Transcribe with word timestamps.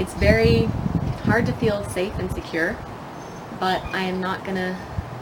it's 0.00 0.14
very 0.14 0.64
hard 1.24 1.44
to 1.44 1.52
feel 1.52 1.84
safe 1.90 2.14
and 2.18 2.32
secure, 2.32 2.74
but 3.60 3.84
I 3.92 4.04
am 4.04 4.18
not 4.18 4.44
gonna 4.46 4.74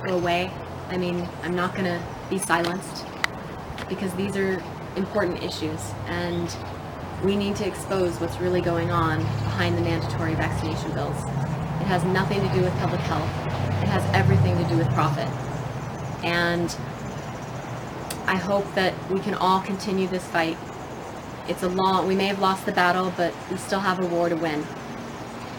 go 0.06 0.16
away. 0.16 0.52
I 0.88 0.96
mean, 0.96 1.28
I'm 1.42 1.56
not 1.56 1.74
gonna 1.74 2.00
be 2.30 2.38
silenced 2.38 3.04
because 3.88 4.14
these 4.14 4.36
are 4.36 4.62
important 4.94 5.42
issues 5.42 5.80
and 6.06 6.56
we 7.24 7.34
need 7.34 7.56
to 7.56 7.66
expose 7.66 8.20
what's 8.20 8.38
really 8.38 8.60
going 8.60 8.92
on 8.92 9.18
behind 9.18 9.76
the 9.76 9.82
mandatory 9.82 10.34
vaccination 10.36 10.92
bills. 10.92 11.16
It 11.24 11.88
has 11.88 12.04
nothing 12.04 12.40
to 12.40 12.54
do 12.54 12.62
with 12.62 12.72
public 12.74 13.00
health. 13.00 13.28
It 13.82 13.88
has 13.88 14.04
everything 14.14 14.56
to 14.58 14.68
do 14.68 14.76
with 14.76 14.88
profit. 14.90 15.26
And 16.24 16.70
I 18.28 18.36
hope 18.36 18.72
that 18.74 18.94
we 19.10 19.18
can 19.18 19.34
all 19.34 19.60
continue 19.60 20.06
this 20.06 20.24
fight. 20.26 20.56
It's 21.48 21.62
a 21.62 21.68
long, 21.68 22.06
we 22.06 22.14
may 22.14 22.26
have 22.26 22.40
lost 22.40 22.66
the 22.66 22.72
battle, 22.72 23.12
but 23.16 23.34
we 23.50 23.56
still 23.56 23.80
have 23.80 24.00
a 24.00 24.06
war 24.06 24.28
to 24.28 24.36
win. 24.36 24.64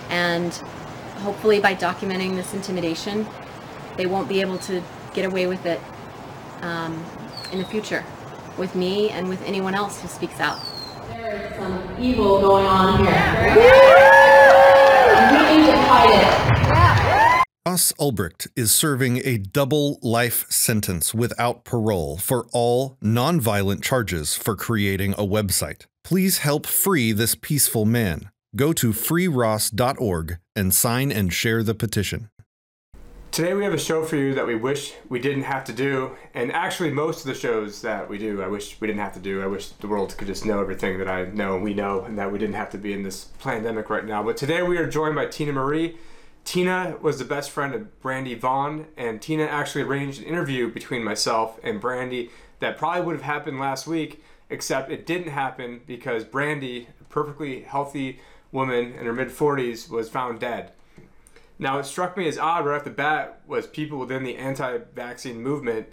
And 0.09 0.53
hopefully 1.23 1.59
by 1.59 1.75
documenting 1.75 2.35
this 2.35 2.53
intimidation, 2.53 3.27
they 3.97 4.05
won't 4.05 4.29
be 4.29 4.41
able 4.41 4.59
to 4.59 4.83
get 5.13 5.25
away 5.25 5.47
with 5.47 5.65
it 5.65 5.81
um, 6.61 7.03
in 7.51 7.59
the 7.59 7.65
future 7.65 8.05
with 8.57 8.75
me 8.75 9.09
and 9.09 9.27
with 9.27 9.41
anyone 9.45 9.73
else 9.73 10.01
who 10.01 10.07
speaks 10.07 10.39
out. 10.39 10.59
There 11.09 11.47
is 11.47 11.55
some 11.57 11.95
evil 11.99 12.39
going 12.39 12.65
on 12.65 12.99
here. 12.99 13.55
We 15.31 15.57
need 15.57 15.71
to 15.71 15.77
fight 15.87 16.53
it. 16.53 16.58
Ross 17.69 17.93
Ulbricht 17.99 18.47
is 18.55 18.71
serving 18.71 19.21
a 19.23 19.37
double 19.37 19.99
life 20.01 20.49
sentence 20.49 21.13
without 21.13 21.65
parole 21.65 22.17
for 22.17 22.47
all 22.51 22.97
nonviolent 22.99 23.83
charges 23.83 24.33
for 24.35 24.55
creating 24.55 25.13
a 25.13 25.17
website. 25.17 25.85
Please 26.03 26.39
help 26.39 26.65
free 26.65 27.11
this 27.11 27.35
peaceful 27.35 27.85
man. 27.85 28.31
Go 28.55 28.73
to 28.73 28.89
freeross.org 28.91 30.39
and 30.55 30.73
sign 30.73 31.11
and 31.11 31.31
share 31.31 31.61
the 31.61 31.75
petition. 31.75 32.31
Today 33.29 33.53
we 33.53 33.63
have 33.63 33.73
a 33.75 33.77
show 33.77 34.03
for 34.03 34.15
you 34.15 34.33
that 34.33 34.47
we 34.47 34.55
wish 34.55 34.95
we 35.07 35.19
didn't 35.19 35.43
have 35.43 35.63
to 35.65 35.71
do, 35.71 36.15
and 36.33 36.51
actually 36.51 36.89
most 36.89 37.19
of 37.19 37.27
the 37.27 37.35
shows 37.35 37.83
that 37.83 38.09
we 38.09 38.17
do, 38.17 38.41
I 38.41 38.47
wish 38.47 38.81
we 38.81 38.87
didn't 38.87 39.03
have 39.03 39.13
to 39.13 39.19
do. 39.19 39.43
I 39.43 39.45
wish 39.45 39.67
the 39.67 39.87
world 39.87 40.17
could 40.17 40.25
just 40.25 40.43
know 40.43 40.59
everything 40.59 40.97
that 40.97 41.07
I 41.07 41.25
know 41.25 41.53
and 41.53 41.63
we 41.63 41.75
know, 41.75 42.01
and 42.01 42.17
that 42.17 42.31
we 42.31 42.39
didn't 42.39 42.55
have 42.55 42.71
to 42.71 42.79
be 42.79 42.93
in 42.93 43.03
this 43.03 43.25
pandemic 43.43 43.91
right 43.91 44.05
now. 44.05 44.23
But 44.23 44.37
today 44.37 44.63
we 44.63 44.79
are 44.79 44.89
joined 44.89 45.13
by 45.13 45.27
Tina 45.27 45.51
Marie. 45.51 45.99
Tina 46.45 46.97
was 47.01 47.19
the 47.19 47.25
best 47.25 47.51
friend 47.51 47.73
of 47.75 48.01
Brandy 48.01 48.33
Vaughan, 48.33 48.87
and 48.97 49.21
Tina 49.21 49.43
actually 49.43 49.83
arranged 49.83 50.21
an 50.21 50.27
interview 50.27 50.71
between 50.71 51.03
myself 51.03 51.59
and 51.63 51.79
Brandy 51.79 52.31
that 52.59 52.77
probably 52.77 53.01
would 53.01 53.15
have 53.15 53.23
happened 53.23 53.59
last 53.59 53.87
week, 53.87 54.23
except 54.49 54.91
it 54.91 55.05
didn't 55.05 55.31
happen 55.31 55.81
because 55.85 56.23
Brandy, 56.23 56.87
a 56.99 57.03
perfectly 57.05 57.61
healthy 57.61 58.19
woman 58.51 58.93
in 58.93 59.05
her 59.05 59.13
mid 59.13 59.29
40s, 59.29 59.89
was 59.89 60.09
found 60.09 60.39
dead. 60.39 60.71
Now, 61.59 61.77
it 61.77 61.85
struck 61.85 62.17
me 62.17 62.27
as 62.27 62.37
odd 62.37 62.65
right 62.65 62.77
off 62.77 62.85
the 62.85 62.89
bat 62.89 63.41
was 63.45 63.67
people 63.67 63.99
within 63.99 64.23
the 64.23 64.37
anti-vaccine 64.37 65.41
movement 65.41 65.87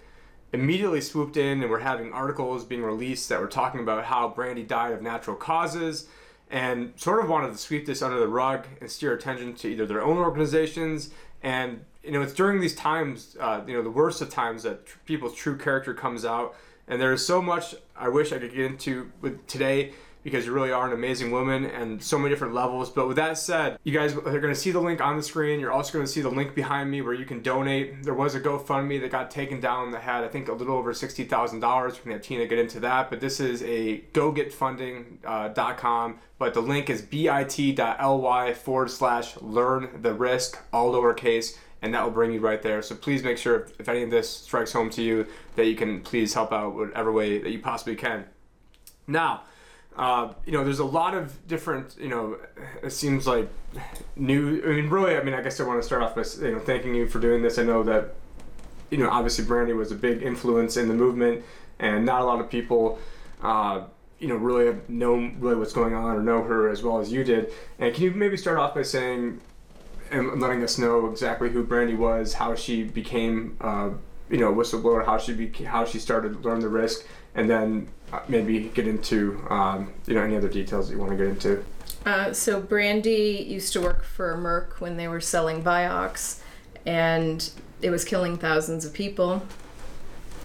immediately 0.52 1.00
swooped 1.00 1.36
in 1.36 1.60
and 1.60 1.70
were 1.70 1.80
having 1.80 2.12
articles 2.12 2.64
being 2.64 2.82
released 2.82 3.28
that 3.28 3.40
were 3.40 3.48
talking 3.48 3.80
about 3.80 4.04
how 4.04 4.28
Brandy 4.28 4.62
died 4.62 4.92
of 4.92 5.02
natural 5.02 5.36
causes 5.36 6.08
and 6.50 6.92
sort 6.96 7.22
of 7.22 7.28
wanted 7.28 7.52
to 7.52 7.58
sweep 7.58 7.86
this 7.86 8.02
under 8.02 8.18
the 8.18 8.28
rug 8.28 8.66
and 8.80 8.90
steer 8.90 9.12
attention 9.14 9.54
to 9.54 9.68
either 9.68 9.86
their 9.86 10.02
own 10.02 10.18
organizations. 10.18 11.10
And 11.42 11.84
you 12.02 12.12
know 12.12 12.22
it's 12.22 12.32
during 12.32 12.60
these 12.60 12.74
times 12.74 13.36
uh, 13.40 13.62
you 13.66 13.74
know 13.74 13.82
the 13.82 13.90
worst 13.90 14.22
of 14.22 14.30
times 14.30 14.62
that 14.62 14.86
tr- 14.86 14.98
people's 15.04 15.34
true 15.34 15.58
character 15.58 15.92
comes 15.92 16.24
out 16.24 16.54
and 16.88 17.00
there 17.00 17.12
is 17.12 17.24
so 17.26 17.40
much 17.40 17.74
i 17.96 18.08
wish 18.08 18.32
i 18.32 18.38
could 18.38 18.54
get 18.54 18.64
into 18.64 19.10
with 19.20 19.46
today 19.46 19.92
because 20.26 20.44
you 20.44 20.50
really 20.50 20.72
are 20.72 20.88
an 20.88 20.92
amazing 20.92 21.30
woman 21.30 21.64
and 21.66 22.02
so 22.02 22.18
many 22.18 22.30
different 22.30 22.52
levels. 22.52 22.90
But 22.90 23.06
with 23.06 23.16
that 23.16 23.38
said, 23.38 23.78
you 23.84 23.92
guys 23.92 24.12
are 24.12 24.40
going 24.40 24.52
to 24.52 24.56
see 24.56 24.72
the 24.72 24.80
link 24.80 25.00
on 25.00 25.16
the 25.16 25.22
screen. 25.22 25.60
You're 25.60 25.70
also 25.70 25.92
going 25.92 26.04
to 26.04 26.10
see 26.10 26.20
the 26.20 26.28
link 26.28 26.52
behind 26.52 26.90
me 26.90 27.00
where 27.00 27.14
you 27.14 27.24
can 27.24 27.42
donate. 27.42 28.02
There 28.02 28.12
was 28.12 28.34
a 28.34 28.40
GoFundMe 28.40 29.00
that 29.02 29.12
got 29.12 29.30
taken 29.30 29.60
down 29.60 29.92
that 29.92 30.02
had, 30.02 30.24
I 30.24 30.28
think, 30.28 30.48
a 30.48 30.52
little 30.52 30.74
over 30.74 30.92
$60,000. 30.92 31.28
We're 31.30 31.60
going 31.60 31.92
to 31.92 32.10
have 32.10 32.22
Tina 32.22 32.44
get 32.48 32.58
into 32.58 32.80
that. 32.80 33.08
But 33.08 33.20
this 33.20 33.38
is 33.38 33.62
a 33.62 34.00
gogetfunding.com. 34.14 36.10
Uh, 36.10 36.14
but 36.38 36.54
the 36.54 36.60
link 36.60 36.90
is 36.90 37.02
bit.ly 37.02 38.54
forward 38.54 38.90
slash 38.90 39.40
learn 39.40 40.02
the 40.02 40.12
risk, 40.12 40.60
all 40.72 40.92
lowercase 40.92 41.56
and 41.82 41.94
that 41.94 42.02
will 42.02 42.10
bring 42.10 42.32
you 42.32 42.40
right 42.40 42.62
there. 42.62 42.82
So 42.82 42.94
please 42.94 43.22
make 43.22 43.38
sure 43.38 43.60
if, 43.60 43.80
if, 43.80 43.88
any 43.88 44.02
of 44.02 44.10
this 44.10 44.28
strikes 44.28 44.72
home 44.72 44.90
to 44.90 45.02
you 45.02 45.26
that 45.56 45.66
you 45.66 45.76
can 45.76 46.00
please 46.00 46.34
help 46.34 46.52
out 46.52 46.74
whatever 46.74 47.12
way 47.12 47.38
that 47.38 47.50
you 47.50 47.58
possibly 47.58 47.96
can. 47.96 48.24
Now, 49.06 49.42
uh, 49.96 50.32
you 50.44 50.52
know, 50.52 50.62
there's 50.62 50.78
a 50.78 50.84
lot 50.84 51.14
of 51.14 51.46
different, 51.46 51.96
you 51.98 52.08
know, 52.08 52.38
it 52.82 52.90
seems 52.90 53.26
like 53.26 53.48
new. 54.14 54.62
I 54.62 54.68
mean, 54.68 54.90
really, 54.90 55.16
I 55.16 55.22
mean, 55.22 55.34
I 55.34 55.40
guess 55.40 55.58
I 55.58 55.64
want 55.64 55.80
to 55.80 55.86
start 55.86 56.02
off 56.02 56.14
by 56.14 56.22
you 56.44 56.52
know 56.52 56.58
thanking 56.58 56.94
you 56.94 57.08
for 57.08 57.18
doing 57.18 57.42
this. 57.42 57.58
I 57.58 57.62
know 57.62 57.82
that, 57.84 58.14
you 58.90 58.98
know, 58.98 59.08
obviously 59.08 59.44
Brandy 59.46 59.72
was 59.72 59.92
a 59.92 59.94
big 59.94 60.22
influence 60.22 60.76
in 60.76 60.88
the 60.88 60.94
movement, 60.94 61.44
and 61.78 62.04
not 62.04 62.20
a 62.20 62.24
lot 62.24 62.40
of 62.40 62.50
people, 62.50 62.98
uh, 63.42 63.84
you 64.18 64.28
know, 64.28 64.36
really 64.36 64.76
know 64.88 65.14
really 65.38 65.56
what's 65.56 65.72
going 65.72 65.94
on 65.94 66.14
or 66.14 66.22
know 66.22 66.42
her 66.42 66.68
as 66.68 66.82
well 66.82 66.98
as 66.98 67.10
you 67.10 67.24
did. 67.24 67.50
And 67.78 67.94
can 67.94 68.04
you 68.04 68.10
maybe 68.10 68.36
start 68.36 68.58
off 68.58 68.74
by 68.74 68.82
saying 68.82 69.40
and 70.10 70.40
letting 70.40 70.62
us 70.62 70.78
know 70.78 71.10
exactly 71.10 71.50
who 71.50 71.64
Brandy 71.64 71.94
was, 71.94 72.34
how 72.34 72.54
she 72.54 72.84
became, 72.84 73.56
uh, 73.60 73.90
you 74.30 74.38
know, 74.38 74.52
whistleblower, 74.52 75.04
how 75.04 75.18
she 75.18 75.32
be, 75.32 75.64
how 75.64 75.84
she 75.84 75.98
started 75.98 76.34
to 76.34 76.48
learn 76.48 76.60
the 76.60 76.68
risk, 76.68 77.06
and 77.34 77.48
then 77.48 77.88
uh, 78.12 78.20
maybe 78.28 78.70
get 78.74 78.86
into 78.86 79.44
um, 79.50 79.92
you 80.06 80.14
know 80.14 80.22
any 80.22 80.36
other 80.36 80.48
details 80.48 80.88
that 80.88 80.94
you 80.94 81.00
want 81.00 81.10
to 81.10 81.16
get 81.16 81.26
into. 81.26 81.64
Uh, 82.04 82.32
so 82.32 82.60
Brandy 82.60 83.44
used 83.48 83.72
to 83.72 83.80
work 83.80 84.04
for 84.04 84.36
Merck 84.36 84.80
when 84.80 84.96
they 84.96 85.08
were 85.08 85.20
selling 85.20 85.62
Vioxx, 85.62 86.40
and 86.84 87.50
it 87.82 87.90
was 87.90 88.04
killing 88.04 88.36
thousands 88.36 88.84
of 88.84 88.92
people. 88.92 89.42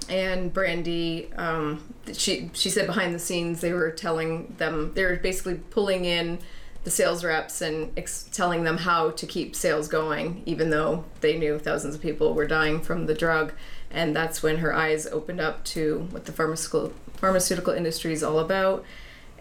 And 0.10 0.52
Brandy, 0.52 1.32
um, 1.34 1.84
she 2.14 2.50
she 2.54 2.70
said 2.70 2.88
behind 2.88 3.14
the 3.14 3.20
scenes 3.20 3.62
they 3.62 3.74
were 3.74 3.92
telling 3.92 4.56
them 4.58 4.92
they 4.96 5.06
were 5.06 5.16
basically 5.18 5.56
pulling 5.56 6.06
in 6.06 6.40
the 6.84 6.92
sales 6.92 7.24
reps 7.24 7.62
and 7.62 7.92
ex- 7.98 8.28
telling 8.32 8.64
them 8.64 8.78
how 8.78 9.12
to 9.12 9.26
keep 9.26 9.56
sales 9.56 9.88
going, 9.88 10.42
even 10.46 10.72
though 10.72 11.06
they 11.22 11.38
knew 11.38 11.60
thousands 11.60 11.96
of 11.96 12.02
people 12.02 12.34
were 12.34 12.48
dying 12.48 12.82
from 12.82 13.06
the 13.06 13.14
drug. 13.14 13.54
And 13.92 14.16
that's 14.16 14.42
when 14.42 14.58
her 14.58 14.74
eyes 14.74 15.06
opened 15.06 15.42
up 15.42 15.64
to 15.66 16.08
what 16.12 16.26
the 16.26 16.32
pharmaceutical 16.32 16.94
pharmaceutical 17.14 17.72
industry 17.72 18.12
is 18.14 18.24
all 18.24 18.40
about 18.40 18.84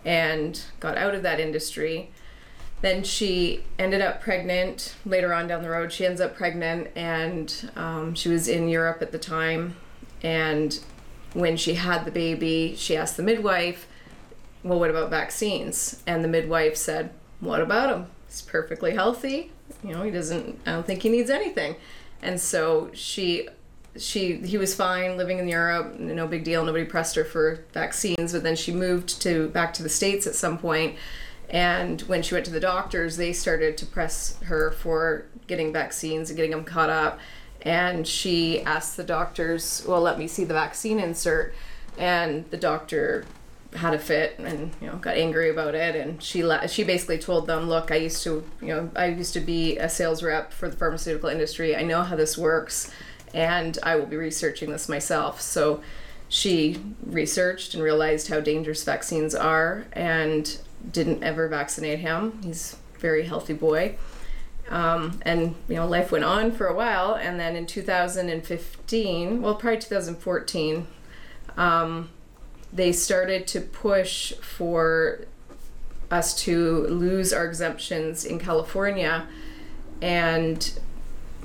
and 0.05 0.62
got 0.81 0.99
out 0.99 1.15
of 1.15 1.23
that 1.23 1.41
industry. 1.41 2.11
Then 2.83 3.03
she 3.03 3.65
ended 3.78 4.03
up 4.03 4.21
pregnant 4.21 4.95
later 5.07 5.33
on 5.33 5.49
down 5.49 5.62
the 5.62 5.71
road. 5.71 5.93
She 5.93 6.05
ends 6.05 6.21
up 6.21 6.37
pregnant 6.37 6.89
and 6.95 7.71
um, 7.77 8.15
she 8.15 8.28
was 8.28 8.49
in 8.49 8.69
Europe 8.69 9.01
at 9.01 9.12
the 9.12 9.19
time. 9.19 9.77
And 10.22 10.78
when 11.33 11.57
she 11.57 11.75
had 11.75 12.05
the 12.05 12.11
baby, 12.11 12.75
she 12.77 12.97
asked 12.97 13.17
the 13.17 13.22
midwife, 13.22 13.87
Well, 14.62 14.78
what 14.78 14.91
about 14.91 15.09
vaccines? 15.09 16.03
And 16.07 16.22
the 16.22 16.28
midwife 16.28 16.77
said, 16.77 17.12
What 17.41 17.61
about 17.61 17.95
him? 17.95 18.06
He's 18.27 18.43
perfectly 18.43 18.93
healthy. 18.93 19.51
You 19.83 19.95
know, 19.95 20.03
he 20.03 20.11
doesn't, 20.11 20.61
I 20.67 20.73
don't 20.73 20.87
think 20.87 21.03
he 21.03 21.09
needs 21.09 21.31
anything. 21.31 21.77
And 22.23 22.41
so 22.41 22.91
she 22.93 23.49
she 23.97 24.37
he 24.37 24.56
was 24.56 24.75
fine 24.75 25.17
living 25.17 25.39
in 25.39 25.49
Europe, 25.49 25.99
no 25.99 26.27
big 26.27 26.45
deal. 26.45 26.65
Nobody 26.65 26.84
pressed 26.84 27.17
her 27.17 27.25
for 27.25 27.65
vaccines, 27.73 28.33
but 28.33 28.43
then 28.43 28.55
she 28.55 28.73
moved 28.73 29.21
to 29.23 29.49
back 29.49 29.73
to 29.75 29.83
the 29.83 29.89
states 29.89 30.27
at 30.27 30.34
some 30.34 30.59
point. 30.59 30.97
And 31.49 32.01
when 32.03 32.23
she 32.23 32.34
went 32.34 32.47
to 32.47 32.53
the 32.53 32.61
doctors, 32.61 33.17
they 33.17 33.33
started 33.33 33.77
to 33.78 33.87
press 33.87 34.39
her 34.45 34.71
for 34.71 35.27
getting 35.49 35.72
vaccines 35.72 36.31
and 36.31 36.37
getting 36.37 36.53
them 36.53 36.65
caught 36.65 36.91
up. 36.91 37.19
And 37.62 38.07
she 38.07 38.62
asked 38.62 38.97
the 38.97 39.03
doctors, 39.03 39.83
"Well, 39.87 40.01
let 40.01 40.19
me 40.19 40.28
see 40.28 40.45
the 40.45 40.55
vaccine 40.55 41.01
insert." 41.01 41.55
And 41.99 42.49
the 42.51 42.57
doctor 42.57 43.25
had 43.75 43.94
a 43.94 43.98
fit 43.98 44.36
and 44.38 44.72
you 44.81 44.86
know 44.88 44.97
got 44.97 45.16
angry 45.16 45.48
about 45.48 45.76
it 45.76 45.94
and 45.94 46.20
she 46.20 46.42
la- 46.42 46.66
she 46.66 46.82
basically 46.82 47.19
told 47.19 47.47
them 47.47 47.69
look 47.69 47.92
i 47.92 47.94
used 47.94 48.20
to 48.22 48.44
you 48.60 48.66
know 48.66 48.91
i 48.97 49.06
used 49.06 49.33
to 49.33 49.39
be 49.39 49.78
a 49.78 49.89
sales 49.89 50.24
rep 50.24 50.53
for 50.53 50.68
the 50.68 50.77
pharmaceutical 50.77 51.28
industry 51.28 51.77
i 51.77 51.83
know 51.83 52.03
how 52.03 52.16
this 52.16 52.36
works 52.36 52.91
and 53.34 53.78
I 53.83 53.97
will 53.97 54.06
be 54.06 54.16
researching 54.16 54.71
this 54.71 54.89
myself. 54.89 55.41
So 55.41 55.83
she 56.28 56.80
researched 57.04 57.74
and 57.74 57.83
realized 57.83 58.28
how 58.28 58.41
dangerous 58.41 58.84
vaccines 58.84 59.34
are 59.34 59.86
and 59.92 60.59
didn't 60.91 61.22
ever 61.22 61.48
vaccinate 61.48 62.00
him. 62.00 62.41
He's 62.42 62.77
a 62.95 62.98
very 62.98 63.24
healthy 63.24 63.54
boy. 63.54 63.97
Um, 64.68 65.18
and 65.22 65.56
you 65.68 65.74
know 65.74 65.86
life 65.86 66.12
went 66.12 66.24
on 66.24 66.53
for 66.53 66.68
a 66.68 66.74
while 66.74 67.15
and 67.15 67.41
then 67.41 67.56
in 67.56 67.66
2015 67.66 69.42
well 69.42 69.56
probably 69.56 69.80
2014 69.80 70.86
um, 71.56 72.09
they 72.72 72.93
started 72.93 73.47
to 73.47 73.61
push 73.61 74.33
for 74.34 75.25
us 76.11 76.34
to 76.34 76.87
lose 76.87 77.33
our 77.33 77.45
exemptions 77.47 78.25
in 78.25 78.39
california 78.39 79.27
and 80.03 80.78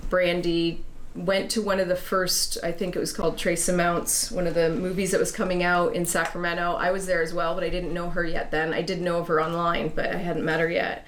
brandy 0.09 0.83
went 1.15 1.49
to 1.49 1.61
one 1.61 1.79
of 1.79 1.87
the 1.87 1.95
first, 1.95 2.57
I 2.61 2.73
think 2.73 2.93
it 2.95 2.99
was 2.99 3.13
called 3.13 3.37
Trace 3.37 3.69
Amounts, 3.69 4.31
one 4.31 4.47
of 4.47 4.53
the 4.53 4.69
movies 4.69 5.11
that 5.11 5.19
was 5.19 5.31
coming 5.31 5.63
out 5.63 5.95
in 5.95 6.05
Sacramento. 6.05 6.73
I 6.73 6.91
was 6.91 7.05
there 7.05 7.21
as 7.21 7.33
well, 7.33 7.55
but 7.55 7.63
I 7.63 7.69
didn't 7.69 7.93
know 7.93 8.09
her 8.09 8.25
yet 8.25 8.51
then. 8.51 8.73
I 8.73 8.81
did 8.81 9.01
know 9.01 9.19
of 9.19 9.29
her 9.29 9.41
online, 9.41 9.93
but 9.95 10.07
I 10.07 10.17
hadn't 10.17 10.43
met 10.43 10.59
her 10.59 10.69
yet. 10.69 11.05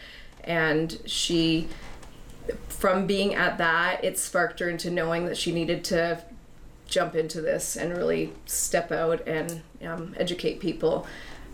and 0.47 0.99
she 1.05 1.67
from 2.69 3.05
being 3.05 3.35
at 3.35 3.57
that 3.57 4.01
it 4.03 4.17
sparked 4.17 4.59
her 4.59 4.69
into 4.69 4.89
knowing 4.89 5.25
that 5.25 5.35
she 5.37 5.51
needed 5.51 5.83
to 5.83 6.23
jump 6.87 7.15
into 7.15 7.41
this 7.41 7.75
and 7.75 7.95
really 7.95 8.33
step 8.45 8.91
out 8.91 9.27
and 9.27 9.61
um, 9.83 10.15
educate 10.17 10.59
people. 10.59 11.05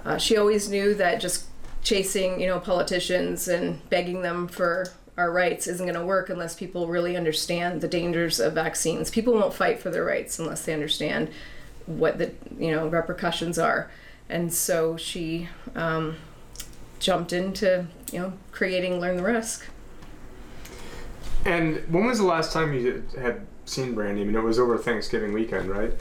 Uh, 0.05 0.17
she 0.17 0.37
always 0.37 0.69
knew 0.69 0.93
that 0.93 1.19
just 1.19 1.47
chasing 1.83 2.39
you 2.39 2.47
know 2.47 2.59
politicians 2.59 3.47
and 3.47 3.87
begging 3.89 4.21
them 4.21 4.47
for 4.47 4.87
our 5.17 5.31
rights 5.31 5.67
isn't 5.67 5.85
going 5.85 5.99
to 5.99 6.05
work 6.05 6.29
unless 6.29 6.55
people 6.55 6.87
really 6.87 7.15
understand 7.15 7.81
the 7.81 7.87
dangers 7.87 8.39
of 8.39 8.53
vaccines. 8.53 9.11
People 9.11 9.33
won't 9.33 9.53
fight 9.53 9.79
for 9.79 9.91
their 9.91 10.03
rights 10.03 10.39
unless 10.39 10.65
they 10.65 10.73
understand 10.73 11.29
what 11.85 12.17
the 12.17 12.31
you 12.57 12.71
know 12.71 12.87
repercussions 12.87 13.57
are. 13.59 13.91
And 14.29 14.53
so 14.53 14.97
she 14.97 15.49
um, 15.75 16.15
jumped 16.99 17.33
into 17.33 17.87
you 18.11 18.19
know 18.19 18.33
creating 18.51 18.99
learn 18.99 19.17
the 19.17 19.23
risk. 19.23 19.67
And 21.45 21.83
when 21.89 22.05
was 22.05 22.19
the 22.19 22.25
last 22.25 22.53
time 22.53 22.73
you 22.73 23.03
had 23.19 23.45
seen 23.65 23.93
Brandy? 23.93 24.21
I 24.21 24.25
mean, 24.25 24.35
it 24.35 24.43
was 24.43 24.59
over 24.59 24.77
Thanksgiving 24.77 25.33
weekend, 25.33 25.69
right? 25.69 25.93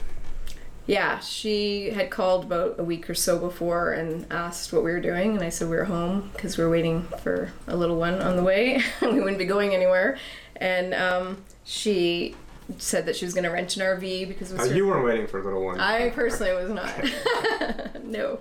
yeah 0.85 1.19
she 1.19 1.91
had 1.91 2.09
called 2.09 2.45
about 2.45 2.77
a 2.77 2.83
week 2.83 3.09
or 3.09 3.15
so 3.15 3.39
before 3.39 3.93
and 3.93 4.25
asked 4.31 4.73
what 4.73 4.83
we 4.83 4.91
were 4.91 4.99
doing 4.99 5.35
and 5.35 5.43
i 5.43 5.49
said 5.49 5.69
we 5.69 5.75
were 5.75 5.85
home 5.85 6.29
because 6.33 6.57
we 6.57 6.63
were 6.63 6.69
waiting 6.69 7.03
for 7.21 7.51
a 7.67 7.75
little 7.75 7.95
one 7.95 8.21
on 8.21 8.35
the 8.35 8.43
way 8.43 8.81
we 9.01 9.19
wouldn't 9.19 9.37
be 9.37 9.45
going 9.45 9.73
anywhere 9.73 10.17
and 10.57 10.93
um, 10.93 11.37
she 11.63 12.35
said 12.77 13.05
that 13.05 13.15
she 13.15 13.25
was 13.25 13.33
going 13.33 13.43
to 13.43 13.49
rent 13.49 13.75
an 13.77 13.81
rv 13.81 14.27
because 14.27 14.51
it 14.51 14.59
was 14.59 14.71
Uh, 14.71 14.73
you 14.73 14.87
weren't 14.87 15.05
waiting 15.05 15.27
for 15.27 15.39
a 15.39 15.43
little 15.43 15.63
one. 15.63 15.79
I 15.79 16.09
personally 16.11 16.53
was 16.53 16.69
not. 16.69 18.03
no. 18.03 18.39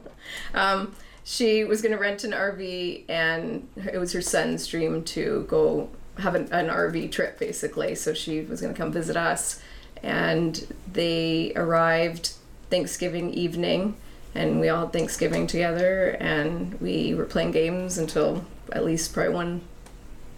Um, 0.54 0.94
she 1.24 1.64
was 1.64 1.82
going 1.82 1.92
to 1.92 1.98
rent 1.98 2.24
an 2.24 2.32
RV, 2.32 3.04
and 3.08 3.68
it 3.76 3.98
was 3.98 4.12
her 4.12 4.20
son's 4.20 4.66
dream 4.66 5.02
to 5.04 5.44
go 5.48 5.88
have 6.18 6.34
an, 6.34 6.48
an 6.52 6.68
RV 6.68 7.12
trip, 7.12 7.38
basically. 7.38 7.94
So 7.94 8.14
she 8.14 8.42
was 8.42 8.60
going 8.60 8.72
to 8.72 8.78
come 8.78 8.92
visit 8.92 9.16
us. 9.16 9.60
And 10.02 10.74
they 10.90 11.52
arrived 11.54 12.32
Thanksgiving 12.70 13.32
evening, 13.34 13.96
and 14.34 14.58
we 14.58 14.68
all 14.68 14.80
had 14.80 14.92
Thanksgiving 14.92 15.46
together, 15.46 16.16
and 16.18 16.80
we 16.80 17.14
were 17.14 17.24
playing 17.24 17.52
games 17.52 17.98
until 17.98 18.44
at 18.72 18.84
least 18.84 19.12
probably 19.12 19.34
1 19.34 19.60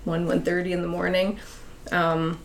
1 0.05 0.26
1.30 0.26 0.71
in 0.71 0.82
the 0.82 0.88
morning. 0.88 1.38
Um, 1.93 2.41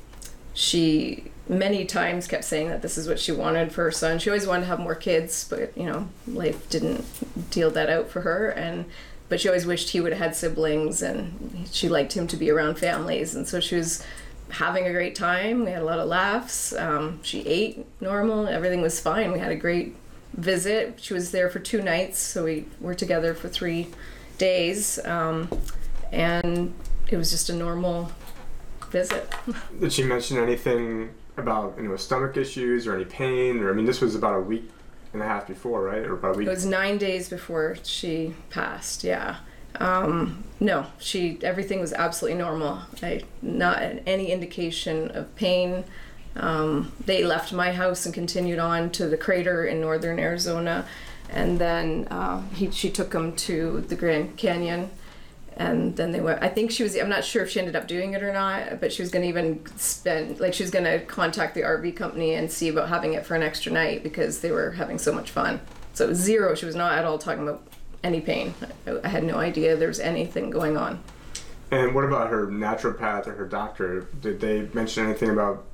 she 0.54 1.32
many 1.50 1.84
times 1.84 2.28
kept 2.28 2.44
saying 2.44 2.70
that 2.70 2.84
this 2.84 2.98
is 2.98 3.08
what 3.08 3.20
she 3.20 3.32
wanted 3.32 3.72
for 3.72 3.84
her 3.84 3.92
son. 3.92 4.20
She 4.20 4.30
always 4.30 4.46
wanted 4.46 4.62
to 4.62 4.68
have 4.68 4.80
more 4.80 4.96
kids, 4.96 5.48
but 5.50 5.76
you 5.76 5.86
know, 5.86 6.08
life 6.28 6.70
didn't 6.70 7.04
deal 7.50 7.72
that 7.72 7.90
out 7.90 8.10
for 8.10 8.22
her 8.22 8.50
and 8.50 8.86
but 9.30 9.40
she 9.40 9.48
always 9.48 9.66
wished 9.66 9.92
he 9.92 10.02
would 10.02 10.12
have 10.12 10.22
had 10.22 10.36
siblings 10.36 11.02
and 11.02 11.68
she 11.72 11.88
liked 11.88 12.14
him 12.14 12.28
to 12.28 12.36
be 12.36 12.50
around 12.50 12.78
families 12.78 13.36
and 13.36 13.48
so 13.48 13.60
she 13.60 13.76
was 13.76 14.04
having 14.50 14.88
a 14.88 14.92
great 14.92 15.16
time. 15.16 15.66
We 15.66 15.72
had 15.72 15.82
a 15.82 15.86
lot 15.86 16.00
of 16.00 16.08
laughs. 16.08 16.74
Um, 16.74 17.20
she 17.24 17.42
ate 17.46 17.86
normal. 18.02 18.48
Everything 18.48 18.82
was 18.82 19.00
fine. 19.00 19.32
We 19.32 19.40
had 19.40 19.52
a 19.52 19.56
great 19.56 19.96
visit. 20.34 21.00
She 21.02 21.14
was 21.14 21.32
there 21.32 21.50
for 21.50 21.60
two 21.60 21.82
nights, 21.82 22.20
so 22.20 22.46
we 22.46 22.66
were 22.80 22.96
together 22.96 23.34
for 23.34 23.48
three 23.48 23.88
days. 24.38 25.04
Um, 25.06 25.50
and 26.12 26.74
it 27.10 27.18
was 27.18 27.32
just 27.32 27.50
a 27.50 27.56
normal 27.56 28.12
visit. 28.90 29.32
Did 29.80 29.94
she 29.94 30.04
mention 30.04 30.38
anything 30.38 31.12
about 31.38 31.76
you 31.78 31.88
know 31.88 31.96
stomach 31.96 32.36
issues 32.38 32.88
or 32.88 32.96
any 32.96 33.06
pain? 33.06 33.60
Or 33.60 33.70
I 33.70 33.74
mean, 33.74 33.86
this 33.86 34.02
was 34.02 34.16
about 34.16 34.36
a 34.36 34.42
week 34.42 34.70
and 35.14 35.22
a 35.22 35.26
half 35.26 35.48
before, 35.48 35.84
right? 35.84 36.04
Or 36.04 36.14
about 36.14 36.36
a 36.36 36.38
week. 36.38 36.48
It 36.48 36.52
was 36.52 36.66
nine 36.66 36.98
days 36.98 37.30
before 37.30 37.78
she 37.84 38.36
passed. 38.50 39.04
Yeah. 39.04 39.38
Um, 39.76 40.44
no, 40.60 40.88
she 40.98 41.40
everything 41.44 41.80
was 41.80 41.94
absolutely 41.94 42.40
normal. 42.40 42.82
I 43.02 43.24
not 43.42 43.82
any 44.06 44.32
indication 44.32 45.12
of 45.12 45.34
pain. 45.36 45.84
Um, 46.36 46.92
they 47.06 47.24
left 47.24 47.54
my 47.54 47.72
house 47.72 48.06
and 48.06 48.14
continued 48.14 48.60
on 48.60 48.92
to 48.92 49.08
the 49.08 49.18
crater 49.18 49.66
in 49.66 49.82
northern 49.82 50.20
Arizona, 50.20 50.86
and 51.30 51.60
then 51.60 52.08
uh, 52.10 52.42
he 52.50 52.72
she 52.72 52.90
took 52.90 53.12
them 53.12 53.36
to 53.38 53.82
the 53.82 53.96
Grand 53.96 54.38
Canyon, 54.38 54.90
and 55.60 55.94
then 55.98 56.12
they 56.12 56.22
went. 56.22 56.42
I 56.42 56.48
think 56.48 56.72
she 56.72 56.84
was. 56.84 56.96
I'm 56.96 57.10
not 57.10 57.26
sure 57.26 57.44
if 57.44 57.50
she 57.50 57.60
ended 57.60 57.76
up 57.76 57.86
doing 57.86 58.14
it 58.14 58.24
or 58.24 58.32
not, 58.32 58.80
but 58.80 58.94
she 58.94 59.02
was 59.02 59.12
going 59.12 59.24
to 59.24 59.28
even 59.30 59.62
spend 59.76 60.40
like 60.40 60.54
she 60.54 60.64
was 60.64 60.72
going 60.72 60.86
to 60.86 61.00
contact 61.06 61.54
the 61.54 61.62
RV 61.62 61.98
company 61.98 62.34
and 62.34 62.50
see 62.50 62.70
about 62.70 62.88
having 62.88 63.14
it 63.14 63.26
for 63.26 63.36
an 63.36 63.44
extra 63.44 63.72
night 63.72 64.02
because 64.02 64.40
they 64.40 64.52
were 64.52 64.72
having 64.72 64.98
so 64.98 65.12
much 65.12 65.30
fun. 65.32 65.60
So 65.94 66.06
it 66.06 66.08
was 66.08 66.18
zero. 66.18 66.56
She 66.56 66.66
was 66.66 66.76
not 66.76 66.94
at 66.98 67.04
all 67.04 67.18
talking 67.18 67.44
about 67.44 67.62
any 68.06 68.22
pain. 68.22 68.54
I, 68.88 69.00
I 69.04 69.10
had 69.10 69.26
no 69.26 69.36
idea 69.36 69.76
there 69.76 69.90
was 69.90 70.00
anything 70.00 70.50
going 70.50 70.78
on. 70.78 71.04
And 71.72 71.94
what 71.94 72.06
about 72.06 72.30
her 72.30 72.48
naturopath 72.48 73.28
or 73.28 73.34
her 73.34 73.46
doctor? 73.46 74.08
Did 74.22 74.40
they 74.40 74.70
mention 74.74 75.06
anything 75.06 75.30
about 75.30 75.66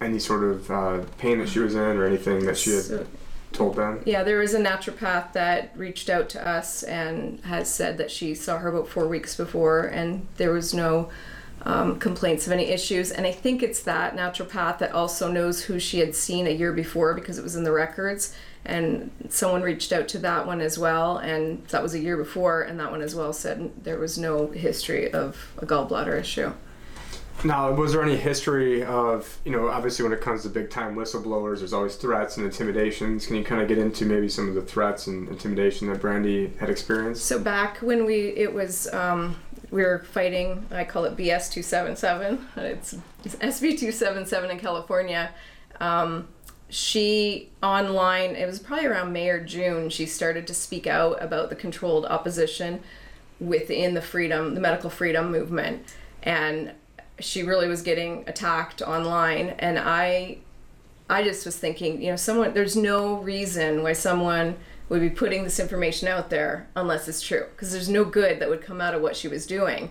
any 0.00 0.18
sort 0.18 0.42
of 0.42 0.70
uh, 0.70 0.98
pain 1.18 1.38
that 1.38 1.48
she 1.48 1.60
was 1.60 1.76
in 1.76 1.80
or 1.96 2.04
anything 2.04 2.44
that 2.46 2.58
she 2.58 2.70
had 2.72 2.82
So- 2.82 3.06
told 3.54 3.76
them? 3.76 4.02
Yeah, 4.04 4.22
there 4.22 4.38
was 4.38 4.52
a 4.52 4.60
naturopath 4.60 5.32
that 5.32 5.72
reached 5.76 6.10
out 6.10 6.28
to 6.30 6.46
us 6.46 6.82
and 6.82 7.40
has 7.40 7.72
said 7.72 7.96
that 7.98 8.10
she 8.10 8.34
saw 8.34 8.58
her 8.58 8.68
about 8.68 8.88
four 8.88 9.08
weeks 9.08 9.36
before, 9.36 9.82
and 9.86 10.26
there 10.36 10.52
was 10.52 10.74
no 10.74 11.10
um, 11.62 11.98
complaints 11.98 12.46
of 12.46 12.52
any 12.52 12.66
issues. 12.66 13.10
And 13.10 13.26
I 13.26 13.32
think 13.32 13.62
it's 13.62 13.82
that 13.84 14.14
naturopath 14.14 14.78
that 14.78 14.92
also 14.92 15.30
knows 15.30 15.62
who 15.64 15.78
she 15.78 16.00
had 16.00 16.14
seen 16.14 16.46
a 16.46 16.50
year 16.50 16.72
before 16.72 17.14
because 17.14 17.38
it 17.38 17.42
was 17.42 17.56
in 17.56 17.64
the 17.64 17.72
records. 17.72 18.34
And 18.66 19.10
someone 19.28 19.62
reached 19.62 19.92
out 19.92 20.08
to 20.08 20.18
that 20.20 20.46
one 20.46 20.62
as 20.62 20.78
well, 20.78 21.18
and 21.18 21.66
that 21.68 21.82
was 21.82 21.92
a 21.92 21.98
year 21.98 22.16
before, 22.16 22.62
and 22.62 22.80
that 22.80 22.90
one 22.90 23.02
as 23.02 23.14
well 23.14 23.34
said 23.34 23.70
there 23.84 23.98
was 23.98 24.16
no 24.16 24.48
history 24.48 25.12
of 25.12 25.52
a 25.58 25.66
gallbladder 25.66 26.18
issue. 26.18 26.52
Now, 27.42 27.72
was 27.72 27.92
there 27.92 28.02
any 28.02 28.16
history 28.16 28.84
of, 28.84 29.38
you 29.44 29.52
know, 29.52 29.68
obviously 29.68 30.02
when 30.02 30.12
it 30.12 30.20
comes 30.20 30.42
to 30.44 30.48
big 30.48 30.70
time 30.70 30.94
whistleblowers, 30.94 31.58
there's 31.58 31.72
always 31.72 31.96
threats 31.96 32.36
and 32.36 32.46
intimidations. 32.46 33.26
Can 33.26 33.36
you 33.36 33.44
kind 33.44 33.60
of 33.60 33.68
get 33.68 33.78
into 33.78 34.06
maybe 34.06 34.28
some 34.28 34.48
of 34.48 34.54
the 34.54 34.62
threats 34.62 35.06
and 35.06 35.28
intimidation 35.28 35.88
that 35.88 36.00
Brandy 36.00 36.52
had 36.58 36.70
experienced? 36.70 37.24
So 37.26 37.38
back 37.38 37.78
when 37.78 38.06
we 38.06 38.28
it 38.28 38.52
was 38.52 38.92
um, 38.94 39.36
we 39.70 39.82
were 39.82 40.04
fighting, 40.10 40.66
I 40.70 40.84
call 40.84 41.04
it 41.04 41.16
BS 41.16 41.50
two 41.50 41.62
seven 41.62 41.96
seven. 41.96 42.46
It's 42.56 42.94
SB 43.24 43.78
two 43.78 43.92
seven 43.92 44.24
seven 44.24 44.50
in 44.50 44.58
California. 44.58 45.30
Um, 45.80 46.28
she 46.70 47.50
online 47.62 48.36
it 48.36 48.46
was 48.46 48.58
probably 48.58 48.86
around 48.86 49.12
May 49.12 49.28
or 49.28 49.44
June. 49.44 49.90
She 49.90 50.06
started 50.06 50.46
to 50.46 50.54
speak 50.54 50.86
out 50.86 51.22
about 51.22 51.50
the 51.50 51.56
controlled 51.56 52.06
opposition 52.06 52.80
within 53.40 53.94
the 53.94 54.02
freedom, 54.02 54.54
the 54.54 54.60
medical 54.60 54.90
freedom 54.90 55.30
movement, 55.30 55.84
and 56.22 56.72
she 57.20 57.42
really 57.42 57.68
was 57.68 57.82
getting 57.82 58.24
attacked 58.26 58.82
online. 58.82 59.50
And 59.58 59.78
I 59.78 60.38
I 61.08 61.22
just 61.22 61.44
was 61.44 61.56
thinking, 61.56 62.00
you 62.02 62.10
know, 62.10 62.16
someone 62.16 62.54
there's 62.54 62.76
no 62.76 63.16
reason 63.18 63.82
why 63.82 63.92
someone 63.92 64.56
would 64.88 65.00
be 65.00 65.10
putting 65.10 65.44
this 65.44 65.58
information 65.58 66.08
out 66.08 66.28
there 66.30 66.68
unless 66.76 67.08
it's 67.08 67.22
true 67.22 67.46
because 67.52 67.72
there's 67.72 67.88
no 67.88 68.04
good 68.04 68.38
that 68.40 68.48
would 68.48 68.60
come 68.62 68.80
out 68.80 68.94
of 68.94 69.02
what 69.02 69.16
she 69.16 69.28
was 69.28 69.46
doing. 69.46 69.90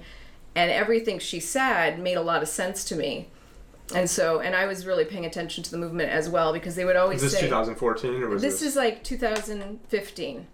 And 0.55 0.69
everything 0.69 1.17
she 1.19 1.39
said 1.39 1.99
made 1.99 2.15
a 2.15 2.21
lot 2.21 2.43
of 2.43 2.47
sense 2.47 2.83
to 2.85 2.95
me. 2.95 3.29
And 3.93 4.09
so, 4.09 4.39
and 4.39 4.55
I 4.55 4.65
was 4.65 4.85
really 4.85 5.03
paying 5.03 5.25
attention 5.25 5.63
to 5.63 5.71
the 5.71 5.77
movement 5.77 6.09
as 6.09 6.29
well 6.29 6.53
because 6.53 6.75
they 6.75 6.85
would 6.85 6.95
always 6.95 7.21
Was 7.21 7.31
this 7.33 7.41
say 7.41 7.47
2014 7.47 8.23
or 8.23 8.29
was 8.29 8.41
this 8.41 8.59
this? 8.59 8.69
is 8.69 8.75
like 8.75 9.03
2015 9.03 10.47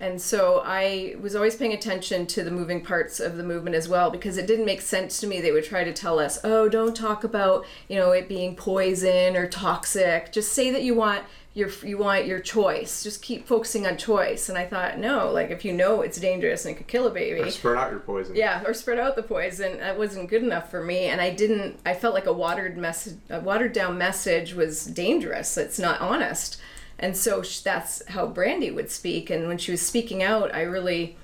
and 0.00 0.20
so 0.20 0.62
i 0.64 1.14
was 1.20 1.34
always 1.34 1.56
paying 1.56 1.72
attention 1.72 2.26
to 2.26 2.42
the 2.42 2.50
moving 2.50 2.80
parts 2.84 3.20
of 3.20 3.36
the 3.36 3.42
movement 3.42 3.74
as 3.76 3.88
well 3.88 4.10
because 4.10 4.36
it 4.36 4.46
didn't 4.46 4.66
make 4.66 4.80
sense 4.80 5.18
to 5.20 5.26
me 5.26 5.40
they 5.40 5.52
would 5.52 5.64
try 5.64 5.84
to 5.84 5.92
tell 5.92 6.18
us 6.18 6.38
oh 6.44 6.68
don't 6.68 6.94
talk 6.96 7.24
about 7.24 7.64
you 7.88 7.96
know 7.96 8.10
it 8.12 8.28
being 8.28 8.54
poison 8.54 9.36
or 9.36 9.46
toxic 9.46 10.32
just 10.32 10.52
say 10.52 10.70
that 10.70 10.82
you 10.82 10.94
want 10.94 11.22
your 11.54 11.70
you 11.82 11.96
want 11.96 12.26
your 12.26 12.38
choice 12.38 13.02
just 13.02 13.22
keep 13.22 13.46
focusing 13.46 13.86
on 13.86 13.96
choice 13.96 14.50
and 14.50 14.58
i 14.58 14.66
thought 14.66 14.98
no 14.98 15.30
like 15.32 15.50
if 15.50 15.64
you 15.64 15.72
know 15.72 16.02
it's 16.02 16.20
dangerous 16.20 16.66
and 16.66 16.74
it 16.74 16.76
could 16.76 16.86
kill 16.86 17.06
a 17.06 17.10
baby 17.10 17.40
Or 17.40 17.50
spread 17.50 17.78
out 17.78 17.90
your 17.90 18.00
poison. 18.00 18.36
yeah, 18.36 18.62
or 18.66 18.74
spread 18.74 18.98
out 18.98 19.16
the 19.16 19.22
poison. 19.22 19.78
That 19.78 19.96
wasn't 19.96 20.28
good 20.28 20.42
enough 20.42 20.70
for 20.70 20.82
me, 20.84 21.06
and 21.06 21.18
I 21.18 21.30
didn't. 21.30 21.78
I 21.86 21.94
felt 21.94 22.12
like 22.12 22.26
a 22.26 22.32
watered 22.32 22.76
message, 22.76 23.16
a 23.30 23.40
watered 23.40 23.72
down 23.72 23.96
message 23.96 24.52
was 24.52 24.84
dangerous. 24.84 25.56
It's 25.56 25.78
not 25.78 25.98
honest, 26.02 26.60
and 26.98 27.16
so 27.16 27.42
sh- 27.42 27.60
that's 27.60 28.06
how 28.08 28.26
Brandy 28.26 28.70
would 28.70 28.90
speak. 28.90 29.30
And 29.30 29.48
when 29.48 29.58
she 29.58 29.70
was 29.70 29.82
speaking 29.82 30.22
out, 30.22 30.54
I 30.54 30.62
really, 30.62 31.16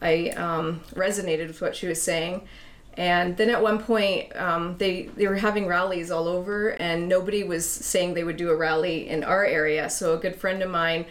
I 0.00 0.30
um, 0.30 0.80
resonated 0.94 1.48
with 1.48 1.60
what 1.60 1.76
she 1.76 1.86
was 1.86 2.00
saying. 2.00 2.46
And 2.94 3.36
then 3.36 3.48
at 3.48 3.62
one 3.62 3.78
point, 3.78 4.34
um, 4.34 4.76
they 4.78 5.02
they 5.16 5.28
were 5.28 5.36
having 5.36 5.68
rallies 5.68 6.10
all 6.10 6.26
over, 6.26 6.70
and 6.70 7.08
nobody 7.08 7.44
was 7.44 7.68
saying 7.68 8.14
they 8.14 8.24
would 8.24 8.36
do 8.36 8.50
a 8.50 8.56
rally 8.56 9.08
in 9.08 9.22
our 9.22 9.44
area. 9.44 9.88
So 9.88 10.14
a 10.14 10.18
good 10.18 10.34
friend 10.34 10.62
of 10.62 10.70
mine, 10.70 11.06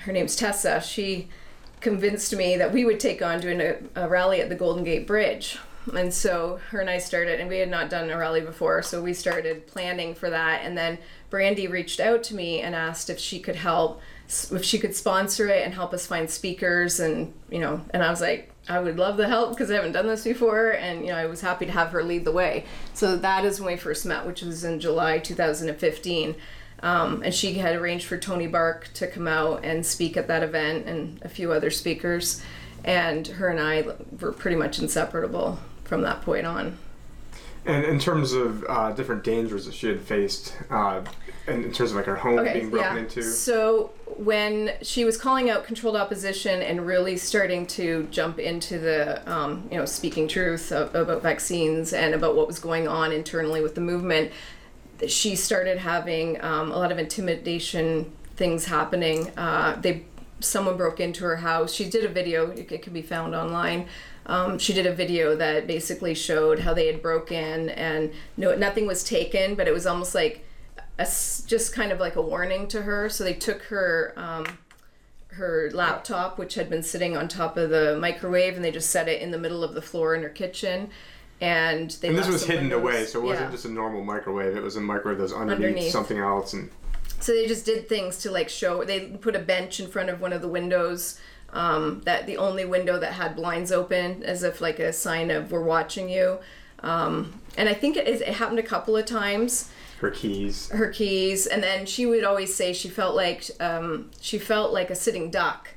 her 0.00 0.12
name's 0.12 0.36
Tessa, 0.36 0.82
she 0.82 1.28
convinced 1.80 2.34
me 2.36 2.56
that 2.56 2.72
we 2.72 2.84
would 2.84 3.00
take 3.00 3.22
on 3.22 3.40
doing 3.40 3.60
a, 3.60 3.76
a 3.94 4.08
rally 4.08 4.40
at 4.40 4.48
the 4.50 4.54
Golden 4.54 4.84
Gate 4.84 5.06
Bridge. 5.06 5.58
And 5.94 6.12
so 6.12 6.60
her 6.70 6.80
and 6.80 6.88
I 6.88 6.98
started, 6.98 7.40
and 7.40 7.48
we 7.48 7.58
had 7.58 7.70
not 7.70 7.90
done 7.90 8.10
a 8.10 8.16
rally 8.16 8.40
before, 8.40 8.82
so 8.82 9.02
we 9.02 9.12
started 9.12 9.66
planning 9.66 10.14
for 10.14 10.30
that. 10.30 10.62
And 10.64 10.76
then 10.76 10.98
Brandy 11.34 11.66
reached 11.66 11.98
out 11.98 12.22
to 12.22 12.34
me 12.36 12.60
and 12.60 12.76
asked 12.76 13.10
if 13.10 13.18
she 13.18 13.40
could 13.40 13.56
help 13.56 14.00
if 14.28 14.64
she 14.64 14.78
could 14.78 14.94
sponsor 14.94 15.48
it 15.48 15.64
and 15.64 15.74
help 15.74 15.92
us 15.92 16.06
find 16.06 16.30
speakers 16.30 17.00
and 17.00 17.32
you 17.50 17.58
know 17.58 17.84
and 17.90 18.04
i 18.04 18.08
was 18.08 18.20
like 18.20 18.52
i 18.68 18.78
would 18.78 18.96
love 18.96 19.16
the 19.16 19.26
help 19.26 19.50
because 19.50 19.68
i 19.68 19.74
haven't 19.74 19.90
done 19.90 20.06
this 20.06 20.22
before 20.22 20.70
and 20.70 21.00
you 21.00 21.08
know 21.08 21.16
i 21.16 21.26
was 21.26 21.40
happy 21.40 21.66
to 21.66 21.72
have 21.72 21.90
her 21.90 22.04
lead 22.04 22.24
the 22.24 22.30
way. 22.30 22.64
So 22.92 23.16
that 23.16 23.44
is 23.44 23.58
when 23.58 23.72
we 23.72 23.76
first 23.76 24.06
met 24.06 24.24
which 24.24 24.42
was 24.42 24.62
in 24.62 24.78
july 24.78 25.18
2015 25.18 26.36
um, 26.84 27.20
and 27.24 27.34
she 27.34 27.54
had 27.54 27.74
arranged 27.74 28.06
for 28.06 28.16
Toni 28.16 28.46
Bark 28.46 28.90
to 28.94 29.08
come 29.08 29.26
out 29.26 29.64
and 29.64 29.84
speak 29.84 30.16
at 30.16 30.28
that 30.28 30.44
event 30.44 30.86
and 30.86 31.20
a 31.22 31.28
few 31.28 31.50
other 31.50 31.70
speakers. 31.70 32.42
And 32.84 33.26
her 33.26 33.48
and 33.48 33.58
i 33.58 33.84
were 34.20 34.32
pretty 34.32 34.56
much 34.56 34.78
inseparable 34.78 35.58
from 35.82 36.02
that 36.02 36.22
point 36.22 36.46
on 36.46 36.78
And 37.66 37.84
in 37.84 37.98
terms 37.98 38.32
of 38.32 38.64
uh, 38.68 38.92
different 38.92 39.24
dangers 39.24 39.64
that 39.66 39.74
she 39.74 39.88
had 39.88 40.00
faced, 40.00 40.54
uh, 40.70 41.02
and 41.46 41.64
in 41.64 41.72
terms 41.72 41.90
of 41.90 41.96
like 41.96 42.06
her 42.06 42.16
home 42.16 42.42
being 42.44 42.70
broken 42.70 42.98
into, 42.98 43.22
So 43.22 43.92
when 44.04 44.72
she 44.82 45.04
was 45.04 45.16
calling 45.16 45.48
out 45.48 45.64
controlled 45.64 45.96
opposition 45.96 46.62
and 46.62 46.86
really 46.86 47.16
starting 47.16 47.66
to 47.68 48.06
jump 48.10 48.38
into 48.38 48.78
the, 48.78 49.30
um, 49.30 49.66
you 49.70 49.78
know, 49.78 49.86
speaking 49.86 50.28
truth 50.28 50.72
of, 50.72 50.94
about 50.94 51.22
vaccines 51.22 51.92
and 51.92 52.14
about 52.14 52.36
what 52.36 52.46
was 52.46 52.58
going 52.58 52.86
on 52.86 53.12
internally 53.12 53.62
with 53.62 53.74
the 53.74 53.80
movement, 53.80 54.30
she 55.08 55.34
started 55.34 55.78
having 55.78 56.42
um, 56.42 56.70
a 56.70 56.76
lot 56.76 56.92
of 56.92 56.98
intimidation 56.98 58.12
things 58.36 58.66
happening. 58.66 59.30
Uh, 59.38 59.76
they 59.80 60.04
someone 60.40 60.76
broke 60.76 61.00
into 61.00 61.24
her 61.24 61.36
house. 61.36 61.72
She 61.72 61.88
did 61.88 62.04
a 62.04 62.08
video. 62.08 62.50
It, 62.50 62.70
it 62.70 62.82
can 62.82 62.92
be 62.92 63.02
found 63.02 63.34
online. 63.34 63.86
Um, 64.26 64.58
she 64.58 64.72
did 64.72 64.86
a 64.86 64.94
video 64.94 65.36
that 65.36 65.66
basically 65.66 66.14
showed 66.14 66.60
how 66.60 66.72
they 66.74 66.86
had 66.86 67.02
broken 67.02 67.68
and 67.70 68.12
no 68.36 68.54
nothing 68.54 68.86
was 68.86 69.04
taken, 69.04 69.54
but 69.54 69.68
it 69.68 69.74
was 69.74 69.86
almost 69.86 70.14
like 70.14 70.44
a 70.98 71.04
just 71.04 71.74
kind 71.74 71.92
of 71.92 72.00
like 72.00 72.16
a 72.16 72.22
warning 72.22 72.66
to 72.68 72.82
her. 72.82 73.08
So 73.08 73.22
they 73.24 73.34
took 73.34 73.62
her 73.64 74.14
um, 74.16 74.46
her 75.28 75.70
laptop, 75.74 76.38
which 76.38 76.54
had 76.54 76.70
been 76.70 76.82
sitting 76.82 77.16
on 77.16 77.28
top 77.28 77.56
of 77.56 77.68
the 77.70 77.98
microwave, 78.00 78.54
and 78.56 78.64
they 78.64 78.70
just 78.70 78.90
set 78.90 79.08
it 79.08 79.20
in 79.20 79.30
the 79.30 79.38
middle 79.38 79.62
of 79.64 79.74
the 79.74 79.82
floor 79.82 80.14
in 80.14 80.22
her 80.22 80.28
kitchen. 80.28 80.90
And 81.40 81.90
they 82.00 82.08
and 82.08 82.16
this 82.16 82.28
was 82.28 82.46
hidden 82.46 82.70
windows. 82.70 82.80
away, 82.80 83.04
so 83.06 83.18
it 83.18 83.24
wasn't 83.24 83.46
Yeah. 83.48 83.50
just 83.52 83.64
a 83.64 83.68
normal 83.70 84.02
microwave. 84.04 84.56
It 84.56 84.62
was 84.62 84.76
a 84.76 84.80
microwave 84.80 85.18
that 85.18 85.24
was 85.24 85.32
underneath, 85.32 85.66
Underneath. 85.66 85.92
something 85.92 86.18
else, 86.18 86.52
and 86.52 86.70
So 87.20 87.32
they 87.32 87.46
just 87.46 87.66
did 87.66 87.88
things 87.88 88.18
to 88.18 88.30
like 88.30 88.48
show. 88.48 88.84
They 88.84 89.00
put 89.20 89.34
a 89.36 89.40
bench 89.40 89.80
in 89.80 89.88
front 89.88 90.08
of 90.10 90.20
one 90.20 90.32
of 90.32 90.40
the 90.40 90.48
windows. 90.48 91.18
Um, 91.54 92.02
that 92.04 92.26
the 92.26 92.36
only 92.36 92.64
window 92.64 92.98
that 92.98 93.12
had 93.12 93.36
blinds 93.36 93.70
open, 93.70 94.22
as 94.24 94.42
if 94.42 94.60
like 94.60 94.80
a 94.80 94.92
sign 94.92 95.30
of 95.30 95.52
we're 95.52 95.62
watching 95.62 96.08
you. 96.08 96.38
Um, 96.80 97.40
and 97.56 97.68
I 97.68 97.74
think 97.74 97.96
it, 97.96 98.06
is, 98.08 98.20
it 98.20 98.34
happened 98.34 98.58
a 98.58 98.62
couple 98.64 98.96
of 98.96 99.06
times. 99.06 99.70
her 100.00 100.10
keys. 100.10 100.68
Her 100.70 100.90
keys, 100.90 101.46
and 101.46 101.62
then 101.62 101.86
she 101.86 102.06
would 102.06 102.24
always 102.24 102.52
say 102.52 102.72
she 102.72 102.88
felt 102.88 103.14
like 103.14 103.48
um, 103.60 104.10
she 104.20 104.36
felt 104.38 104.72
like 104.72 104.90
a 104.90 104.96
sitting 104.96 105.30
duck. 105.30 105.70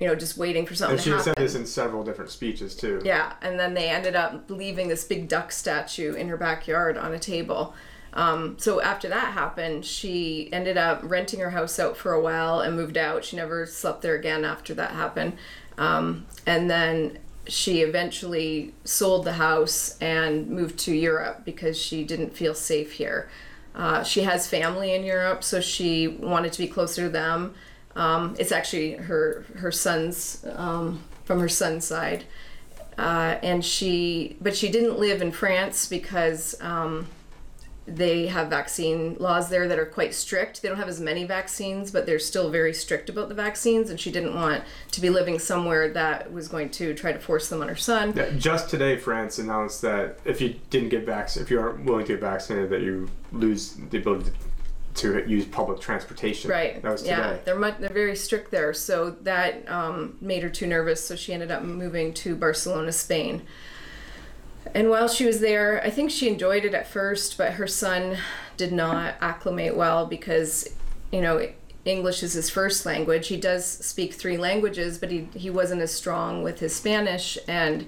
You 0.00 0.08
know, 0.08 0.16
just 0.16 0.36
waiting 0.36 0.66
for 0.66 0.74
something 0.74 0.96
And 0.96 1.00
she 1.00 1.10
to 1.10 1.16
happen. 1.16 1.34
said 1.36 1.36
this 1.36 1.54
in 1.54 1.64
several 1.64 2.02
different 2.02 2.32
speeches 2.32 2.74
too. 2.74 3.00
Yeah, 3.04 3.34
and 3.40 3.60
then 3.60 3.74
they 3.74 3.88
ended 3.88 4.16
up 4.16 4.50
leaving 4.50 4.88
this 4.88 5.04
big 5.04 5.28
duck 5.28 5.52
statue 5.52 6.14
in 6.14 6.28
her 6.28 6.36
backyard 6.36 6.98
on 6.98 7.14
a 7.14 7.20
table. 7.20 7.72
Um, 8.14 8.56
so 8.58 8.80
after 8.80 9.08
that 9.08 9.32
happened, 9.32 9.86
she 9.86 10.52
ended 10.52 10.76
up 10.76 11.00
renting 11.02 11.40
her 11.40 11.50
house 11.50 11.78
out 11.78 11.96
for 11.96 12.12
a 12.12 12.20
while 12.20 12.60
and 12.60 12.76
moved 12.76 12.96
out. 12.98 13.24
She 13.24 13.36
never 13.36 13.64
slept 13.66 14.02
there 14.02 14.14
again 14.14 14.44
after 14.44 14.74
that 14.74 14.90
happened. 14.90 15.38
Um, 15.78 16.26
and 16.46 16.70
then 16.70 17.18
she 17.46 17.80
eventually 17.80 18.74
sold 18.84 19.24
the 19.24 19.32
house 19.32 19.96
and 20.00 20.48
moved 20.48 20.78
to 20.80 20.94
Europe 20.94 21.42
because 21.44 21.80
she 21.80 22.04
didn't 22.04 22.36
feel 22.36 22.54
safe 22.54 22.92
here. 22.92 23.28
Uh, 23.74 24.02
she 24.02 24.22
has 24.22 24.46
family 24.46 24.94
in 24.94 25.04
Europe, 25.04 25.42
so 25.42 25.60
she 25.60 26.06
wanted 26.06 26.52
to 26.52 26.58
be 26.58 26.68
closer 26.68 27.04
to 27.04 27.08
them. 27.08 27.54
Um, 27.96 28.36
it's 28.38 28.52
actually 28.52 28.92
her 28.92 29.44
her 29.56 29.72
son's 29.72 30.44
um, 30.54 31.02
from 31.24 31.40
her 31.40 31.48
son's 31.48 31.84
side, 31.86 32.24
uh, 32.98 33.36
and 33.42 33.64
she 33.64 34.36
but 34.40 34.56
she 34.56 34.70
didn't 34.70 34.98
live 34.98 35.22
in 35.22 35.32
France 35.32 35.86
because 35.88 36.54
um, 36.60 37.06
they 37.86 38.26
have 38.28 38.48
vaccine 38.48 39.16
laws 39.18 39.48
there 39.48 39.66
that 39.66 39.78
are 39.78 39.86
quite 39.86 40.14
strict. 40.14 40.62
They 40.62 40.68
don't 40.68 40.78
have 40.78 40.88
as 40.88 41.00
many 41.00 41.24
vaccines, 41.24 41.90
but 41.90 42.06
they're 42.06 42.18
still 42.18 42.50
very 42.50 42.72
strict 42.72 43.08
about 43.08 43.28
the 43.28 43.34
vaccines, 43.34 43.90
and 43.90 43.98
she 43.98 44.12
didn't 44.12 44.34
want 44.34 44.62
to 44.92 45.00
be 45.00 45.10
living 45.10 45.38
somewhere 45.38 45.88
that 45.92 46.32
was 46.32 46.48
going 46.48 46.70
to 46.70 46.94
try 46.94 47.12
to 47.12 47.18
force 47.18 47.48
them 47.48 47.60
on 47.60 47.68
her 47.68 47.76
son. 47.76 48.12
Yeah, 48.16 48.30
just 48.30 48.70
today, 48.70 48.96
France 48.96 49.38
announced 49.38 49.82
that 49.82 50.20
if 50.24 50.40
you 50.40 50.60
didn't 50.70 50.90
get 50.90 51.04
vaccinated, 51.04 51.46
if 51.46 51.50
you 51.50 51.60
aren't 51.60 51.84
willing 51.84 52.06
to 52.06 52.12
get 52.12 52.20
vaccinated, 52.20 52.70
that 52.70 52.82
you 52.82 53.08
lose 53.32 53.74
the 53.90 53.98
ability 53.98 54.30
to 54.94 55.28
use 55.28 55.44
public 55.46 55.80
transportation. 55.80 56.50
Right. 56.50 56.80
That 56.82 56.92
was 56.92 57.06
yeah, 57.06 57.16
today. 57.16 57.40
they're 57.44 57.58
much, 57.58 57.78
they're 57.78 57.88
very 57.88 58.14
strict 58.14 58.50
there. 58.50 58.72
So 58.74 59.10
that 59.22 59.68
um, 59.68 60.16
made 60.20 60.42
her 60.42 60.50
too 60.50 60.66
nervous. 60.66 61.04
So 61.04 61.16
she 61.16 61.32
ended 61.32 61.50
up 61.50 61.62
moving 61.62 62.12
to 62.14 62.36
Barcelona, 62.36 62.92
Spain. 62.92 63.42
And 64.74 64.88
while 64.88 65.08
she 65.08 65.26
was 65.26 65.40
there, 65.40 65.82
I 65.84 65.90
think 65.90 66.10
she 66.10 66.28
enjoyed 66.28 66.64
it 66.64 66.74
at 66.74 66.86
first, 66.86 67.36
but 67.36 67.54
her 67.54 67.66
son 67.66 68.16
did 68.56 68.72
not 68.72 69.14
acclimate 69.20 69.76
well 69.76 70.06
because, 70.06 70.68
you 71.10 71.20
know, 71.20 71.48
English 71.84 72.22
is 72.22 72.34
his 72.34 72.48
first 72.48 72.86
language. 72.86 73.28
He 73.28 73.36
does 73.36 73.66
speak 73.66 74.14
three 74.14 74.36
languages, 74.36 74.98
but 74.98 75.10
he, 75.10 75.28
he 75.34 75.50
wasn't 75.50 75.82
as 75.82 75.92
strong 75.92 76.42
with 76.42 76.60
his 76.60 76.74
Spanish. 76.74 77.36
And 77.48 77.86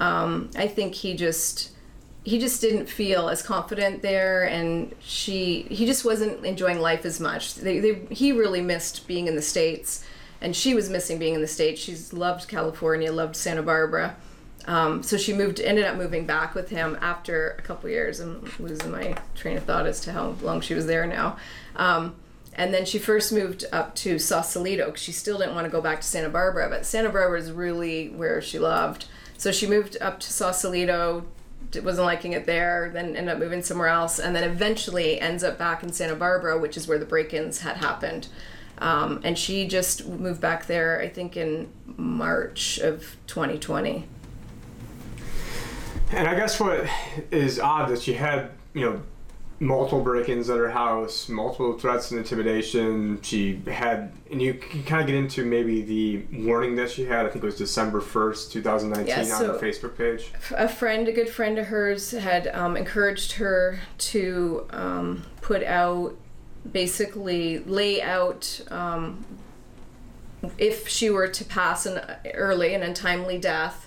um, 0.00 0.50
I 0.56 0.68
think 0.68 0.94
he 0.94 1.14
just 1.14 1.72
he 2.24 2.40
just 2.40 2.60
didn't 2.60 2.86
feel 2.86 3.28
as 3.28 3.40
confident 3.40 4.02
there 4.02 4.42
and 4.48 4.92
she 4.98 5.62
he 5.70 5.86
just 5.86 6.04
wasn't 6.04 6.44
enjoying 6.44 6.80
life 6.80 7.04
as 7.06 7.20
much 7.20 7.54
they, 7.54 7.78
they, 7.78 8.04
he 8.10 8.32
really 8.32 8.60
missed 8.60 9.06
being 9.06 9.28
in 9.28 9.36
the 9.36 9.42
states 9.42 10.04
and 10.40 10.56
she 10.56 10.74
was 10.74 10.90
missing 10.90 11.20
being 11.20 11.34
in 11.34 11.40
the 11.40 11.46
states 11.46 11.80
she's 11.80 12.12
loved 12.12 12.48
california 12.48 13.12
loved 13.12 13.36
santa 13.36 13.62
barbara 13.62 14.16
um, 14.66 15.02
so 15.02 15.16
she 15.16 15.32
moved 15.32 15.60
ended 15.60 15.84
up 15.84 15.96
moving 15.96 16.26
back 16.26 16.54
with 16.54 16.68
him 16.68 16.96
after 17.00 17.50
a 17.58 17.62
couple 17.62 17.88
years 17.88 18.20
i'm 18.20 18.50
losing 18.58 18.90
my 18.90 19.16
train 19.34 19.56
of 19.56 19.64
thought 19.64 19.86
as 19.86 20.00
to 20.00 20.12
how 20.12 20.34
long 20.42 20.60
she 20.60 20.74
was 20.74 20.86
there 20.86 21.06
now 21.06 21.36
um, 21.76 22.14
and 22.56 22.72
then 22.72 22.86
she 22.86 22.98
first 22.98 23.32
moved 23.32 23.66
up 23.70 23.94
to 23.96 24.18
Sausalito 24.18 24.86
because 24.86 25.02
she 25.02 25.12
still 25.12 25.36
didn't 25.38 25.54
want 25.54 25.66
to 25.66 25.70
go 25.70 25.82
back 25.82 26.00
to 26.00 26.06
Santa 26.06 26.30
Barbara, 26.30 26.70
but 26.70 26.86
Santa 26.86 27.10
Barbara 27.10 27.38
is 27.38 27.52
really 27.52 28.08
where 28.08 28.40
she 28.40 28.58
loved. 28.58 29.04
So 29.36 29.52
she 29.52 29.66
moved 29.66 29.98
up 30.00 30.20
to 30.20 30.32
Sausalito, 30.32 31.26
wasn't 31.82 32.06
liking 32.06 32.32
it 32.32 32.46
there, 32.46 32.90
then 32.94 33.14
ended 33.14 33.34
up 33.34 33.38
moving 33.38 33.62
somewhere 33.62 33.88
else, 33.88 34.18
and 34.18 34.34
then 34.34 34.42
eventually 34.42 35.20
ends 35.20 35.44
up 35.44 35.58
back 35.58 35.82
in 35.82 35.92
Santa 35.92 36.16
Barbara, 36.16 36.58
which 36.58 36.78
is 36.78 36.88
where 36.88 36.98
the 36.98 37.04
break 37.04 37.34
ins 37.34 37.60
had 37.60 37.76
happened. 37.76 38.28
Um, 38.78 39.20
and 39.22 39.38
she 39.38 39.66
just 39.68 40.06
moved 40.06 40.40
back 40.40 40.66
there, 40.66 41.00
I 41.00 41.08
think, 41.10 41.36
in 41.36 41.68
March 41.98 42.78
of 42.78 43.16
2020. 43.26 44.06
And 46.12 46.28
I 46.28 46.34
guess 46.34 46.60
what 46.60 46.86
is 47.30 47.58
odd 47.58 47.88
that 47.90 48.00
she 48.00 48.14
had, 48.14 48.50
you 48.74 48.82
know, 48.82 49.02
multiple 49.58 50.02
break-ins 50.02 50.50
at 50.50 50.58
her 50.58 50.70
house, 50.70 51.28
multiple 51.30 51.78
threats 51.78 52.10
and 52.10 52.18
intimidation. 52.20 53.20
She 53.22 53.60
had, 53.66 54.12
and 54.30 54.40
you 54.40 54.54
can 54.54 54.84
kind 54.84 55.00
of 55.00 55.06
get 55.06 55.16
into 55.16 55.44
maybe 55.44 55.80
the 55.82 56.44
warning 56.44 56.76
that 56.76 56.90
she 56.90 57.06
had. 57.06 57.26
I 57.26 57.30
think 57.30 57.42
it 57.42 57.46
was 57.46 57.56
December 57.56 58.00
first, 58.00 58.52
two 58.52 58.62
thousand 58.62 58.90
nineteen, 58.90 59.26
Yeah, 59.26 59.34
on 59.34 59.46
her 59.46 59.58
Facebook 59.58 59.96
page. 59.96 60.30
a 60.50 60.68
friend, 60.68 61.08
a 61.08 61.12
good 61.12 61.30
friend 61.30 61.58
of 61.58 61.66
hers, 61.68 62.10
had 62.10 62.48
um, 62.48 62.76
encouraged 62.76 63.32
her 63.32 63.80
to 63.98 64.66
um, 64.70 65.24
put 65.40 65.62
out, 65.64 66.14
basically 66.70 67.60
lay 67.60 68.02
out 68.02 68.60
um, 68.70 69.24
if 70.58 70.86
she 70.86 71.08
were 71.08 71.28
to 71.28 71.44
pass 71.46 71.86
an 71.86 72.00
early 72.34 72.74
and 72.74 72.84
untimely 72.84 73.38
death, 73.38 73.85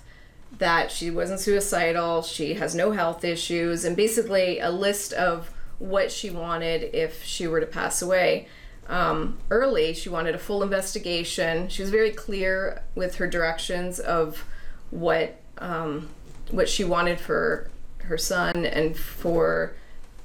that 0.60 0.92
she 0.92 1.10
wasn't 1.10 1.40
suicidal, 1.40 2.22
she 2.22 2.54
has 2.54 2.74
no 2.74 2.92
health 2.92 3.24
issues, 3.24 3.84
and 3.84 3.96
basically 3.96 4.60
a 4.60 4.70
list 4.70 5.12
of 5.14 5.50
what 5.78 6.12
she 6.12 6.30
wanted 6.30 6.94
if 6.94 7.24
she 7.24 7.46
were 7.46 7.60
to 7.60 7.66
pass 7.66 8.00
away. 8.02 8.46
Um, 8.86 9.38
early, 9.50 9.94
she 9.94 10.08
wanted 10.08 10.34
a 10.34 10.38
full 10.38 10.62
investigation. 10.62 11.68
She 11.68 11.82
was 11.82 11.90
very 11.90 12.10
clear 12.10 12.82
with 12.94 13.16
her 13.16 13.26
directions 13.26 13.98
of 13.98 14.44
what 14.90 15.40
um, 15.58 16.08
what 16.50 16.68
she 16.68 16.84
wanted 16.84 17.18
for 17.18 17.70
her 17.98 18.18
son 18.18 18.66
and 18.66 18.96
for 18.96 19.74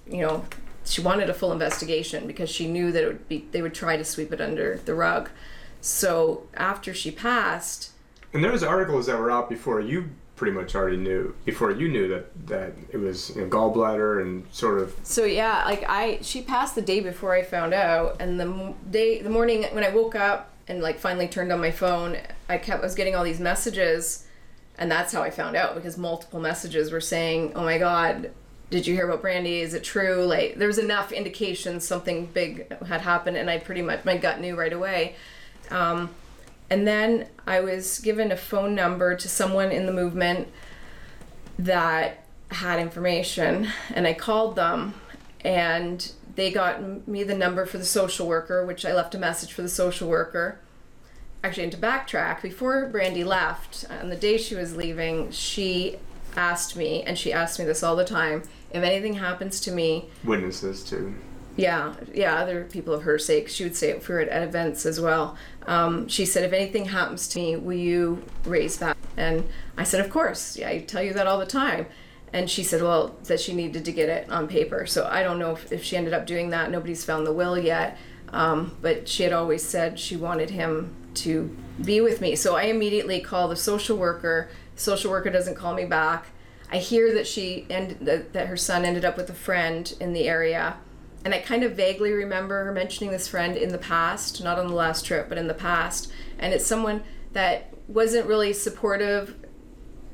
you 0.07 0.21
know 0.21 0.45
she 0.83 1.01
wanted 1.01 1.29
a 1.29 1.33
full 1.33 1.51
investigation 1.51 2.25
because 2.25 2.49
she 2.49 2.67
knew 2.67 2.91
that 2.91 3.03
it 3.03 3.07
would 3.07 3.29
be 3.29 3.47
they 3.51 3.61
would 3.61 3.73
try 3.73 3.95
to 3.95 4.03
sweep 4.03 4.33
it 4.33 4.41
under 4.41 4.81
the 4.85 4.93
rug. 4.93 5.29
So 5.79 6.47
after 6.55 6.93
she 6.93 7.11
passed, 7.11 7.91
And 8.33 8.43
there 8.43 8.51
was 8.51 8.63
articles 8.63 9.05
that 9.05 9.17
were 9.17 9.31
out 9.31 9.49
before 9.49 9.79
you 9.79 10.09
pretty 10.35 10.53
much 10.53 10.75
already 10.75 10.97
knew, 10.97 11.33
before 11.45 11.71
you 11.71 11.87
knew 11.87 12.07
that 12.09 12.47
that 12.47 12.73
it 12.91 12.97
was 12.97 13.35
you 13.35 13.41
know, 13.41 13.47
gallbladder 13.47 14.21
and 14.21 14.45
sort 14.51 14.81
of. 14.81 14.93
So 15.03 15.23
yeah, 15.25 15.63
like 15.65 15.85
I, 15.87 16.19
she 16.21 16.41
passed 16.41 16.75
the 16.75 16.81
day 16.81 16.99
before 16.99 17.33
I 17.33 17.43
found 17.43 17.73
out, 17.73 18.17
and 18.19 18.39
the 18.39 18.73
day, 18.89 19.21
the 19.21 19.29
morning 19.29 19.63
when 19.71 19.83
I 19.83 19.89
woke 19.89 20.15
up 20.15 20.51
and 20.67 20.81
like 20.81 20.99
finally 20.99 21.27
turned 21.27 21.51
on 21.51 21.61
my 21.61 21.71
phone, 21.71 22.17
I 22.49 22.57
kept, 22.57 22.81
I 22.81 22.85
was 22.85 22.95
getting 22.95 23.15
all 23.15 23.23
these 23.23 23.39
messages, 23.39 24.25
and 24.77 24.91
that's 24.91 25.13
how 25.13 25.21
I 25.21 25.29
found 25.29 25.55
out 25.55 25.75
because 25.75 25.97
multiple 25.97 26.39
messages 26.39 26.91
were 26.91 27.01
saying, 27.01 27.53
"Oh 27.55 27.63
my 27.63 27.77
God, 27.77 28.31
did 28.69 28.85
you 28.87 28.93
hear 28.93 29.07
about 29.07 29.21
Brandy? 29.21 29.61
Is 29.61 29.73
it 29.73 29.83
true? 29.83 30.25
Like 30.25 30.55
there 30.55 30.67
was 30.67 30.79
enough 30.79 31.11
indications 31.11 31.87
something 31.87 32.25
big 32.27 32.71
had 32.83 33.01
happened, 33.01 33.37
and 33.37 33.49
I 33.49 33.57
pretty 33.57 33.81
much 33.81 34.03
my 34.03 34.17
gut 34.17 34.41
knew 34.41 34.55
right 34.55 34.73
away. 34.73 35.15
Um, 35.71 36.09
and 36.69 36.87
then 36.87 37.27
I 37.45 37.59
was 37.61 37.99
given 37.99 38.31
a 38.31 38.37
phone 38.37 38.75
number 38.75 39.15
to 39.15 39.27
someone 39.29 39.71
in 39.71 39.85
the 39.85 39.93
movement 39.93 40.47
that 41.59 42.25
had 42.51 42.79
information, 42.79 43.67
and 43.93 44.05
I 44.07 44.13
called 44.13 44.55
them, 44.55 44.93
and 45.41 46.11
they 46.35 46.51
got 46.51 47.07
me 47.07 47.23
the 47.23 47.35
number 47.35 47.65
for 47.65 47.77
the 47.77 47.85
social 47.85 48.27
worker, 48.27 48.65
which 48.65 48.85
I 48.85 48.93
left 48.93 49.15
a 49.15 49.17
message 49.17 49.53
for 49.53 49.61
the 49.61 49.69
social 49.69 50.09
worker. 50.09 50.59
Actually, 51.43 51.63
and 51.63 51.71
to 51.73 51.77
backtrack, 51.77 52.41
before 52.41 52.87
Brandy 52.87 53.23
left, 53.23 53.85
on 54.01 54.09
the 54.09 54.15
day 54.15 54.37
she 54.37 54.55
was 54.55 54.75
leaving, 54.75 55.31
she 55.31 55.97
asked 56.35 56.75
me, 56.75 57.03
and 57.03 57.17
she 57.17 57.31
asked 57.31 57.59
me 57.59 57.65
this 57.65 57.83
all 57.83 57.95
the 57.95 58.05
time 58.05 58.43
if 58.71 58.83
anything 58.83 59.13
happens 59.13 59.61
to 59.61 59.71
me, 59.71 60.09
Witnesses 60.25 60.83
too. 60.83 61.15
yeah, 61.55 61.93
yeah, 62.13 62.35
other 62.35 62.65
people 62.65 62.93
of 62.93 63.03
her 63.03 63.17
sake. 63.17 63.47
She 63.47 63.63
would 63.63 63.75
say 63.75 63.91
it 63.91 64.03
for 64.03 64.19
at, 64.19 64.27
at 64.27 64.43
events 64.43 64.85
as 64.85 64.99
well. 64.99 65.37
Um, 65.67 66.07
she 66.07 66.25
said, 66.25 66.43
if 66.43 66.53
anything 66.53 66.85
happens 66.85 67.27
to 67.29 67.39
me, 67.39 67.55
will 67.55 67.73
you 67.73 68.23
raise 68.45 68.77
that? 68.77 68.97
And 69.17 69.47
I 69.77 69.83
said, 69.83 70.03
of 70.03 70.11
course. 70.11 70.57
Yeah, 70.57 70.69
I 70.69 70.79
tell 70.79 71.01
you 71.01 71.13
that 71.13 71.27
all 71.27 71.39
the 71.39 71.45
time. 71.45 71.87
And 72.33 72.49
she 72.49 72.63
said, 72.63 72.81
well, 72.81 73.15
that 73.23 73.39
she 73.39 73.53
needed 73.53 73.85
to 73.85 73.91
get 73.91 74.09
it 74.09 74.29
on 74.29 74.47
paper. 74.47 74.85
So 74.85 75.07
I 75.09 75.23
don't 75.23 75.39
know 75.39 75.51
if, 75.51 75.71
if 75.71 75.83
she 75.83 75.95
ended 75.95 76.13
up 76.13 76.27
doing 76.27 76.49
that. 76.49 76.69
Nobody's 76.69 77.05
found 77.05 77.25
the 77.25 77.33
will 77.33 77.57
yet. 77.57 77.97
Um, 78.29 78.77
but 78.81 79.07
she 79.07 79.23
had 79.23 79.31
always 79.31 79.63
said 79.63 79.99
she 79.99 80.17
wanted 80.17 80.49
him 80.49 80.93
to 81.15 81.55
be 81.83 82.01
with 82.01 82.21
me. 82.21 82.35
So 82.35 82.55
I 82.55 82.63
immediately 82.63 83.21
call 83.21 83.47
the 83.47 83.55
social 83.55 83.97
worker. 83.97 84.49
Social 84.75 85.11
worker 85.11 85.29
doesn't 85.29 85.55
call 85.55 85.73
me 85.73 85.85
back. 85.85 86.27
I 86.71 86.77
hear 86.77 87.13
that 87.13 87.27
she 87.27 87.65
and 87.69 87.91
that, 88.01 88.33
that 88.33 88.47
her 88.47 88.57
son 88.57 88.83
ended 88.83 89.05
up 89.05 89.17
with 89.17 89.29
a 89.29 89.33
friend 89.33 89.93
in 89.99 90.13
the 90.13 90.27
area 90.27 90.77
and 91.25 91.33
I 91.33 91.39
kind 91.39 91.63
of 91.63 91.75
vaguely 91.75 92.11
remember 92.11 92.63
her 92.65 92.71
mentioning 92.71 93.11
this 93.11 93.27
friend 93.27 93.57
in 93.57 93.69
the 93.69 93.79
past, 93.79 94.43
not 94.43 94.59
on 94.59 94.67
the 94.67 94.75
last 94.75 95.05
trip, 95.05 95.27
but 95.27 95.39
in 95.39 95.47
the 95.47 95.55
past. 95.55 96.11
And 96.37 96.53
it's 96.53 96.65
someone 96.65 97.01
that 97.33 97.73
wasn't 97.87 98.27
really 98.27 98.53
supportive. 98.53 99.35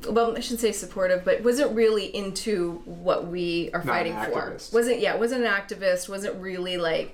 Well, 0.10 0.38
I 0.38 0.40
shouldn't 0.40 0.62
say 0.62 0.72
supportive, 0.72 1.26
but 1.26 1.44
wasn't 1.44 1.76
really 1.76 2.06
into 2.16 2.82
what 2.86 3.28
we 3.28 3.72
are 3.74 3.84
Not 3.84 3.94
fighting 3.94 4.14
for. 4.14 4.58
Wasn't 4.72 5.02
yeah, 5.02 5.18
wasn't 5.18 5.44
an 5.44 5.52
activist. 5.52 6.08
Wasn't 6.08 6.42
really 6.42 6.78
like 6.78 7.14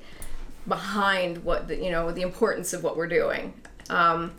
behind 0.68 1.44
what 1.44 1.68
the 1.68 1.75
you 1.77 1.89
know 1.89 2.12
the 2.12 2.22
importance 2.22 2.74
of 2.74 2.84
what 2.84 2.98
we're 2.98 3.08
doing. 3.08 3.56
Um, 3.89 4.34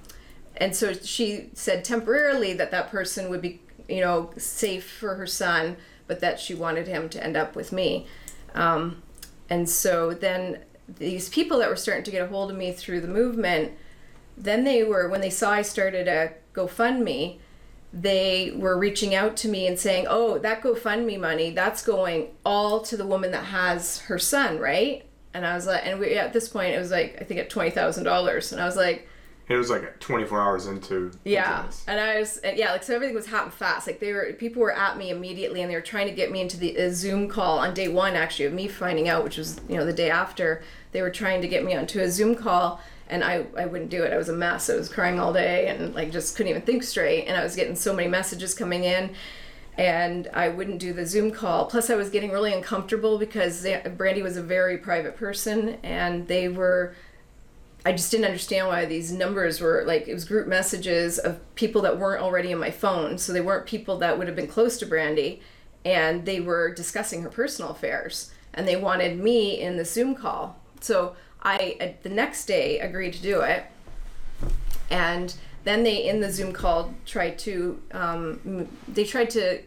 and 0.57 0.75
so 0.75 0.93
she 0.93 1.51
said 1.55 1.85
temporarily 1.85 2.53
that 2.55 2.71
that 2.71 2.91
person 2.91 3.29
would 3.29 3.43
be 3.43 3.61
you 3.89 4.03
know 4.03 4.31
safe 4.37 4.89
for 4.89 5.17
her 5.17 5.27
son, 5.27 5.77
but 6.07 6.21
that 6.21 6.39
she 6.39 6.55
wanted 6.55 6.87
him 6.87 7.09
to 7.09 7.23
end 7.23 7.37
up 7.37 7.57
with 7.57 7.73
me. 7.73 8.07
Um, 8.55 9.03
and 9.49 9.69
so 9.69 10.13
then 10.13 10.61
these 10.89 11.29
people 11.29 11.59
that 11.59 11.69
were 11.69 11.77
starting 11.77 12.05
to 12.05 12.11
get 12.11 12.23
a 12.23 12.27
hold 12.27 12.51
of 12.51 12.57
me 12.57 12.73
through 12.73 13.01
the 13.01 13.09
movement, 13.09 13.73
then 14.37 14.65
they 14.65 14.85
were, 14.85 15.09
when 15.09 15.21
they 15.21 15.31
saw 15.31 15.53
I 15.53 15.63
started 15.63 16.09
a 16.09 16.33
GoFundMe, 16.55 17.39
they 17.93 18.53
were 18.55 18.79
reaching 18.79 19.15
out 19.15 19.37
to 19.39 19.49
me 19.49 19.67
and 19.67 19.79
saying, 19.79 20.07
Oh, 20.09 20.39
that 20.39 20.63
GoFundMe 20.63 21.19
money, 21.19 21.51
that's 21.51 21.83
going 21.83 22.29
all 22.45 22.81
to 22.83 22.97
the 22.97 23.07
woman 23.07 23.31
that 23.33 23.47
has 23.47 24.01
her 24.01 24.19
son, 24.19 24.59
right? 24.59 25.05
And 25.35 25.47
I 25.47 25.55
was 25.55 25.67
like, 25.67 25.87
and 25.87 26.01
we, 26.01 26.15
at 26.15 26.33
this 26.33 26.49
point, 26.49 26.75
it 26.75 26.79
was 26.79 26.91
like, 26.91 27.19
I 27.21 27.25
think 27.25 27.41
at 27.41 27.51
$20,000. 27.51 28.53
And 28.53 28.61
I 28.61 28.65
was 28.65 28.77
like, 28.77 29.09
It 29.49 29.57
was 29.57 29.71
like 29.71 29.99
24 30.01 30.41
hours 30.41 30.67
into. 30.67 31.11
yeah, 31.25 31.61
into 31.61 31.67
this. 31.69 31.85
and 31.89 31.99
I 31.99 32.21
was 32.21 32.37
and 32.39 32.59
yeah, 32.59 32.73
like 32.73 32.83
so 32.83 32.95
everything 32.95 33.17
was 33.17 33.27
happening 33.27 33.53
fast. 33.53 33.87
Like 33.87 33.99
they 33.99 34.13
were 34.13 34.33
people 34.35 34.61
were 34.61 34.73
at 34.73 34.99
me 34.99 35.11
immediately, 35.11 35.63
and 35.63 35.71
they 35.71 35.75
were 35.75 35.81
trying 35.81 36.07
to 36.07 36.13
get 36.13 36.31
me 36.31 36.41
into 36.41 36.59
the 36.59 36.77
a 36.77 36.93
Zoom 36.93 37.29
call 37.29 37.59
on 37.59 37.73
day 37.73 37.89
one. 37.89 38.15
Actually, 38.15 38.47
of 38.47 38.53
me 38.53 38.69
finding 38.69 39.09
out, 39.09 39.25
which 39.25 39.39
was 39.39 39.59
you 39.69 39.77
know 39.77 39.87
the 39.87 39.93
day 39.93 40.11
after, 40.11 40.63
they 40.93 41.01
were 41.01 41.11
trying 41.11 41.41
to 41.41 41.49
get 41.49 41.65
me 41.65 41.75
onto 41.75 42.01
a 42.01 42.11
Zoom 42.11 42.35
call, 42.35 42.81
and 43.09 43.25
I 43.25 43.47
I 43.57 43.65
wouldn't 43.65 43.91
do 43.91 44.03
it. 44.03 44.13
I 44.13 44.19
was 44.19 44.29
a 44.29 44.35
mess. 44.35 44.69
I 44.69 44.77
was 44.77 44.91
crying 44.91 45.19
all 45.19 45.33
day, 45.33 45.69
and 45.69 45.95
like 45.95 46.13
just 46.13 46.37
couldn't 46.37 46.51
even 46.51 46.63
think 46.63 46.83
straight. 46.83 47.25
And 47.27 47.35
I 47.37 47.43
was 47.43 47.57
getting 47.57 47.75
so 47.75 47.95
many 47.95 48.09
messages 48.09 48.55
coming 48.55 48.85
in. 48.85 49.15
And 49.79 50.29
I 50.35 50.49
wouldn't 50.49 50.81
do 50.81 50.93
the 50.93 51.07
Zoom 51.07 51.31
call. 51.31 51.67
Plus, 51.67 51.89
I 51.89 51.95
was 51.95 52.11
getting 52.11 52.33
really 52.33 52.53
uncomfortable 52.53 53.17
because 53.17 53.63
they, 53.63 53.81
Brandy 53.97 54.23
was 54.23 54.37
a 54.37 54.43
very 54.43 54.77
private 54.77 55.17
person, 55.17 55.77
and 55.85 56.27
they 56.27 56.49
were 56.49 56.97
I 57.85 57.93
just 57.93 58.11
didn't 58.11 58.27
understand 58.27 58.67
why 58.67 58.85
these 58.85 59.13
numbers 59.13 59.61
were 59.61 59.85
like 59.87 60.09
it 60.09 60.15
was 60.15 60.25
group 60.25 60.47
messages 60.47 61.19
of 61.19 61.41
people 61.55 61.83
that 61.83 61.99
weren't 61.99 62.23
already 62.23 62.51
in 62.51 62.59
my 62.59 62.71
phone. 62.71 63.19
So 63.19 63.33
they 63.33 63.41
weren't 63.41 63.67
people 63.67 63.99
that 63.99 64.19
would 64.19 64.27
have 64.27 64.37
been 64.37 64.49
close 64.49 64.79
to 64.79 64.87
Brandy 64.87 65.41
and 65.85 66.27
they 66.27 66.41
were 66.41 66.73
discussing 66.75 67.23
her 67.23 67.29
personal 67.29 67.71
affairs 67.71 68.31
and 68.55 68.67
they 68.67 68.77
wanted 68.77 69.19
me 69.19 69.61
in 69.61 69.77
the 69.77 69.85
Zoom 69.85 70.15
call. 70.15 70.61
So 70.81 71.17
I 71.43 71.97
the 72.03 72.09
next 72.09 72.47
day 72.47 72.81
agreed 72.81 73.15
to 73.15 73.23
do 73.23 73.41
it. 73.41 73.65
And 74.91 75.35
then 75.65 75.83
they 75.83 76.09
in 76.09 76.21
the 76.21 76.33
Zoom 76.33 76.53
call 76.53 76.95
tried 77.07 77.39
to 77.41 77.81
um, 77.93 78.69
they 78.89 79.05
tried 79.05 79.31
to 79.31 79.63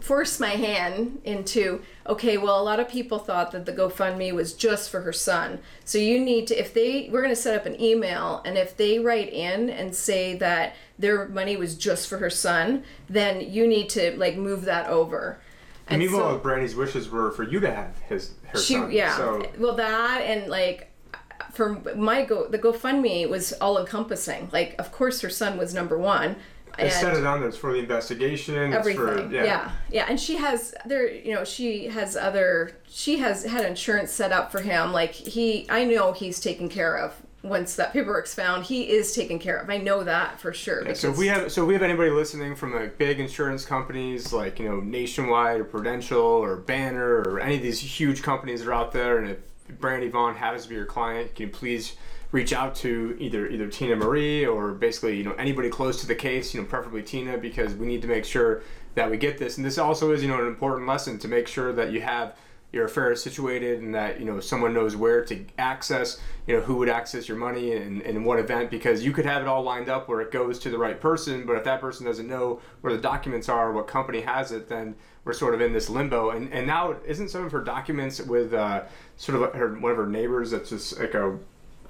force 0.00 0.40
my 0.40 0.50
hand 0.50 1.20
into 1.24 1.82
okay 2.06 2.36
well 2.38 2.60
a 2.60 2.64
lot 2.64 2.80
of 2.80 2.88
people 2.88 3.18
thought 3.18 3.50
that 3.52 3.66
the 3.66 3.72
gofundme 3.72 4.32
was 4.32 4.54
just 4.54 4.90
for 4.90 5.02
her 5.02 5.12
son. 5.12 5.58
So 5.84 5.98
you 5.98 6.18
need 6.18 6.46
to 6.48 6.58
if 6.58 6.72
they 6.72 7.08
we're 7.12 7.22
going 7.22 7.34
to 7.34 7.40
set 7.40 7.54
up 7.54 7.66
an 7.66 7.80
email 7.80 8.42
and 8.44 8.56
if 8.56 8.76
they 8.76 8.98
write 8.98 9.32
in 9.32 9.70
and 9.70 9.94
say 9.94 10.34
that 10.36 10.74
their 10.98 11.28
money 11.28 11.56
was 11.56 11.74
just 11.76 12.08
for 12.08 12.18
her 12.18 12.30
son 12.30 12.82
then 13.08 13.40
you 13.40 13.66
need 13.66 13.88
to 13.90 14.16
like 14.16 14.36
move 14.36 14.64
that 14.64 14.86
over. 14.88 15.40
And 15.86 15.98
meanwhile, 16.00 16.36
so- 16.36 16.38
Brandy's 16.38 16.74
wishes 16.74 17.10
were 17.10 17.30
for 17.32 17.42
you 17.42 17.60
to 17.60 17.70
have 17.74 17.98
his 18.08 18.32
her 18.48 18.58
she 18.58 18.74
son. 18.74 18.90
yeah. 18.90 19.16
So 19.16 19.42
well 19.58 19.74
that 19.76 20.22
and 20.22 20.50
like 20.50 20.86
for 21.52 21.80
my 21.96 22.24
go 22.24 22.46
the 22.46 22.58
gofundme 22.58 23.28
was 23.28 23.52
all 23.54 23.78
encompassing 23.78 24.48
like 24.52 24.74
of 24.78 24.92
course 24.92 25.20
her 25.20 25.30
son 25.30 25.58
was 25.58 25.74
number 25.74 25.98
one 25.98 26.36
and- 26.78 26.92
said 26.92 27.16
it 27.16 27.24
on 27.24 27.40
there. 27.40 27.48
It's 27.48 27.58
for 27.58 27.72
the 27.72 27.78
investigation. 27.78 28.72
Everything 28.72 29.00
for 29.00 29.30
yeah. 29.30 29.44
yeah. 29.44 29.70
yeah 29.90 30.06
and 30.08 30.20
she 30.20 30.36
has 30.36 30.74
there 30.86 31.10
you 31.10 31.34
know 31.34 31.44
she 31.44 31.86
has 31.86 32.16
other 32.16 32.72
she 32.88 33.18
has 33.18 33.44
had 33.44 33.64
insurance 33.64 34.10
set 34.10 34.32
up 34.32 34.50
for 34.50 34.60
him 34.60 34.92
like 34.92 35.12
he 35.12 35.66
i 35.70 35.84
know 35.84 36.12
he's 36.12 36.40
taken 36.40 36.68
care 36.68 36.96
of 36.96 37.14
once 37.42 37.76
that 37.76 37.92
paperwork's 37.92 38.34
found 38.34 38.64
he 38.64 38.90
is 38.90 39.14
taken 39.14 39.38
care 39.38 39.56
of 39.56 39.70
i 39.70 39.78
know 39.78 40.04
that 40.04 40.38
for 40.40 40.52
sure 40.52 40.86
Yeah, 40.86 40.92
so 40.92 41.10
if 41.10 41.16
we 41.16 41.28
have 41.28 41.50
so 41.50 41.62
if 41.62 41.68
we 41.68 41.74
have 41.74 41.82
anybody 41.82 42.10
listening 42.10 42.54
from 42.54 42.74
like 42.74 42.98
big 42.98 43.18
insurance 43.20 43.64
companies 43.64 44.32
like 44.32 44.58
you 44.58 44.68
know 44.68 44.80
Nationwide 44.80 45.60
or 45.60 45.64
Prudential 45.64 46.20
or 46.20 46.56
Banner 46.56 47.20
or 47.22 47.40
any 47.40 47.56
of 47.56 47.62
these 47.62 47.80
huge 47.80 48.22
companies 48.22 48.60
that 48.62 48.70
are 48.70 48.74
out 48.74 48.92
there, 48.92 49.18
and 49.18 49.30
if 49.30 49.78
Brandy 49.80 50.08
Vaughan 50.08 50.34
happens 50.34 50.64
to 50.64 50.68
be 50.68 50.74
your 50.74 50.84
client, 50.86 51.34
can 51.34 51.46
you 51.46 51.52
please 51.52 51.94
reach 52.32 52.52
out 52.52 52.74
to 52.76 53.16
either 53.18 53.48
either 53.48 53.68
Tina 53.68 53.96
Marie 53.96 54.46
or 54.46 54.72
basically 54.72 55.16
you 55.16 55.24
know 55.24 55.32
anybody 55.32 55.68
close 55.68 56.00
to 56.00 56.06
the 56.06 56.14
case, 56.14 56.54
you 56.54 56.60
know 56.60 56.66
preferably 56.66 57.02
Tina, 57.02 57.38
because 57.38 57.74
we 57.74 57.86
need 57.86 58.02
to 58.02 58.08
make 58.08 58.24
sure 58.24 58.62
that 58.94 59.10
we 59.10 59.16
get 59.16 59.38
this. 59.38 59.56
And 59.56 59.66
this 59.66 59.78
also 59.78 60.12
is 60.12 60.22
you 60.22 60.28
know 60.28 60.40
an 60.40 60.46
important 60.46 60.86
lesson 60.88 61.18
to 61.18 61.28
make 61.28 61.48
sure 61.48 61.72
that 61.72 61.92
you 61.92 62.00
have 62.00 62.36
your 62.72 62.84
affairs 62.84 63.22
situated 63.22 63.82
and 63.82 63.94
that 63.94 64.20
you 64.20 64.26
know 64.26 64.38
someone 64.38 64.72
knows 64.72 64.94
where 64.94 65.24
to 65.24 65.44
access 65.58 66.20
you 66.46 66.54
know 66.54 66.62
who 66.62 66.76
would 66.76 66.88
access 66.88 67.28
your 67.28 67.36
money 67.36 67.72
and, 67.72 68.00
and 68.02 68.24
what 68.24 68.38
event 68.38 68.70
because 68.70 69.04
you 69.04 69.12
could 69.12 69.26
have 69.26 69.42
it 69.42 69.48
all 69.48 69.62
lined 69.62 69.88
up 69.88 70.08
where 70.08 70.20
it 70.20 70.30
goes 70.30 70.58
to 70.58 70.70
the 70.70 70.78
right 70.78 71.00
person 71.00 71.44
but 71.44 71.56
if 71.56 71.64
that 71.64 71.80
person 71.80 72.06
doesn't 72.06 72.28
know 72.28 72.60
where 72.80 72.94
the 72.94 73.02
documents 73.02 73.48
are 73.48 73.72
what 73.72 73.88
company 73.88 74.20
has 74.20 74.52
it 74.52 74.68
then 74.68 74.94
we're 75.24 75.32
sort 75.32 75.54
of 75.54 75.60
in 75.60 75.72
this 75.72 75.90
limbo 75.90 76.30
and 76.30 76.52
and 76.52 76.66
now 76.66 76.94
isn't 77.06 77.28
some 77.28 77.44
of 77.44 77.50
her 77.52 77.62
documents 77.62 78.20
with 78.20 78.54
uh, 78.54 78.82
sort 79.16 79.42
of 79.42 79.52
her 79.54 79.74
one 79.74 79.90
of 79.90 79.98
her 79.98 80.06
neighbors 80.06 80.52
that's 80.52 80.70
just 80.70 80.98
like 80.98 81.14
a, 81.14 81.36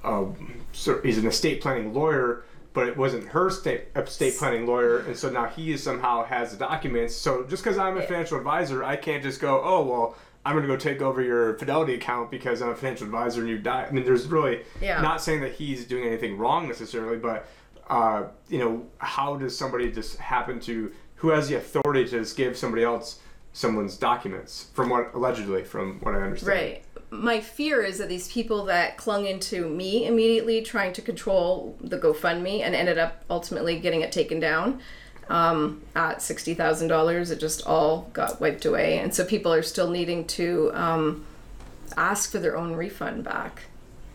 a 0.05 0.27
so 0.73 1.01
he's 1.03 1.19
an 1.19 1.27
estate 1.27 1.61
planning 1.61 1.93
lawyer 1.93 2.45
but 2.73 2.87
it 2.87 2.97
wasn't 2.97 3.27
her 3.29 3.51
state 3.51 3.85
estate 3.97 4.35
planning 4.39 4.67
lawyer 4.67 5.01
and 5.01 5.17
so 5.17 5.29
now 5.29 5.47
he 5.47 5.77
somehow 5.77 6.25
has 6.25 6.53
the 6.53 6.57
documents. 6.57 7.15
So 7.15 7.45
just 7.45 7.63
because 7.65 7.79
i'm 7.79 7.97
a 7.99 8.03
financial 8.03 8.39
advisor 8.39 8.85
i 8.85 8.97
can't 8.97 9.23
just 9.23 9.41
go 9.41 9.61
oh 9.63 9.85
well 9.85 10.17
i'm 10.47 10.55
going 10.55 10.63
to 10.63 10.69
go 10.69 10.77
take 10.77 11.03
over 11.03 11.21
your 11.21 11.59
fidelity 11.59 11.95
account 11.95 12.31
because 12.31 12.63
i'm 12.63 12.71
a 12.71 12.75
financial 12.75 13.07
advisor 13.07 13.41
and 13.41 13.49
you 13.51 13.59
die. 13.59 13.87
I 13.87 13.91
mean 13.91 14.05
there's 14.05 14.27
really 14.27 14.63
Yeah. 14.81 15.01
not 15.03 15.21
saying 15.21 15.41
that 15.43 15.53
he's 15.53 15.85
doing 15.85 16.05
anything 16.07 16.39
wrong 16.39 16.69
necessarily 16.69 17.17
but 17.19 17.47
uh, 17.89 18.29
you 18.49 18.59
know 18.61 18.87
how 18.99 19.37
does 19.37 19.59
somebody 19.59 19.91
just 19.91 20.17
happen 20.19 20.61
to 20.61 20.93
who 21.17 21.31
has 21.31 21.49
the 21.49 21.57
authority 21.57 22.05
to 22.05 22.11
just 22.21 22.37
give 22.37 22.57
somebody 22.57 22.85
else 22.85 23.19
someone's 23.53 23.97
documents 23.97 24.71
from 24.75 24.89
what 24.91 25.13
allegedly 25.13 25.65
from 25.65 25.99
what 26.01 26.15
i 26.15 26.21
understand? 26.23 26.49
Right 26.49 26.85
my 27.11 27.41
fear 27.41 27.83
is 27.83 27.99
that 27.99 28.09
these 28.09 28.33
people 28.33 28.65
that 28.67 28.97
clung 28.97 29.27
into 29.27 29.69
me 29.69 30.07
immediately 30.07 30.63
trying 30.63 30.93
to 30.93 31.03
control 31.03 31.77
the 31.81 31.99
gofundme 31.99 32.61
and 32.61 32.75
ended 32.75 32.99
up 32.99 33.25
ultimately 33.29 33.79
getting 33.79 34.01
it 34.01 34.13
taken 34.13 34.39
down 34.39 34.81
um, 35.29 35.83
at 35.95 36.19
$60000 36.19 37.31
it 37.31 37.41
just 37.41 37.67
all 37.67 38.09
got 38.13 38.41
wiped 38.41 38.65
away 38.65 38.99
and 38.99 39.15
so 39.15 39.25
people 39.25 39.53
are 39.53 39.63
still 39.63 39.91
needing 39.91 40.25
to 40.27 40.71
um, 40.75 41.25
ask 41.97 42.31
for 42.31 42.39
their 42.39 42.57
own 42.57 42.75
refund 42.75 43.25
back 43.25 43.65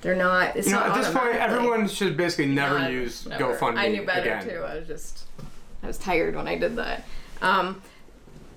they're 0.01 0.15
not 0.15 0.55
it's 0.55 0.67
you 0.67 0.73
know 0.73 0.79
not 0.79 0.97
at 0.97 1.03
this 1.03 1.13
point 1.13 1.35
everyone 1.35 1.87
should 1.87 2.15
basically 2.15 2.45
never 2.45 2.89
use 2.89 3.25
never. 3.25 3.55
gofundme 3.55 3.77
I 3.77 3.87
knew 3.87 4.05
better 4.05 4.35
again 4.35 4.47
too. 4.47 4.63
I 4.63 4.75
was 4.75 4.87
just, 4.87 5.23
I 5.81 5.87
was 5.87 5.97
tired 5.97 6.35
when 6.35 6.47
I 6.47 6.57
did 6.57 6.75
that. 6.75 7.05
Um, 7.41 7.81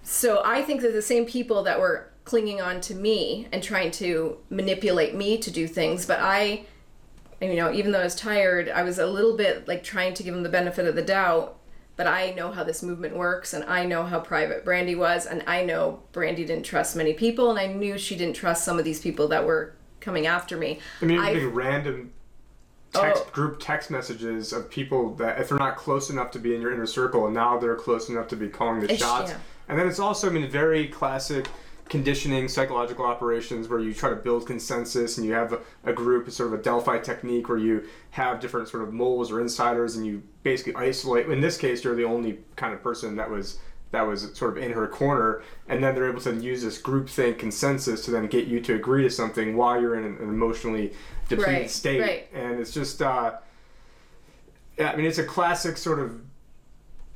so 0.03 0.42
I 0.44 0.62
think 0.62 0.83
that 0.83 0.92
the 0.92 1.03
same 1.03 1.24
people 1.27 1.62
that 1.64 1.81
were 1.81 2.07
clinging 2.28 2.60
on 2.60 2.80
to 2.82 2.94
me 2.94 3.48
and 3.52 3.62
trying 3.62 3.90
to 3.90 4.36
manipulate 4.50 5.14
me 5.14 5.38
to 5.38 5.50
do 5.50 5.66
things, 5.66 6.04
but 6.04 6.18
I, 6.20 6.66
you 7.40 7.54
know, 7.56 7.72
even 7.72 7.90
though 7.92 8.00
I 8.00 8.04
was 8.04 8.14
tired, 8.14 8.68
I 8.68 8.82
was 8.82 8.98
a 8.98 9.06
little 9.06 9.34
bit 9.36 9.66
like 9.66 9.82
trying 9.82 10.12
to 10.14 10.22
give 10.22 10.34
them 10.34 10.42
the 10.42 10.48
benefit 10.50 10.86
of 10.86 10.94
the 10.94 11.02
doubt. 11.02 11.54
But 11.96 12.06
I 12.06 12.30
know 12.30 12.52
how 12.52 12.62
this 12.62 12.80
movement 12.80 13.16
works, 13.16 13.52
and 13.54 13.64
I 13.64 13.84
know 13.84 14.04
how 14.04 14.20
private 14.20 14.64
Brandy 14.64 14.94
was, 14.94 15.26
and 15.26 15.42
I 15.48 15.64
know 15.64 16.00
Brandy 16.12 16.44
didn't 16.44 16.64
trust 16.64 16.94
many 16.94 17.12
people, 17.12 17.50
and 17.50 17.58
I 17.58 17.66
knew 17.66 17.98
she 17.98 18.14
didn't 18.14 18.36
trust 18.36 18.64
some 18.64 18.78
of 18.78 18.84
these 18.84 19.00
people 19.00 19.26
that 19.28 19.44
were 19.44 19.74
coming 19.98 20.24
after 20.26 20.56
me. 20.56 20.78
I 21.02 21.06
mean, 21.06 21.18
I- 21.18 21.34
even 21.34 21.52
random 21.52 22.12
text 22.92 23.24
Oh. 23.26 23.30
group 23.32 23.56
text 23.58 23.90
messages 23.90 24.52
of 24.52 24.70
people 24.70 25.14
that 25.16 25.40
if 25.40 25.48
they're 25.48 25.58
not 25.58 25.76
close 25.76 26.08
enough 26.08 26.30
to 26.32 26.38
be 26.38 26.54
in 26.54 26.60
your 26.60 26.72
inner 26.72 26.86
circle, 26.86 27.24
and 27.24 27.34
now 27.34 27.58
they're 27.58 27.74
close 27.74 28.08
enough 28.08 28.28
to 28.28 28.36
be 28.36 28.48
calling 28.48 28.78
the 28.80 28.96
shots. 28.96 29.32
yeah. 29.32 29.38
And 29.68 29.76
then 29.78 29.88
it's 29.88 29.98
also, 29.98 30.28
I 30.28 30.32
mean, 30.32 30.48
very 30.48 30.86
classic 30.86 31.48
conditioning 31.88 32.48
psychological 32.48 33.05
operations 33.05 33.68
where 33.68 33.81
you 33.81 33.94
try 33.94 34.11
to 34.11 34.16
build 34.16 34.46
consensus 34.46 35.16
and 35.18 35.27
you 35.27 35.33
have 35.33 35.53
a, 35.53 35.61
a 35.85 35.92
group, 35.92 36.31
sort 36.31 36.53
of 36.53 36.59
a 36.61 36.62
Delphi 36.62 36.98
technique 36.98 37.48
where 37.48 37.59
you 37.59 37.85
have 38.11 38.40
different 38.40 38.68
sort 38.68 38.83
of 38.83 38.92
moles 38.92 39.31
or 39.31 39.40
insiders 39.40 39.96
and 39.96 40.07
you 40.07 40.22
basically 40.42 40.74
isolate. 40.77 41.29
In 41.29 41.40
this 41.40 41.57
case, 41.57 41.85
you're 41.85 41.96
the 41.96 42.05
only 42.05 42.38
kind 42.57 42.74
of 42.74 42.83
person 42.83 43.16
that 43.16 43.31
was 43.31 43.59
that 43.90 44.03
was 44.03 44.37
sort 44.37 44.55
of 44.55 44.62
in 44.62 44.70
her 44.72 44.87
corner, 44.87 45.42
and 45.66 45.83
then 45.83 45.94
they're 45.94 46.11
able 46.11 46.20
to 46.20 46.35
use 46.35 46.62
this 46.62 46.81
groupthink 46.81 47.38
consensus 47.38 48.05
to 48.05 48.11
then 48.11 48.27
get 48.27 48.46
you 48.46 48.61
to 48.61 48.74
agree 48.74 49.03
to 49.03 49.09
something 49.09 49.57
while 49.57 49.81
you're 49.81 49.96
in 49.96 50.05
an, 50.05 50.18
an 50.18 50.29
emotionally 50.29 50.92
depleted 51.31 51.55
Right, 51.55 51.70
state. 51.70 52.01
right. 52.03 52.29
And 52.35 52.61
it's 52.61 52.70
just, 52.70 53.01
uh, 53.01 53.37
yeah, 54.79 54.92
I 54.92 54.96
mean, 54.96 55.07
it's 55.07 55.16
a 55.16 55.24
classic 55.24 55.79
sort 55.79 56.01
of 56.01 56.20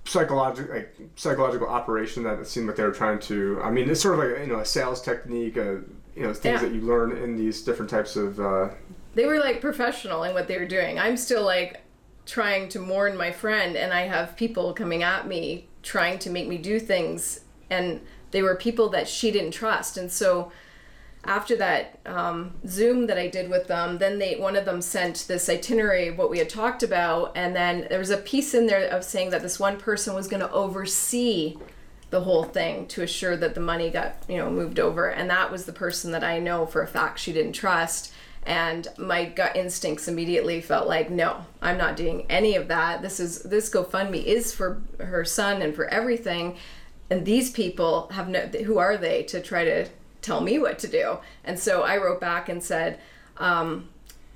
psychological 0.05 0.75
like 0.75 0.97
psychological 1.17 1.69
operation 1.69 2.23
that 2.25 2.39
it 2.39 2.47
seemed 2.47 2.67
like 2.67 2.77
they 2.77 2.83
were 2.83 2.91
trying 2.93 3.19
to. 3.21 3.61
I 3.63 3.71
mean, 3.71 3.89
it's 3.89 4.01
sort 4.01 4.19
of 4.19 4.25
like 4.31 4.47
you 4.47 4.53
know 4.53 4.61
a 4.61 4.65
sales 4.65 5.01
technique, 5.03 5.57
uh, 5.57 5.77
you 6.17 6.23
know, 6.23 6.33
things 6.35 6.61
Yeah. 6.63 6.69
that 6.69 6.73
you 6.75 6.81
learn 6.83 7.13
in 7.13 7.37
these 7.37 7.63
different 7.63 7.91
types 7.91 8.17
of. 8.17 8.41
Uh, 8.41 8.69
they 9.15 9.27
were 9.27 9.39
like 9.39 9.61
professional 9.61 10.25
in 10.25 10.35
what 10.35 10.49
they 10.49 10.59
were 10.59 10.67
doing. 10.67 10.99
I'm 10.99 11.17
still 11.17 11.45
like 11.45 11.81
trying 12.27 12.69
to 12.71 12.79
mourn 12.79 13.17
my 13.17 13.31
friend, 13.33 13.77
and 13.77 13.93
I 13.93 14.03
have 14.03 14.37
people 14.37 14.73
coming 14.73 15.03
at 15.03 15.27
me 15.27 15.69
trying 15.83 16.19
to 16.21 16.31
make 16.31 16.49
me 16.49 16.59
do 16.59 16.79
things, 16.79 17.41
and 17.71 18.01
they 18.31 18.43
were 18.43 18.55
people 18.55 18.89
that 18.91 19.09
she 19.09 19.31
didn't 19.31 19.51
trust. 19.53 19.97
And 19.97 20.11
so 20.11 20.51
after 21.25 21.57
that 21.57 22.01
um, 22.05 22.55
Zoom 22.67 23.07
that 23.07 23.19
I 23.19 23.29
did 23.29 23.49
with 23.49 23.69
them, 23.69 23.99
then 23.99 24.19
they 24.19 24.37
one 24.37 24.57
of 24.57 24.65
them 24.65 24.83
sent 24.83 25.27
this 25.29 25.49
itinerary 25.49 26.09
of 26.09 26.19
what 26.19 26.31
we 26.31 26.39
had 26.39 26.49
talked 26.49 26.83
about, 26.83 27.33
and 27.37 27.55
then 27.55 27.87
there 27.89 27.99
was 27.99 28.11
a 28.11 28.17
piece 28.17 28.55
in 28.55 28.67
there 28.67 28.89
of 28.89 29.05
saying 29.05 29.31
that 29.31 29.43
this 29.43 29.61
one 29.61 29.77
person 29.77 30.15
was 30.15 30.27
going 30.27 30.41
to 30.41 30.51
oversee 30.51 31.57
the 32.11 32.23
whole 32.23 32.45
thing 32.45 32.87
to 32.89 33.03
assure 33.03 33.37
that 33.37 33.55
the 33.55 33.61
money 33.61 33.89
got 33.89 34.17
you 34.29 34.37
know 34.37 34.51
moved 34.51 34.81
over, 34.81 35.09
and 35.09 35.31
that 35.31 35.53
was 35.53 35.65
the 35.65 35.73
person 35.73 36.11
that 36.11 36.25
I 36.25 36.41
know 36.41 36.67
for 36.67 36.83
a 36.83 36.89
fact 36.89 37.21
she 37.21 37.33
didn't 37.33 37.53
trust. 37.53 38.13
And 38.45 38.89
my 38.99 39.27
gut 39.27 39.55
instincts 39.55 40.09
immediately 40.09 40.61
felt 40.61 40.89
like, 40.89 41.11
no, 41.11 41.47
I'm 41.61 41.79
not 41.79 41.95
doing 41.95 42.27
any 42.29 42.57
of 42.57 42.67
that. 42.67 43.01
This 43.01 43.21
is 43.21 43.45
this 43.45 43.71
GoFundMe 43.71 44.25
is 44.25 44.53
for 44.53 44.83
her 44.99 45.25
son 45.25 45.63
and 45.63 45.73
for 45.73 45.87
everything 45.87 46.57
and 47.13 47.27
these 47.27 47.51
people 47.51 48.09
have 48.13 48.27
no 48.29 48.41
who 48.65 48.79
are 48.79 48.97
they 48.97 49.23
to 49.25 49.41
try 49.41 49.65
to 49.65 49.87
tell 50.23 50.41
me 50.41 50.59
what 50.59 50.79
to 50.79 50.89
do. 50.89 51.19
And 51.45 51.59
so 51.59 51.83
i 51.83 51.97
wrote 51.97 52.21
back 52.21 52.49
and 52.49 52.63
said 52.63 52.99
um, 53.37 53.89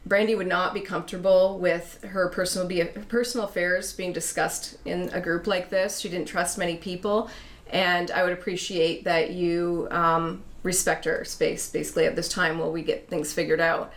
brandy 0.05 0.35
would 0.35 0.47
not 0.47 0.75
be 0.75 0.81
comfortable 0.81 1.59
with 1.59 2.03
her 2.03 2.29
personal 2.29 2.67
be 2.67 2.85
personal 2.85 3.47
affairs 3.47 3.93
being 3.93 4.13
discussed 4.13 4.77
in 4.85 5.09
a 5.13 5.21
group 5.21 5.47
like 5.47 5.71
this. 5.71 6.01
She 6.01 6.09
didn't 6.09 6.29
trust 6.29 6.59
many 6.59 6.77
people. 6.77 7.31
And 7.71 8.11
i 8.11 8.23
would 8.23 8.33
appreciate 8.33 9.05
that 9.05 9.31
you 9.31 9.89
um, 9.91 10.45
respect 10.63 11.05
her 11.05 11.25
space 11.25 11.71
basically 11.71 12.05
at 12.05 12.17
this 12.17 12.29
time 12.29 12.59
while 12.59 12.73
we 12.73 12.83
get 12.83 13.09
things 13.09 13.33
figured 13.33 13.61
out. 13.61 13.93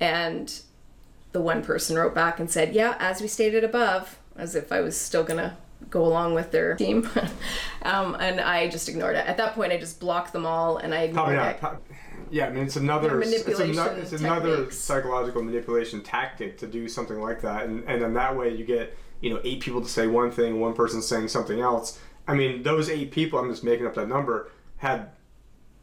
And 0.00 0.52
the 1.32 1.40
one 1.40 1.62
person 1.62 1.96
wrote 1.96 2.14
back 2.14 2.40
and 2.40 2.50
said, 2.50 2.74
Yeah, 2.74 2.96
as 2.98 3.20
we 3.20 3.28
stated 3.28 3.62
above, 3.62 4.18
as 4.36 4.54
if 4.54 4.72
I 4.72 4.80
was 4.80 4.98
still 4.98 5.22
gonna 5.22 5.56
go 5.88 6.04
along 6.04 6.34
with 6.34 6.50
their 6.50 6.74
team. 6.76 7.08
um, 7.82 8.16
and 8.20 8.40
I 8.40 8.68
just 8.68 8.88
ignored 8.88 9.16
it. 9.16 9.26
At 9.26 9.36
that 9.38 9.54
point, 9.54 9.72
I 9.72 9.78
just 9.78 9.98
blocked 10.00 10.32
them 10.32 10.46
all 10.46 10.76
and 10.76 10.94
I 10.94 11.02
ignored 11.02 11.36
not. 11.36 11.48
it. 11.52 11.60
pro- 11.60 11.78
Yeah, 12.30 12.46
I 12.46 12.50
mean 12.50 12.64
it's 12.64 12.76
another 12.76 13.20
it's, 13.20 13.30
Manipulation 13.30 13.74
another, 13.78 14.00
it's 14.00 14.12
another 14.12 14.70
psychological 14.70 15.42
manipulation 15.42 16.02
tactic 16.02 16.58
to 16.58 16.66
do 16.66 16.86
something 16.88 17.20
like 17.20 17.40
that, 17.42 17.66
and 17.66 17.82
and 17.88 18.00
then 18.02 18.14
that 18.14 18.36
way 18.36 18.54
you 18.54 18.64
get 18.64 18.96
you 19.20 19.30
know 19.30 19.40
eight 19.44 19.60
people 19.60 19.80
to 19.80 19.88
say 19.88 20.06
one 20.06 20.30
thing, 20.30 20.60
one 20.60 20.74
person 20.74 21.02
saying 21.02 21.28
something 21.28 21.60
else. 21.60 21.98
I 22.28 22.34
mean 22.34 22.62
those 22.62 22.88
eight 22.88 23.10
people, 23.10 23.38
I'm 23.38 23.50
just 23.50 23.64
making 23.64 23.86
up 23.86 23.94
that 23.94 24.08
number, 24.08 24.50
had 24.76 25.08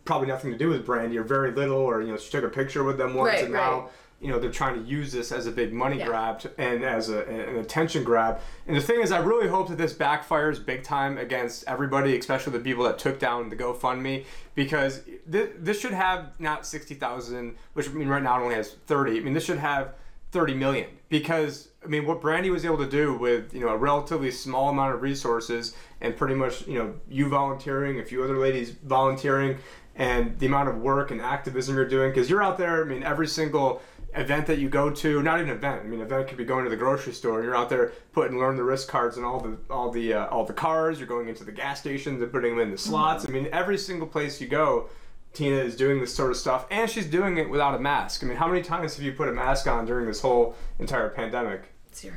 probably 0.06 0.28
nothing 0.30 0.52
to 0.52 0.58
do 0.58 0.70
with 0.70 0.86
Brandy 0.86 1.18
or 1.18 1.24
very 1.24 1.52
little, 1.52 1.76
or 1.80 2.02
you 2.02 2.12
know 2.12 2.18
she 2.18 2.32
took 2.32 2.46
a 2.46 2.50
picture 2.50 2.84
with 2.84 2.98
them 2.98 3.14
once, 3.14 3.34
Right, 3.34 3.44
and 3.44 3.54
now 3.54 3.80
right. 3.82 3.90
You 4.20 4.30
know 4.30 4.40
they're 4.40 4.52
trying 4.52 4.76
to 4.76 4.90
use 4.90 5.12
this 5.12 5.32
as 5.32 5.46
a 5.46 5.52
big 5.52 5.72
money 5.72 6.00
Yeah. 6.00 6.08
grab 6.08 6.40
to, 6.40 6.52
and 6.60 6.84
as 6.84 7.10
a, 7.10 7.24
an 7.26 7.58
attention 7.58 8.04
grab. 8.04 8.40
And 8.66 8.76
the 8.76 8.82
thing 8.82 9.02
is, 9.02 9.12
I 9.12 9.20
really 9.20 9.48
hope 9.48 9.70
that 9.70 9.78
this 9.78 9.94
backfires 9.94 10.64
big 10.66 10.84
time 10.84 11.18
against 11.20 11.64
everybody, 11.68 12.18
especially 12.18 12.54
the 12.54 12.60
people 12.60 12.84
that 12.86 12.98
took 12.98 13.20
down 13.20 13.50
the 13.50 13.56
GoFundMe, 13.56 14.26
because 14.56 15.04
this, 15.28 15.50
this 15.60 15.80
should 15.80 15.94
have 15.94 16.32
not 16.40 16.66
sixty 16.66 16.96
thousand, 16.96 17.56
which 17.74 17.88
I 17.88 17.92
mean 17.92 18.08
right 18.08 18.24
now 18.24 18.40
it 18.40 18.44
only 18.44 18.56
has 18.56 18.72
thirty. 18.88 19.18
I 19.18 19.20
mean 19.22 19.34
this 19.34 19.46
should 19.46 19.60
have 19.60 19.94
thirty 20.32 20.54
million 20.56 20.90
because 21.10 21.70
I 21.84 21.88
mean 21.88 22.06
what 22.06 22.20
Brandy 22.20 22.50
was 22.50 22.66
able 22.66 22.80
to 22.80 22.90
do 22.90 23.14
with 23.14 23.54
you 23.54 23.62
know 23.62 23.70
a 23.70 23.78
relatively 23.78 24.32
small 24.32 24.70
amount 24.70 24.96
of 24.96 25.02
resources 25.04 25.76
and 26.02 26.18
pretty 26.18 26.34
much 26.36 26.68
you 26.68 26.80
know 26.80 26.96
you 27.08 27.30
volunteering, 27.30 28.00
a 28.00 28.04
few 28.04 28.24
other 28.24 28.38
ladies 28.38 28.72
volunteering, 28.72 29.58
and 29.96 30.38
the 30.40 30.48
amount 30.48 30.70
of 30.70 30.78
work 30.80 31.12
and 31.12 31.22
activism 31.22 31.76
you're 31.76 31.88
doing 31.88 32.10
because 32.10 32.32
you're 32.32 32.42
out 32.44 32.58
there. 32.58 32.82
I 32.82 32.88
mean 32.88 33.04
every 33.04 33.28
single 33.28 33.82
event 34.18 34.48
that 34.48 34.58
you 34.60 34.70
go 34.70 34.90
to, 34.90 35.22
not 35.24 35.40
even 35.40 35.52
event. 35.52 35.82
I 35.84 35.88
mean, 35.88 36.02
event 36.02 36.28
could 36.28 36.38
be 36.38 36.46
going 36.46 36.64
to 36.64 36.70
the 36.70 36.76
grocery 36.76 37.14
store. 37.14 37.36
and 37.38 37.46
You're 37.46 37.56
out 37.56 37.70
there 37.70 37.92
putting 38.14 38.38
learn 38.40 38.56
the 38.58 38.64
risk 38.64 38.88
cards 38.88 39.18
and 39.18 39.26
all 39.26 39.40
the 39.40 39.58
all 39.70 39.90
the 39.92 40.14
uh, 40.14 40.28
all 40.28 40.46
the 40.46 40.54
cars. 40.54 41.00
You're 41.00 41.08
going 41.08 41.28
into 41.30 41.44
the 41.44 41.52
gas 41.52 41.80
stations 41.80 42.22
and 42.22 42.32
putting 42.32 42.52
them 42.58 42.60
in 42.66 42.72
the 42.72 42.78
slots. 42.78 43.26
I 43.28 43.32
mean, 43.32 43.48
every 43.52 43.78
single 43.78 44.08
place 44.08 44.42
you 44.42 44.48
go, 44.48 44.90
Tina 45.34 45.58
is 45.58 45.76
doing 45.76 46.00
this 46.00 46.14
sort 46.14 46.32
of 46.32 46.38
stuff, 46.38 46.66
and 46.72 46.90
she's 46.90 47.06
doing 47.08 47.38
it 47.38 47.50
without 47.50 47.76
a 47.76 47.80
mask. 47.80 48.24
I 48.24 48.28
mean, 48.28 48.38
how 48.38 48.48
many 48.48 48.62
times 48.62 48.96
have 48.96 49.04
you 49.06 49.12
put 49.14 49.28
a 49.28 49.34
mask 49.34 49.68
on 49.68 49.86
during 49.86 50.08
this 50.08 50.22
whole 50.22 50.56
entire 50.80 51.10
pandemic? 51.10 51.74
Zero. 51.94 52.16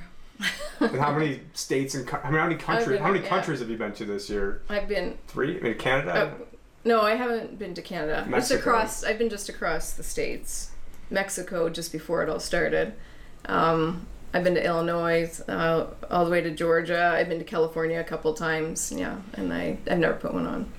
And 0.81 0.97
how 0.97 1.13
many 1.13 1.41
states 1.53 1.95
and 1.95 2.07
co- 2.07 2.21
how 2.21 2.31
many 2.31 2.55
countries? 2.55 2.89
been- 2.89 3.03
How 3.03 3.09
many 3.13 3.23
yeah. 3.23 3.29
countries 3.29 3.61
have 3.61 3.69
you 3.69 3.77
been 3.77 3.93
to 3.93 4.07
this 4.07 4.31
year? 4.31 4.63
I've 4.71 4.89
been. 4.89 5.19
Three. 5.29 5.59
I 5.59 5.61
mean, 5.63 5.75
Canada. 5.75 6.35
Oh, 6.41 6.47
no, 6.83 7.03
I 7.03 7.15
haven't 7.15 7.59
been 7.59 7.75
to 7.75 7.83
Canada. 7.83 8.27
Just 8.31 8.51
across. 8.51 9.05
I've 9.05 9.19
been 9.19 9.29
just 9.29 9.51
across 9.51 9.93
the 9.93 10.03
states. 10.03 10.71
Mexico, 11.11 11.69
just 11.69 11.93
before 11.93 12.23
it 12.23 12.29
all 12.29 12.41
started. 12.41 12.95
Um, 13.47 14.07
I've 14.33 14.45
been 14.45 14.55
to 14.55 14.65
Illinois, 14.65 15.41
uh, 15.49 15.87
all 16.11 16.25
the 16.25 16.31
way 16.31 16.41
to 16.41 16.51
Georgia. 16.51 17.13
I've 17.17 17.29
been 17.29 17.39
to 17.39 17.45
California 17.45 17.99
a 17.99 18.05
couple 18.05 18.33
times. 18.35 18.93
Yeah, 18.93 19.17
and 19.35 19.53
I 19.53 19.79
I've 19.91 19.99
never 19.99 20.15
put 20.15 20.33
one 20.33 20.47
on. 20.47 20.73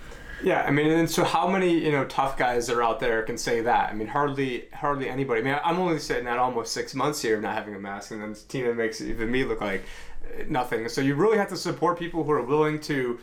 Yeah, 0.44 0.64
I 0.64 0.72
mean, 0.72 0.90
and 0.90 1.10
so 1.10 1.24
how 1.24 1.48
many 1.48 1.78
you 1.78 1.92
know 1.92 2.06
tough 2.06 2.38
guys 2.38 2.68
that 2.68 2.78
are 2.78 2.84
out 2.84 3.00
there 3.00 3.22
can 3.24 3.38
say 3.38 3.62
that? 3.62 3.90
I 3.92 3.94
mean, 3.94 4.08
hardly 4.08 4.66
hardly 4.74 5.10
anybody. 5.10 5.42
I 5.42 5.44
mean, 5.44 5.60
I'm 5.64 5.80
only 5.80 6.00
sitting 6.00 6.28
at 6.28 6.40
almost 6.40 6.74
six 6.74 6.96
months 6.96 7.22
here 7.22 7.36
of 7.36 7.42
not 7.42 7.56
having 7.56 7.76
a 7.76 7.80
mask, 7.80 8.12
and 8.12 8.22
then 8.22 8.36
Tina 8.48 8.74
makes 8.74 9.02
even 9.02 9.30
me 9.30 9.44
look 9.44 9.62
like 9.62 9.84
uh, 10.26 10.44
nothing. 10.48 10.88
So 10.90 11.02
you 11.02 11.16
really 11.16 11.38
have 11.38 11.50
to 11.50 11.58
support 11.58 12.00
people 12.00 12.24
who 12.24 12.32
are 12.32 12.42
willing 12.42 12.80
to, 12.82 13.20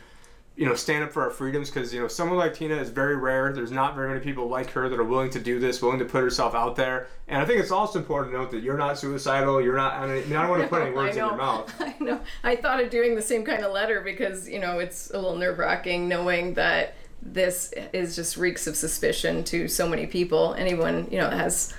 you 0.59 0.65
know, 0.65 0.75
stand 0.75 1.05
up 1.05 1.13
for 1.13 1.23
our 1.23 1.29
freedoms 1.29 1.69
because 1.69 1.93
you 1.93 2.01
know 2.01 2.09
someone 2.09 2.37
like 2.37 2.53
Tina 2.53 2.75
is 2.75 2.89
very 2.89 3.15
rare. 3.15 3.53
There's 3.53 3.71
not 3.71 3.95
very 3.95 4.09
many 4.09 4.19
people 4.19 4.49
like 4.49 4.69
her 4.71 4.89
that 4.89 4.99
are 4.99 5.05
willing 5.05 5.29
to 5.29 5.39
do 5.39 5.57
this, 5.57 5.81
willing 5.81 5.99
to 5.99 6.05
put 6.05 6.21
herself 6.21 6.53
out 6.53 6.75
there. 6.75 7.07
And 7.29 7.41
I 7.41 7.45
think 7.45 7.61
it's 7.61 7.71
also 7.71 7.97
important 7.97 8.33
to 8.33 8.39
note 8.39 8.51
that 8.51 8.61
you're 8.61 8.77
not 8.77 8.97
suicidal. 8.97 9.61
You're 9.61 9.77
not. 9.77 9.93
I 9.93 10.05
mean, 10.05 10.35
I 10.35 10.41
don't 10.41 10.49
want 10.49 10.63
to 10.63 10.67
put 10.69 10.81
any 10.81 10.93
words 10.93 11.15
in 11.15 11.23
your 11.23 11.37
mouth. 11.37 11.73
I 11.79 11.95
know. 12.01 12.19
I 12.43 12.57
thought 12.57 12.83
of 12.83 12.89
doing 12.89 13.15
the 13.15 13.21
same 13.21 13.45
kind 13.45 13.63
of 13.63 13.71
letter 13.71 14.01
because 14.01 14.49
you 14.49 14.59
know 14.59 14.79
it's 14.79 15.09
a 15.11 15.13
little 15.13 15.37
nerve 15.37 15.59
wracking 15.59 16.09
knowing 16.09 16.55
that 16.55 16.95
this 17.21 17.73
is 17.93 18.17
just 18.17 18.35
reeks 18.35 18.67
of 18.67 18.75
suspicion 18.75 19.45
to 19.45 19.69
so 19.69 19.87
many 19.87 20.07
people. 20.07 20.55
Anyone 20.55 21.07
you 21.09 21.19
know 21.19 21.29
has 21.29 21.73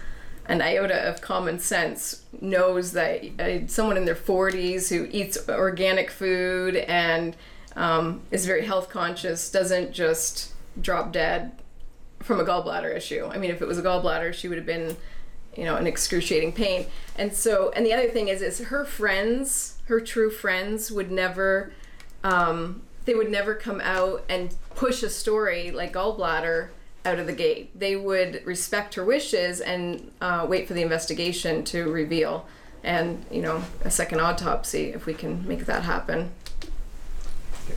an 0.46 0.62
iota 0.62 1.06
of 1.06 1.20
common 1.20 1.58
sense 1.58 2.22
knows 2.40 2.92
that 2.92 3.24
uh, 3.38 3.66
someone 3.66 3.98
in 3.98 4.06
their 4.06 4.14
40s 4.14 4.88
who 4.88 5.06
eats 5.12 5.36
organic 5.50 6.10
food 6.10 6.76
and 6.76 7.36
um, 7.76 8.22
is 8.30 8.46
very 8.46 8.64
health 8.64 8.88
conscious 8.88 9.50
doesn't 9.50 9.92
just 9.92 10.52
drop 10.80 11.12
dead 11.12 11.52
from 12.20 12.40
a 12.40 12.44
gallbladder 12.44 12.94
issue. 12.94 13.26
I 13.26 13.38
mean, 13.38 13.50
if 13.50 13.62
it 13.62 13.68
was 13.68 13.78
a 13.78 13.83
gallbladder, 13.83 14.35
she 14.35 14.48
would 14.48 14.59
have 14.59 14.66
been, 14.66 14.96
you 15.56 15.64
know, 15.64 15.76
in 15.76 15.87
excruciating 15.87 16.52
pain. 16.52 16.87
And 17.16 17.35
so, 17.35 17.70
and 17.74 17.85
the 17.85 17.92
other 17.92 18.09
thing 18.09 18.28
is, 18.28 18.42
is 18.42 18.59
her 18.59 18.85
friends, 18.85 19.78
her 19.87 20.00
true 20.00 20.30
friends, 20.30 20.90
would 20.90 21.11
never, 21.11 21.72
um, 22.22 22.83
they 23.04 23.14
would 23.14 23.30
never 23.30 23.54
come 23.54 23.80
out 23.83 24.24
and 24.28 24.54
push 24.74 25.02
a 25.02 25.11
story 25.11 25.70
like 25.70 25.94
gallbladder 25.94 26.68
out 27.04 27.18
of 27.18 27.26
the 27.26 27.33
gate. 27.33 27.78
They 27.78 27.96
would 27.96 28.42
respect 28.44 28.94
her 28.94 29.04
wishes 29.04 29.61
and 29.61 30.11
uh, 30.20 30.46
wait 30.48 30.68
for 30.68 30.74
the 30.74 30.83
investigation 30.83 31.64
to 31.64 31.90
reveal, 31.90 32.46
and 32.85 33.24
you 33.30 33.40
know, 33.40 33.62
a 33.85 33.90
second 33.90 34.20
autopsy 34.20 34.92
if 34.92 35.06
we 35.06 35.14
can 35.14 35.46
make 35.48 35.64
that 35.66 35.85
happen. 35.85 36.30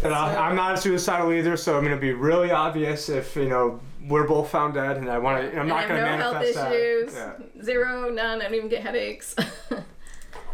And 0.04 0.14
I, 0.14 0.48
I'm 0.48 0.56
not 0.56 0.80
suicidal 0.80 1.32
either, 1.34 1.58
so 1.58 1.78
I'm 1.78 1.84
gonna 1.84 1.98
be 1.98 2.14
really 2.14 2.52
obvious 2.52 3.10
if 3.10 3.36
you 3.36 3.50
know 3.50 3.80
we're 4.08 4.28
both 4.28 4.50
found 4.50 4.74
dead, 4.74 4.98
and 4.98 5.10
I 5.10 5.18
want 5.20 5.52
to. 5.52 5.60
I'm 5.60 5.68
not 5.68 5.86
I 5.86 5.88
gonna 5.88 6.02
no 6.02 6.18
health 6.18 6.34
manifest 6.34 7.16
that. 7.16 7.40
Yeah. 7.56 7.64
Zero, 7.64 8.10
none. 8.10 8.42
I 8.42 8.46
don't 8.46 8.56
even 8.56 8.70
get 8.70 8.82
headaches. 8.82 9.36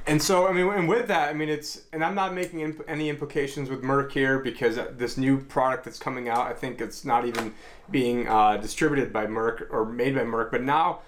And 0.10 0.20
so, 0.20 0.48
I 0.48 0.54
mean, 0.54 0.68
and 0.70 0.90
with 0.90 1.08
that, 1.10 1.30
I 1.30 1.34
mean, 1.34 1.50
it's, 1.50 1.84
and 1.94 2.04
I'm 2.04 2.16
not 2.16 2.34
making 2.34 2.62
imp- 2.62 2.82
any 2.88 3.10
implications 3.10 3.70
with 3.70 3.84
Merck 3.84 4.12
here 4.12 4.40
because 4.40 4.80
this 4.98 5.18
new 5.18 5.38
product 5.38 5.86
that's 5.86 6.00
coming 6.00 6.28
out, 6.28 6.48
I 6.48 6.54
think 6.54 6.82
it's 6.82 7.06
not 7.06 7.28
even 7.28 7.54
being 7.92 8.28
uh, 8.28 8.58
distributed 8.58 9.14
by 9.14 9.28
Merck 9.28 9.72
or 9.72 9.86
made 9.86 10.16
by 10.16 10.22
Merck. 10.22 10.50
But 10.50 10.64
now, 10.64 11.02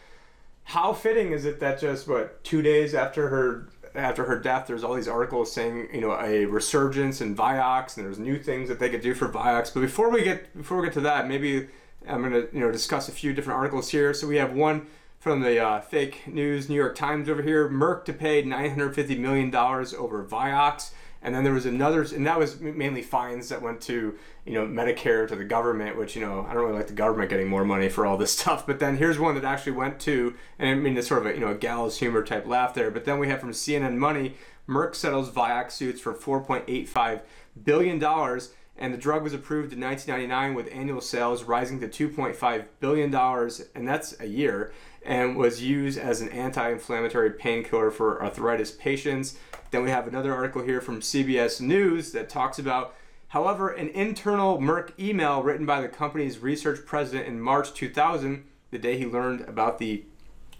how 0.66 0.94
fitting 0.94 1.32
is 1.32 1.46
it 1.46 1.60
that 1.62 1.80
just 1.80 2.08
what 2.08 2.44
two 2.44 2.62
days 2.62 2.94
after 2.94 3.30
her 3.30 3.70
after 3.96 4.26
her 4.26 4.40
death, 4.40 4.68
there's 4.68 4.84
all 4.84 4.94
these 4.94 5.08
articles 5.08 5.52
saying 5.52 5.90
you 5.94 6.02
know 6.02 6.14
a 6.14 6.46
resurgence 6.46 7.22
in 7.22 7.36
Vioxx 7.36 7.98
and 7.98 8.06
there's 8.06 8.20
new 8.20 8.38
things 8.38 8.70
that 8.70 8.80
they 8.80 8.90
could 8.90 9.02
do 9.02 9.14
for 9.14 9.28
Vioxx. 9.28 9.74
But 9.74 9.82
before 9.82 10.10
we 10.10 10.24
get 10.24 10.56
before 10.56 10.78
we 10.80 10.88
get 10.88 10.94
to 10.94 11.02
that, 11.02 11.28
maybe 11.28 11.68
I'm 12.08 12.22
gonna 12.22 12.46
you 12.52 12.60
know 12.60 12.72
discuss 12.72 13.10
a 13.10 13.12
few 13.12 13.34
different 13.34 13.58
articles 13.58 13.90
here. 13.90 14.14
So 14.14 14.28
we 14.28 14.38
have 14.38 14.54
one 14.54 14.88
from 15.20 15.42
the 15.42 15.60
uh, 15.60 15.82
fake 15.82 16.28
news 16.28 16.68
New 16.68 16.76
York 16.76 16.96
Times 16.96 17.30
over 17.30 17.42
here. 17.42 17.70
Merck 17.70 18.06
to 18.06 18.14
pay 18.14 18.42
950 18.42 19.18
million 19.18 19.52
dollars 19.52 19.94
over 19.94 20.24
Vioxx. 20.24 20.92
And 21.24 21.36
then 21.36 21.44
there 21.44 21.54
was 21.54 21.68
another, 21.68 22.02
and 22.02 22.26
that 22.26 22.40
was 22.40 22.60
mainly 22.60 23.04
fines 23.04 23.50
that 23.50 23.62
went 23.62 23.80
to, 23.82 24.18
you 24.44 24.54
know, 24.54 24.66
Medicare 24.66 25.28
to 25.28 25.36
the 25.36 25.44
government, 25.44 25.96
which, 25.96 26.16
you 26.16 26.22
know, 26.22 26.48
I 26.50 26.54
don't 26.54 26.64
really 26.64 26.78
like 26.78 26.88
the 26.88 26.94
government 26.94 27.30
getting 27.30 27.48
more 27.48 27.64
money 27.64 27.90
for 27.90 28.06
all 28.08 28.18
this 28.18 28.32
stuff. 28.38 28.66
But 28.66 28.80
then 28.80 28.98
here's 28.98 29.20
one 29.20 29.36
that 29.36 29.44
actually 29.44 29.74
went 29.74 30.00
to, 30.02 30.34
and 30.58 30.70
I 30.70 30.74
mean, 30.76 30.98
it's 30.98 31.08
sort 31.08 31.26
of 31.26 31.32
a, 31.32 31.34
you 31.34 31.40
know, 31.40 31.52
a 31.52 31.56
gallows 31.56 32.00
humor 32.00 32.24
type 32.24 32.48
laugh 32.48 32.74
there. 32.74 32.90
But 32.90 33.06
then 33.06 33.20
we 33.20 33.28
have 33.28 33.40
from 33.40 33.52
CNN 33.52 33.98
Money, 33.98 34.36
Merck 34.68 34.96
settles 34.96 35.30
Vioxx 35.30 35.72
suits 35.72 36.02
for 36.02 36.14
4.85 36.14 37.22
billion 37.64 38.00
dollars, 38.00 38.54
and 38.78 38.94
the 38.94 38.98
drug 38.98 39.22
was 39.22 39.34
approved 39.34 39.74
in 39.74 39.80
1999 39.80 40.56
with 40.56 40.74
annual 40.74 41.02
sales 41.02 41.44
rising 41.44 41.80
to 41.82 41.88
2.5 41.88 42.66
billion 42.80 43.12
dollars, 43.12 43.66
and 43.76 43.88
that's 43.88 44.20
a 44.20 44.26
year, 44.26 44.72
and 45.04 45.36
was 45.36 45.62
used 45.62 46.00
as 46.00 46.22
an 46.22 46.30
anti-inflammatory 46.30 47.32
painkiller 47.32 47.92
for 47.92 48.24
arthritis 48.24 48.72
patients. 48.72 49.38
Then 49.72 49.84
we 49.84 49.90
have 49.90 50.08
another 50.08 50.34
article 50.34 50.64
here 50.64 50.82
from 50.82 51.00
CBS 51.00 51.60
News 51.60 52.12
that 52.12 52.30
talks 52.30 52.60
about 52.60 52.94
However, 53.32 53.70
an 53.70 53.88
internal 53.88 54.60
Merck 54.60 54.92
email 55.00 55.42
written 55.42 55.66
by 55.66 55.80
the 55.80 55.88
company's 55.88 56.40
research 56.40 56.86
president 56.86 57.30
in 57.30 57.40
March 57.40 57.74
2000, 57.74 58.44
the 58.72 58.78
day 58.78 58.98
he 58.98 59.06
learned 59.06 59.48
about 59.48 59.80
the 59.80 60.04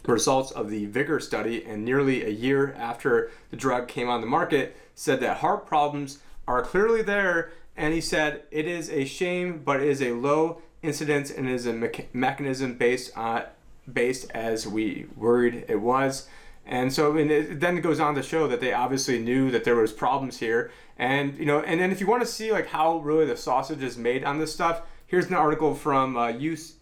results 0.06 0.52
of 0.52 0.70
the 0.70 0.86
Vigor 0.86 1.20
study, 1.20 1.66
and 1.66 1.84
nearly 1.84 2.24
a 2.24 2.30
year 2.30 2.74
after 2.78 3.30
the 3.50 3.58
drug 3.58 3.90
came 3.90 4.08
on 4.08 4.22
the 4.22 4.28
market, 4.28 4.78
said 4.96 5.20
that 5.20 5.38
heart 5.40 5.66
problems 5.66 6.20
are 6.48 6.62
clearly 6.62 7.02
there. 7.02 7.52
And 7.76 7.94
he 7.94 8.00
said 8.00 8.44
it 8.52 8.66
is 8.66 8.90
a 8.90 9.04
shame, 9.04 9.64
but 9.66 9.82
it 9.82 9.90
is 9.90 10.02
a 10.02 10.14
low 10.14 10.62
incidence 10.82 11.30
and 11.30 11.50
is 11.50 11.66
a 11.66 11.74
mecha- 11.74 12.08
mechanism 12.14 12.76
based 12.76 13.18
on 13.18 13.44
based 13.92 14.32
as 14.32 14.66
we 14.66 15.08
worried 15.18 15.66
it 15.68 15.82
was. 15.82 16.30
And 16.66 16.94
so 16.94 17.18
and 17.18 17.32
it 17.32 17.60
then 17.60 17.78
it 17.78 17.82
goes 17.82 18.00
on 18.00 18.16
to 18.16 18.24
show 18.24 18.48
that 18.48 18.62
they 18.62 18.72
obviously 18.74 19.20
knew 19.20 19.52
that 19.52 19.64
there 19.64 19.76
was 19.76 19.92
problems 19.92 20.40
here. 20.40 20.72
And 20.98 21.38
you 21.38 21.46
know, 21.46 21.60
and 21.62 21.80
then 21.82 21.92
if 21.92 22.00
you 22.00 22.08
want 22.08 22.22
to 22.22 22.28
see 22.28 22.52
like 22.52 22.68
how 22.68 23.00
really 23.00 23.26
the 23.26 23.36
sausage 23.36 23.82
is 23.82 23.98
made 23.98 24.24
on 24.24 24.40
this 24.40 24.54
stuff, 24.54 24.84
here's 25.08 25.28
an 25.28 25.34
article 25.34 25.74
from 25.76 26.16
uh, 26.16 26.28
UCSUSA.org. 26.34 26.80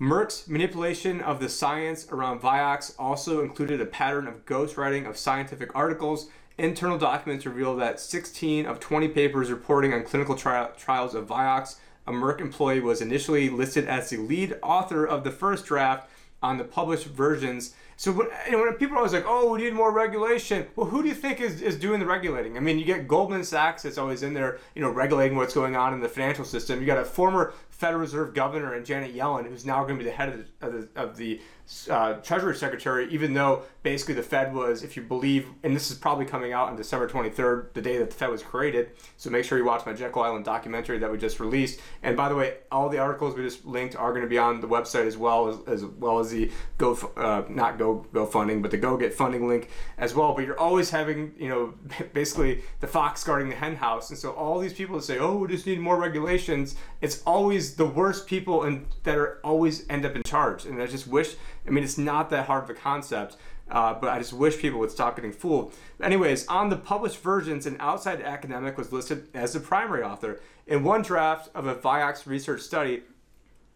Merck's 0.00 0.48
manipulation 0.48 1.20
of 1.20 1.38
the 1.38 1.48
science 1.48 2.08
around 2.10 2.40
Vioxx 2.40 2.94
also 2.98 3.42
included 3.42 3.80
a 3.80 3.86
pattern 3.86 4.26
of 4.26 4.44
ghostwriting 4.44 5.08
of 5.08 5.16
scientific 5.16 5.70
articles. 5.74 6.28
Internal 6.58 6.98
documents 6.98 7.46
reveal 7.46 7.76
that 7.76 8.00
16 8.00 8.66
of 8.66 8.80
20 8.80 9.08
papers 9.08 9.50
reporting 9.50 9.92
on 9.92 10.02
clinical 10.02 10.34
tri- 10.34 10.70
trials 10.76 11.14
of 11.14 11.28
Vioxx, 11.28 11.76
a 12.06 12.12
Merck 12.12 12.40
employee 12.40 12.80
was 12.80 13.00
initially 13.00 13.48
listed 13.48 13.86
as 13.86 14.10
the 14.10 14.16
lead 14.16 14.56
author 14.62 15.04
of 15.04 15.24
the 15.24 15.30
first 15.30 15.64
draft 15.64 16.08
on 16.44 16.58
the 16.58 16.64
published 16.64 17.06
versions. 17.06 17.74
So 17.96 18.12
when, 18.12 18.26
when 18.50 18.72
people 18.74 18.96
are 18.96 18.98
always 18.98 19.12
like, 19.12 19.24
"Oh, 19.26 19.50
we 19.52 19.62
need 19.62 19.72
more 19.72 19.92
regulation," 19.92 20.66
well, 20.76 20.86
who 20.86 21.02
do 21.02 21.08
you 21.08 21.14
think 21.14 21.40
is, 21.40 21.62
is 21.62 21.76
doing 21.76 22.00
the 22.00 22.06
regulating? 22.06 22.56
I 22.56 22.60
mean, 22.60 22.78
you 22.78 22.84
get 22.84 23.08
Goldman 23.08 23.44
Sachs 23.44 23.82
that's 23.82 23.98
always 23.98 24.22
in 24.22 24.34
there, 24.34 24.58
you 24.74 24.82
know, 24.82 24.90
regulating 24.90 25.36
what's 25.36 25.54
going 25.54 25.74
on 25.76 25.94
in 25.94 26.00
the 26.00 26.08
financial 26.08 26.44
system. 26.44 26.80
You 26.80 26.86
got 26.86 26.98
a 26.98 27.04
former 27.04 27.54
Federal 27.70 28.00
Reserve 28.00 28.34
Governor 28.34 28.74
and 28.74 28.84
Janet 28.84 29.14
Yellen, 29.14 29.48
who's 29.48 29.64
now 29.64 29.84
going 29.84 29.98
to 29.98 30.04
be 30.04 30.10
the 30.10 30.16
head 30.16 30.28
of 30.28 30.38
the, 30.38 30.66
of 30.66 30.72
the, 30.72 31.00
of 31.00 31.16
the 31.16 31.40
uh, 31.88 32.14
Treasury 32.14 32.54
Secretary, 32.54 33.08
even 33.10 33.32
though 33.32 33.62
basically 33.82 34.14
the 34.14 34.22
Fed 34.22 34.54
was, 34.54 34.82
if 34.82 34.96
you 34.96 35.02
believe, 35.02 35.48
and 35.62 35.74
this 35.74 35.90
is 35.90 35.96
probably 35.96 36.26
coming 36.26 36.52
out 36.52 36.68
on 36.68 36.76
December 36.76 37.08
23rd, 37.08 37.72
the 37.72 37.80
day 37.80 37.96
that 37.98 38.10
the 38.10 38.16
Fed 38.16 38.30
was 38.30 38.42
created. 38.42 38.90
So 39.16 39.30
make 39.30 39.44
sure 39.44 39.56
you 39.56 39.64
watch 39.64 39.86
my 39.86 39.94
Jekyll 39.94 40.22
Island 40.22 40.44
documentary 40.44 40.98
that 40.98 41.10
we 41.10 41.16
just 41.16 41.40
released. 41.40 41.80
And 42.02 42.16
by 42.16 42.28
the 42.28 42.34
way, 42.34 42.58
all 42.70 42.88
the 42.88 42.98
articles 42.98 43.34
we 43.34 43.42
just 43.42 43.64
linked 43.64 43.96
are 43.96 44.10
going 44.10 44.22
to 44.22 44.28
be 44.28 44.36
on 44.36 44.60
the 44.60 44.68
website 44.68 45.06
as 45.06 45.16
well 45.16 45.48
as, 45.48 45.82
as 45.82 45.84
well 45.84 46.18
as 46.18 46.30
the 46.30 46.50
Go, 46.76 46.98
uh, 47.16 47.44
not 47.48 47.78
Go 47.78 48.06
Go 48.12 48.26
funding, 48.26 48.60
but 48.60 48.70
the 48.70 48.76
Go 48.76 48.96
Get 48.96 49.14
funding 49.14 49.48
link 49.48 49.70
as 49.96 50.14
well. 50.14 50.34
But 50.34 50.44
you're 50.44 50.58
always 50.58 50.90
having, 50.90 51.32
you 51.38 51.48
know, 51.48 51.74
basically 52.12 52.62
the 52.80 52.86
fox 52.86 53.24
guarding 53.24 53.48
the 53.48 53.56
hen 53.56 53.76
house. 53.76 54.10
And 54.10 54.18
so 54.18 54.32
all 54.32 54.58
these 54.58 54.74
people 54.74 55.00
say, 55.00 55.18
oh, 55.18 55.36
we 55.36 55.48
just 55.48 55.66
need 55.66 55.80
more 55.80 55.98
regulations, 55.98 56.74
it's 57.00 57.22
always 57.26 57.76
the 57.76 57.86
worst 57.86 58.26
people 58.26 58.64
and 58.64 58.86
that 59.04 59.16
are 59.16 59.40
always 59.44 59.88
end 59.88 60.04
up 60.04 60.14
in 60.14 60.22
charge. 60.22 60.66
And 60.66 60.80
I 60.80 60.86
just 60.86 61.06
wish 61.06 61.36
I 61.66 61.70
mean, 61.70 61.84
it's 61.84 61.98
not 61.98 62.30
that 62.30 62.46
hard 62.46 62.64
of 62.64 62.70
a 62.70 62.74
concept, 62.74 63.36
uh, 63.70 63.94
but 63.94 64.10
I 64.10 64.18
just 64.18 64.32
wish 64.32 64.58
people 64.58 64.80
would 64.80 64.90
stop 64.90 65.16
getting 65.16 65.32
fooled. 65.32 65.72
Anyways, 66.02 66.46
on 66.48 66.68
the 66.68 66.76
published 66.76 67.18
versions, 67.22 67.66
an 67.66 67.76
outside 67.80 68.20
academic 68.20 68.76
was 68.76 68.92
listed 68.92 69.28
as 69.34 69.54
the 69.54 69.60
primary 69.60 70.02
author. 70.02 70.40
In 70.66 70.84
one 70.84 71.02
draft 71.02 71.48
of 71.54 71.66
a 71.66 71.74
Vioxx 71.74 72.26
research 72.26 72.60
study 72.60 73.02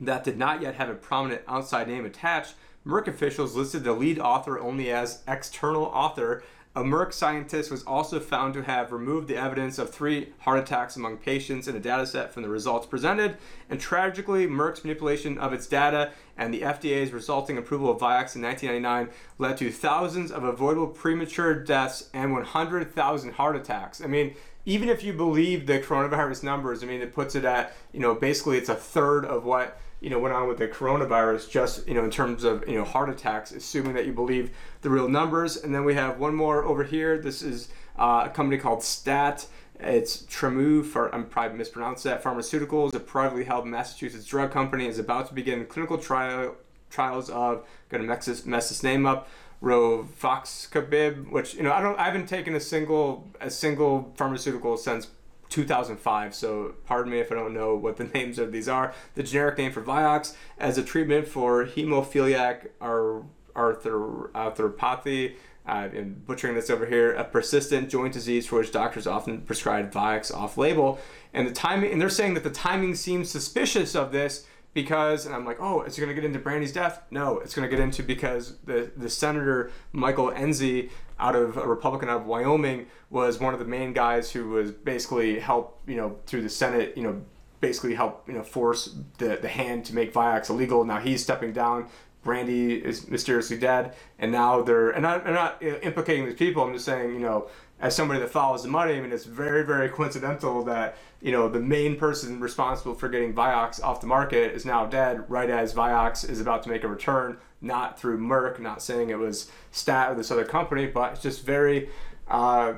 that 0.00 0.24
did 0.24 0.38
not 0.38 0.62
yet 0.62 0.74
have 0.74 0.88
a 0.88 0.94
prominent 0.94 1.42
outside 1.48 1.88
name 1.88 2.04
attached, 2.04 2.54
Merck 2.86 3.08
officials 3.08 3.56
listed 3.56 3.84
the 3.84 3.92
lead 3.92 4.18
author 4.18 4.58
only 4.58 4.90
as 4.90 5.22
external 5.26 5.84
author. 5.84 6.42
A 6.78 6.82
Merck 6.82 7.12
scientist 7.12 7.72
was 7.72 7.82
also 7.82 8.20
found 8.20 8.54
to 8.54 8.62
have 8.62 8.92
removed 8.92 9.26
the 9.26 9.34
evidence 9.34 9.80
of 9.80 9.90
three 9.90 10.32
heart 10.38 10.60
attacks 10.60 10.94
among 10.94 11.16
patients 11.16 11.66
in 11.66 11.74
a 11.74 11.80
dataset 11.80 12.30
from 12.30 12.44
the 12.44 12.48
results 12.48 12.86
presented. 12.86 13.36
And 13.68 13.80
tragically, 13.80 14.46
Merck's 14.46 14.84
manipulation 14.84 15.38
of 15.38 15.52
its 15.52 15.66
data 15.66 16.12
and 16.36 16.54
the 16.54 16.60
FDA's 16.60 17.10
resulting 17.10 17.58
approval 17.58 17.90
of 17.90 17.98
Vioxx 17.98 18.36
in 18.36 18.42
1999 18.42 19.08
led 19.38 19.56
to 19.56 19.72
thousands 19.72 20.30
of 20.30 20.44
avoidable 20.44 20.86
premature 20.86 21.52
deaths 21.52 22.10
and 22.14 22.32
100,000 22.32 23.32
heart 23.32 23.56
attacks. 23.56 24.00
I 24.00 24.06
mean, 24.06 24.36
even 24.64 24.88
if 24.88 25.02
you 25.02 25.12
believe 25.12 25.66
the 25.66 25.80
coronavirus 25.80 26.44
numbers, 26.44 26.84
I 26.84 26.86
mean, 26.86 27.00
it 27.00 27.12
puts 27.12 27.34
it 27.34 27.44
at, 27.44 27.74
you 27.92 27.98
know, 27.98 28.14
basically 28.14 28.56
it's 28.56 28.68
a 28.68 28.76
third 28.76 29.24
of 29.24 29.44
what 29.44 29.80
you 30.00 30.10
know 30.10 30.18
went 30.18 30.34
on 30.34 30.48
with 30.48 30.58
the 30.58 30.68
coronavirus 30.68 31.50
just 31.50 31.86
you 31.88 31.94
know 31.94 32.04
in 32.04 32.10
terms 32.10 32.44
of 32.44 32.66
you 32.68 32.76
know 32.76 32.84
heart 32.84 33.08
attacks 33.08 33.52
assuming 33.52 33.94
that 33.94 34.06
you 34.06 34.12
believe 34.12 34.50
the 34.82 34.90
real 34.90 35.08
numbers 35.08 35.56
and 35.56 35.74
then 35.74 35.84
we 35.84 35.94
have 35.94 36.18
one 36.18 36.34
more 36.34 36.64
over 36.64 36.84
here 36.84 37.18
this 37.18 37.42
is 37.42 37.68
uh, 37.98 38.22
a 38.26 38.28
company 38.28 38.56
called 38.56 38.82
stat 38.82 39.46
it's 39.80 40.22
Tremeau, 40.22 40.84
for, 40.84 41.14
I'm 41.14 41.26
probably 41.26 41.56
mispronounced 41.56 42.04
that. 42.04 42.22
Pharmaceuticals, 42.22 42.94
a 42.94 43.00
privately 43.00 43.44
held 43.44 43.66
Massachusetts 43.66 44.24
drug 44.24 44.50
company, 44.50 44.86
is 44.86 44.98
about 44.98 45.28
to 45.28 45.34
begin 45.34 45.64
clinical 45.66 45.98
trial 45.98 46.56
trials 46.90 47.30
of. 47.30 47.64
Going 47.88 48.02
to 48.02 48.08
mess 48.08 48.26
this, 48.26 48.44
mess 48.44 48.70
this 48.70 48.82
name 48.82 49.06
up. 49.06 49.28
Rovaxabib, 49.62 51.30
which 51.30 51.54
you 51.54 51.64
know 51.64 51.72
I 51.72 51.80
don't 51.80 51.98
I 51.98 52.04
haven't 52.04 52.28
taken 52.28 52.54
a 52.54 52.60
single 52.60 53.26
a 53.40 53.50
single 53.50 54.12
pharmaceutical 54.16 54.76
since 54.76 55.08
2005. 55.48 56.34
So 56.34 56.74
pardon 56.86 57.12
me 57.12 57.20
if 57.20 57.32
I 57.32 57.34
don't 57.34 57.54
know 57.54 57.74
what 57.74 57.96
the 57.96 58.04
names 58.14 58.38
of 58.38 58.52
these 58.52 58.68
are. 58.68 58.94
The 59.14 59.22
generic 59.22 59.58
name 59.58 59.72
for 59.72 59.82
Vioxx 59.82 60.34
as 60.58 60.78
a 60.78 60.82
treatment 60.82 61.28
for 61.28 61.66
hemophiliac 61.66 62.68
arthro- 62.80 63.26
arthropathy. 63.54 65.34
I'm 65.68 66.22
butchering 66.26 66.54
this 66.54 66.70
over 66.70 66.86
here. 66.86 67.12
A 67.12 67.24
persistent 67.24 67.90
joint 67.90 68.14
disease 68.14 68.46
for 68.46 68.58
which 68.58 68.72
doctors 68.72 69.06
often 69.06 69.42
prescribe 69.42 69.92
Vioxx 69.92 70.34
off-label, 70.34 70.98
and 71.34 71.46
the 71.46 71.52
timing. 71.52 71.92
And 71.92 72.00
they're 72.00 72.08
saying 72.08 72.34
that 72.34 72.44
the 72.44 72.50
timing 72.50 72.94
seems 72.94 73.30
suspicious 73.30 73.94
of 73.94 74.10
this 74.10 74.46
because, 74.72 75.26
and 75.26 75.34
I'm 75.34 75.44
like, 75.44 75.58
oh, 75.60 75.82
it's 75.82 75.98
going 75.98 76.08
to 76.08 76.14
get 76.14 76.24
into 76.24 76.38
Brandy's 76.38 76.72
death? 76.72 77.02
No, 77.10 77.38
it's 77.40 77.54
going 77.54 77.68
to 77.68 77.74
get 77.74 77.82
into 77.82 78.02
because 78.02 78.56
the 78.64 78.90
the 78.96 79.10
senator 79.10 79.70
Michael 79.92 80.30
Enzi 80.30 80.90
out 81.18 81.34
of 81.34 81.56
a 81.56 81.66
Republican 81.66 82.08
out 82.08 82.20
of 82.20 82.26
Wyoming 82.26 82.86
was 83.10 83.40
one 83.40 83.52
of 83.52 83.58
the 83.58 83.66
main 83.66 83.92
guys 83.92 84.30
who 84.30 84.48
was 84.48 84.70
basically 84.70 85.38
helped, 85.38 85.88
you 85.88 85.96
know, 85.96 86.16
through 86.26 86.42
the 86.42 86.48
Senate, 86.48 86.96
you 86.96 87.02
know, 87.02 87.22
basically 87.60 87.94
help, 87.94 88.26
you 88.28 88.34
know, 88.34 88.42
force 88.42 88.96
the 89.18 89.38
the 89.40 89.48
hand 89.48 89.84
to 89.86 89.94
make 89.94 90.12
Vioxx 90.12 90.50
illegal. 90.50 90.84
Now 90.84 90.98
he's 90.98 91.22
stepping 91.22 91.52
down. 91.52 91.88
Brandy 92.22 92.74
is 92.74 93.08
mysteriously 93.08 93.58
dead, 93.58 93.94
and 94.18 94.32
now 94.32 94.60
they're 94.60 94.90
and 94.90 95.06
I, 95.06 95.14
I'm 95.14 95.34
not 95.34 95.62
implicating 95.62 96.26
these 96.26 96.34
people. 96.34 96.62
I'm 96.62 96.72
just 96.72 96.84
saying, 96.84 97.14
you 97.14 97.20
know, 97.20 97.48
as 97.80 97.94
somebody 97.94 98.20
that 98.20 98.30
follows 98.30 98.62
the 98.62 98.68
money, 98.68 98.94
I 98.94 99.00
mean, 99.00 99.12
it's 99.12 99.24
very, 99.24 99.64
very 99.64 99.88
coincidental 99.88 100.64
that 100.64 100.96
you 101.20 101.32
know 101.32 101.48
the 101.48 101.60
main 101.60 101.96
person 101.96 102.40
responsible 102.40 102.94
for 102.94 103.08
getting 103.08 103.34
Vioxx 103.34 103.82
off 103.82 104.00
the 104.00 104.06
market 104.06 104.54
is 104.54 104.64
now 104.64 104.84
dead, 104.84 105.30
right 105.30 105.48
as 105.48 105.72
Vioxx 105.74 106.28
is 106.28 106.40
about 106.40 106.62
to 106.64 106.68
make 106.68 106.84
a 106.84 106.88
return, 106.88 107.38
not 107.60 107.98
through 107.98 108.18
Merck, 108.18 108.58
not 108.60 108.82
saying 108.82 109.10
it 109.10 109.18
was 109.18 109.50
Stat 109.72 110.12
or 110.12 110.14
this 110.14 110.30
other 110.30 110.44
company, 110.44 110.86
but 110.86 111.12
it's 111.12 111.22
just 111.22 111.44
very, 111.44 111.88
uh, 112.28 112.74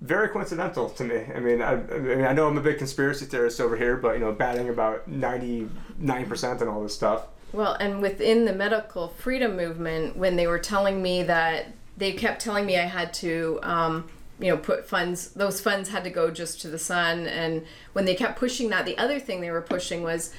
very 0.00 0.28
coincidental 0.28 0.90
to 0.90 1.04
me. 1.04 1.24
I 1.34 1.40
mean, 1.40 1.62
I, 1.62 1.72
I 1.72 1.98
mean, 1.98 2.24
I 2.24 2.32
know 2.32 2.48
I'm 2.48 2.58
a 2.58 2.62
big 2.62 2.78
conspiracy 2.78 3.26
theorist 3.26 3.60
over 3.60 3.76
here, 3.76 3.96
but 3.96 4.14
you 4.14 4.20
know, 4.20 4.32
batting 4.32 4.68
about 4.68 5.06
ninety 5.08 5.68
nine 5.98 6.26
percent 6.26 6.60
and 6.60 6.68
all 6.68 6.82
this 6.82 6.94
stuff. 6.94 7.26
Well, 7.52 7.74
and 7.74 8.02
within 8.02 8.44
the 8.44 8.52
medical 8.52 9.08
freedom 9.08 9.56
movement, 9.56 10.16
when 10.16 10.34
they 10.34 10.48
were 10.48 10.58
telling 10.58 11.00
me 11.00 11.22
that 11.22 11.66
they 11.96 12.12
kept 12.12 12.42
telling 12.42 12.66
me 12.66 12.76
I 12.76 12.86
had 12.86 13.14
to, 13.14 13.60
um, 13.62 14.08
you 14.40 14.50
know, 14.50 14.56
put 14.56 14.88
funds, 14.88 15.28
those 15.30 15.60
funds 15.60 15.88
had 15.88 16.02
to 16.02 16.10
go 16.10 16.32
just 16.32 16.60
to 16.62 16.68
the 16.68 16.80
son. 16.80 17.28
And 17.28 17.64
when 17.92 18.04
they 18.04 18.16
kept 18.16 18.38
pushing 18.38 18.70
that, 18.70 18.84
the 18.84 18.98
other 18.98 19.20
thing 19.20 19.40
they 19.40 19.52
were 19.52 19.62
pushing 19.62 20.02
was 20.02 20.34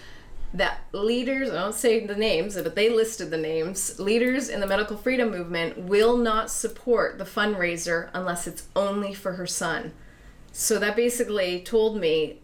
that 0.57 0.81
leaders, 0.93 1.49
I 1.49 1.55
don't 1.55 1.75
say 1.75 2.05
the 2.05 2.15
names, 2.15 2.55
but 2.55 2.75
they 2.75 2.89
listed 2.89 3.29
the 3.29 3.37
names, 3.37 3.99
leaders 3.99 4.49
in 4.49 4.59
the 4.61 4.67
medical 4.67 4.97
freedom 4.97 5.29
movement 5.29 5.77
will 5.77 6.17
not 6.17 6.49
support 6.49 7.17
the 7.17 7.25
fundraiser 7.25 8.09
unless 8.13 8.47
it's 8.47 8.67
only 8.75 9.13
for 9.13 9.33
her 9.33 9.45
son. 9.45 9.91
So 10.51 10.79
that 10.79 10.95
basically 10.95 11.59
told 11.59 11.99
me 11.99 12.39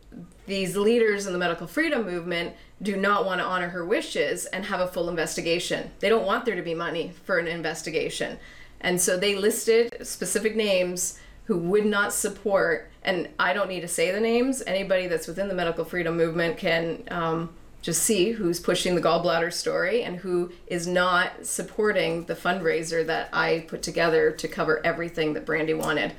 these 0.46 0.76
leaders 0.76 1.26
in 1.26 1.34
the 1.34 1.40
medical 1.40 1.68
freedom 1.68 2.04
movement 2.06 2.54
do 2.82 2.98
not 2.98 3.26
want 3.26 3.40
to 3.40 3.46
honor 3.46 3.70
her 3.70 3.86
wishes 3.86 4.46
and 4.48 4.66
have 4.66 4.82
a 4.82 4.88
full 4.88 5.08
investigation. 5.08 5.92
They 6.00 6.10
don't 6.10 6.26
want 6.26 6.44
there 6.44 6.56
to 6.56 6.62
be 6.62 6.74
money 6.74 7.14
for 7.24 7.38
an 7.38 7.48
investigation. 7.48 8.38
And 8.82 9.00
so 9.00 9.18
they 9.18 9.36
listed 9.36 10.06
specific 10.06 10.56
names 10.56 11.20
who 11.46 11.58
would 11.58 11.86
not 11.86 12.14
support, 12.14 12.90
and 13.04 13.30
I 13.40 13.54
don't 13.54 13.70
need 13.70 13.82
to 13.82 13.88
say 13.88 14.12
the 14.12 14.20
names. 14.20 14.62
Anybody 14.68 15.08
that's 15.08 15.28
within 15.28 15.48
the 15.48 15.54
medical 15.54 15.86
freedom 15.86 16.18
movement 16.18 16.58
can 16.58 17.04
um, 17.10 17.54
just 17.82 18.04
see 18.04 18.32
who's 18.32 18.60
pushing 18.60 18.96
the 18.96 19.02
gallbladder 19.02 19.52
story 19.52 20.04
and 20.04 20.18
who 20.18 20.52
is 20.68 20.86
not 20.86 21.46
supporting 21.46 22.26
the 22.26 22.36
fundraiser 22.36 23.06
that 23.08 23.30
I 23.34 23.66
put 23.68 23.82
together 23.82 24.32
to 24.32 24.48
cover 24.48 24.82
everything 24.86 25.34
that 25.34 25.46
Brandy 25.46 25.74
wanted 25.74 26.14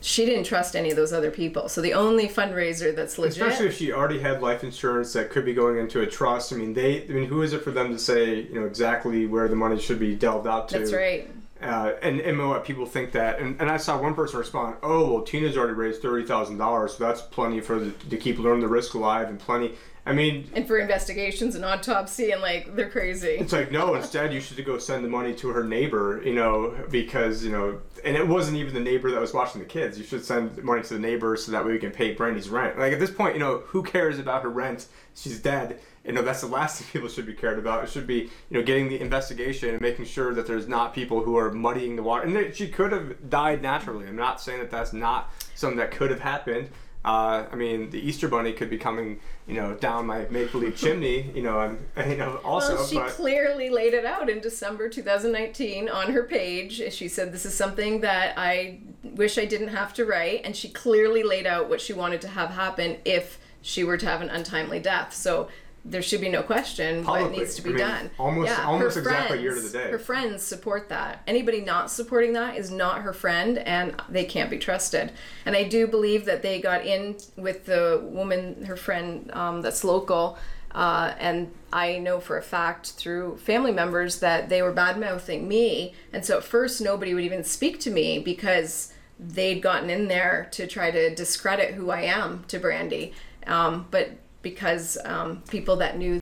she 0.00 0.26
didn't 0.26 0.44
trust 0.44 0.76
any 0.76 0.90
of 0.90 0.96
those 0.96 1.12
other 1.12 1.30
people. 1.30 1.68
So 1.68 1.80
the 1.80 1.94
only 1.94 2.28
fundraiser 2.28 2.94
that's 2.94 3.18
legit. 3.18 3.42
Especially 3.42 3.66
if 3.66 3.76
she 3.76 3.92
already 3.92 4.20
had 4.20 4.42
life 4.42 4.62
insurance 4.62 5.12
that 5.14 5.30
could 5.30 5.44
be 5.44 5.54
going 5.54 5.78
into 5.78 6.02
a 6.02 6.06
trust. 6.06 6.52
I 6.52 6.56
mean, 6.56 6.74
they. 6.74 7.04
I 7.04 7.08
mean, 7.08 7.26
who 7.26 7.42
is 7.42 7.52
it 7.52 7.62
for 7.62 7.70
them 7.70 7.92
to 7.92 7.98
say, 7.98 8.42
you 8.42 8.54
know, 8.54 8.66
exactly 8.66 9.26
where 9.26 9.48
the 9.48 9.56
money 9.56 9.80
should 9.80 9.98
be 9.98 10.14
delved 10.14 10.46
out 10.46 10.68
to? 10.70 10.78
That's 10.78 10.92
right. 10.92 11.30
Uh, 11.60 11.94
and 12.02 12.20
and 12.20 12.38
what 12.48 12.64
people 12.64 12.84
think 12.84 13.12
that, 13.12 13.40
and, 13.40 13.58
and 13.60 13.70
I 13.70 13.78
saw 13.78 14.00
one 14.00 14.14
person 14.14 14.38
respond, 14.38 14.76
"Oh, 14.82 15.10
well, 15.12 15.22
Tina's 15.22 15.56
already 15.56 15.72
raised 15.72 16.02
thirty 16.02 16.26
thousand 16.26 16.58
dollars, 16.58 16.96
so 16.96 17.04
that's 17.04 17.22
plenty 17.22 17.60
for 17.60 17.78
the, 17.78 17.90
to 18.10 18.16
keep 18.18 18.38
learn 18.38 18.60
the 18.60 18.68
risk 18.68 18.94
alive, 18.94 19.28
and 19.28 19.38
plenty." 19.38 19.72
I 20.06 20.12
mean, 20.12 20.48
and 20.54 20.68
for 20.68 20.78
investigations 20.78 21.56
and 21.56 21.64
autopsy, 21.64 22.30
and 22.30 22.40
like 22.40 22.76
they're 22.76 22.88
crazy. 22.88 23.30
It's 23.40 23.52
like 23.52 23.72
no. 23.72 23.96
Instead, 23.96 24.32
you 24.32 24.40
should 24.40 24.64
go 24.64 24.78
send 24.78 25.04
the 25.04 25.08
money 25.08 25.34
to 25.34 25.48
her 25.48 25.64
neighbor. 25.64 26.22
You 26.24 26.34
know, 26.34 26.76
because 26.90 27.44
you 27.44 27.50
know, 27.50 27.80
and 28.04 28.16
it 28.16 28.26
wasn't 28.26 28.56
even 28.56 28.72
the 28.72 28.80
neighbor 28.80 29.10
that 29.10 29.20
was 29.20 29.34
watching 29.34 29.60
the 29.60 29.66
kids. 29.66 29.98
You 29.98 30.04
should 30.04 30.24
send 30.24 30.62
money 30.62 30.82
to 30.84 30.94
the 30.94 31.00
neighbor 31.00 31.36
so 31.36 31.50
that 31.50 31.66
way 31.66 31.72
we 31.72 31.80
can 31.80 31.90
pay 31.90 32.14
Brandy's 32.14 32.48
rent. 32.48 32.78
Like 32.78 32.92
at 32.92 33.00
this 33.00 33.10
point, 33.10 33.34
you 33.34 33.40
know, 33.40 33.64
who 33.66 33.82
cares 33.82 34.20
about 34.20 34.44
her 34.44 34.50
rent? 34.50 34.86
She's 35.14 35.40
dead. 35.40 35.80
You 36.04 36.12
know, 36.12 36.22
that's 36.22 36.40
the 36.40 36.46
last 36.46 36.80
thing 36.80 36.88
people 36.92 37.08
should 37.08 37.26
be 37.26 37.34
cared 37.34 37.58
about. 37.58 37.82
It 37.82 37.90
should 37.90 38.06
be, 38.06 38.30
you 38.48 38.58
know, 38.58 38.62
getting 38.62 38.88
the 38.88 39.00
investigation 39.00 39.70
and 39.70 39.80
making 39.80 40.04
sure 40.04 40.32
that 40.34 40.46
there's 40.46 40.68
not 40.68 40.94
people 40.94 41.24
who 41.24 41.36
are 41.36 41.50
muddying 41.50 41.96
the 41.96 42.04
water. 42.04 42.24
And 42.24 42.54
she 42.54 42.68
could 42.68 42.92
have 42.92 43.28
died 43.28 43.60
naturally. 43.60 44.06
I'm 44.06 44.14
not 44.14 44.40
saying 44.40 44.60
that 44.60 44.70
that's 44.70 44.92
not 44.92 45.32
something 45.56 45.78
that 45.78 45.90
could 45.90 46.10
have 46.10 46.20
happened. 46.20 46.68
Uh, 47.06 47.46
I 47.52 47.54
mean, 47.54 47.90
the 47.90 48.00
Easter 48.00 48.26
Bunny 48.26 48.52
could 48.52 48.68
be 48.68 48.78
coming, 48.78 49.20
you 49.46 49.54
know, 49.54 49.74
down 49.74 50.06
my 50.06 50.26
make 50.28 50.50
believe 50.50 50.76
chimney. 50.76 51.30
You 51.34 51.42
know, 51.42 51.60
and 51.60 51.78
you 52.10 52.16
know 52.16 52.40
also. 52.44 52.74
Well, 52.74 52.86
she 52.86 52.96
but, 52.96 53.10
clearly 53.10 53.70
laid 53.70 53.94
it 53.94 54.04
out 54.04 54.28
in 54.28 54.40
December 54.40 54.88
2019 54.88 55.88
on 55.88 56.12
her 56.12 56.24
page. 56.24 56.92
She 56.92 57.06
said, 57.06 57.32
"This 57.32 57.46
is 57.46 57.56
something 57.56 58.00
that 58.00 58.34
I 58.36 58.80
wish 59.04 59.38
I 59.38 59.44
didn't 59.44 59.68
have 59.68 59.94
to 59.94 60.04
write," 60.04 60.40
and 60.44 60.56
she 60.56 60.68
clearly 60.68 61.22
laid 61.22 61.46
out 61.46 61.68
what 61.68 61.80
she 61.80 61.92
wanted 61.92 62.20
to 62.22 62.28
have 62.28 62.50
happen 62.50 62.96
if 63.04 63.38
she 63.62 63.84
were 63.84 63.96
to 63.96 64.06
have 64.06 64.20
an 64.20 64.28
untimely 64.28 64.80
death. 64.80 65.14
So 65.14 65.48
there 65.88 66.02
should 66.02 66.20
be 66.20 66.28
no 66.28 66.42
question 66.42 67.04
Publicly. 67.04 67.30
what 67.30 67.38
needs 67.38 67.54
to 67.56 67.62
be 67.62 67.70
I 67.70 67.72
mean, 67.72 67.80
done. 67.80 68.10
almost- 68.18 68.48
yeah, 68.50 68.64
almost 68.66 68.94
her 68.96 69.00
exactly 69.02 69.28
friends, 69.38 69.42
year 69.42 69.54
to 69.54 69.60
the 69.60 69.78
day. 69.78 69.90
Her 69.90 69.98
friends 69.98 70.42
support 70.42 70.88
that. 70.88 71.22
Anybody 71.26 71.60
not 71.60 71.90
supporting 71.90 72.32
that 72.34 72.56
is 72.56 72.70
not 72.70 73.02
her 73.02 73.12
friend, 73.12 73.58
and 73.58 73.94
they 74.08 74.24
can't 74.24 74.50
be 74.50 74.58
trusted. 74.58 75.12
And 75.44 75.54
I 75.54 75.62
do 75.64 75.86
believe 75.86 76.24
that 76.24 76.42
they 76.42 76.60
got 76.60 76.84
in 76.84 77.16
with 77.36 77.66
the 77.66 78.00
woman, 78.02 78.64
her 78.64 78.76
friend 78.76 79.30
um, 79.32 79.62
that's 79.62 79.84
local. 79.84 80.38
Uh, 80.72 81.14
and 81.18 81.52
I 81.72 81.98
know 81.98 82.20
for 82.20 82.36
a 82.36 82.42
fact 82.42 82.90
through 82.92 83.38
family 83.38 83.72
members 83.72 84.20
that 84.20 84.50
they 84.50 84.60
were 84.60 84.72
bad 84.72 84.98
mouthing 85.00 85.48
me. 85.48 85.94
And 86.12 86.22
so 86.24 86.36
at 86.38 86.44
first, 86.44 86.80
nobody 86.82 87.14
would 87.14 87.24
even 87.24 87.44
speak 87.44 87.80
to 87.80 87.90
me 87.90 88.18
because 88.18 88.92
they'd 89.18 89.60
gotten 89.62 89.88
in 89.88 90.08
there 90.08 90.48
to 90.52 90.66
try 90.66 90.90
to 90.90 91.14
discredit 91.14 91.74
who 91.74 91.90
I 91.90 92.02
am 92.02 92.44
to 92.48 92.58
Brandy. 92.58 93.14
Um, 93.46 93.86
but 93.90 94.10
because 94.46 94.96
um, 95.04 95.42
people 95.48 95.74
that 95.74 95.98
knew 95.98 96.20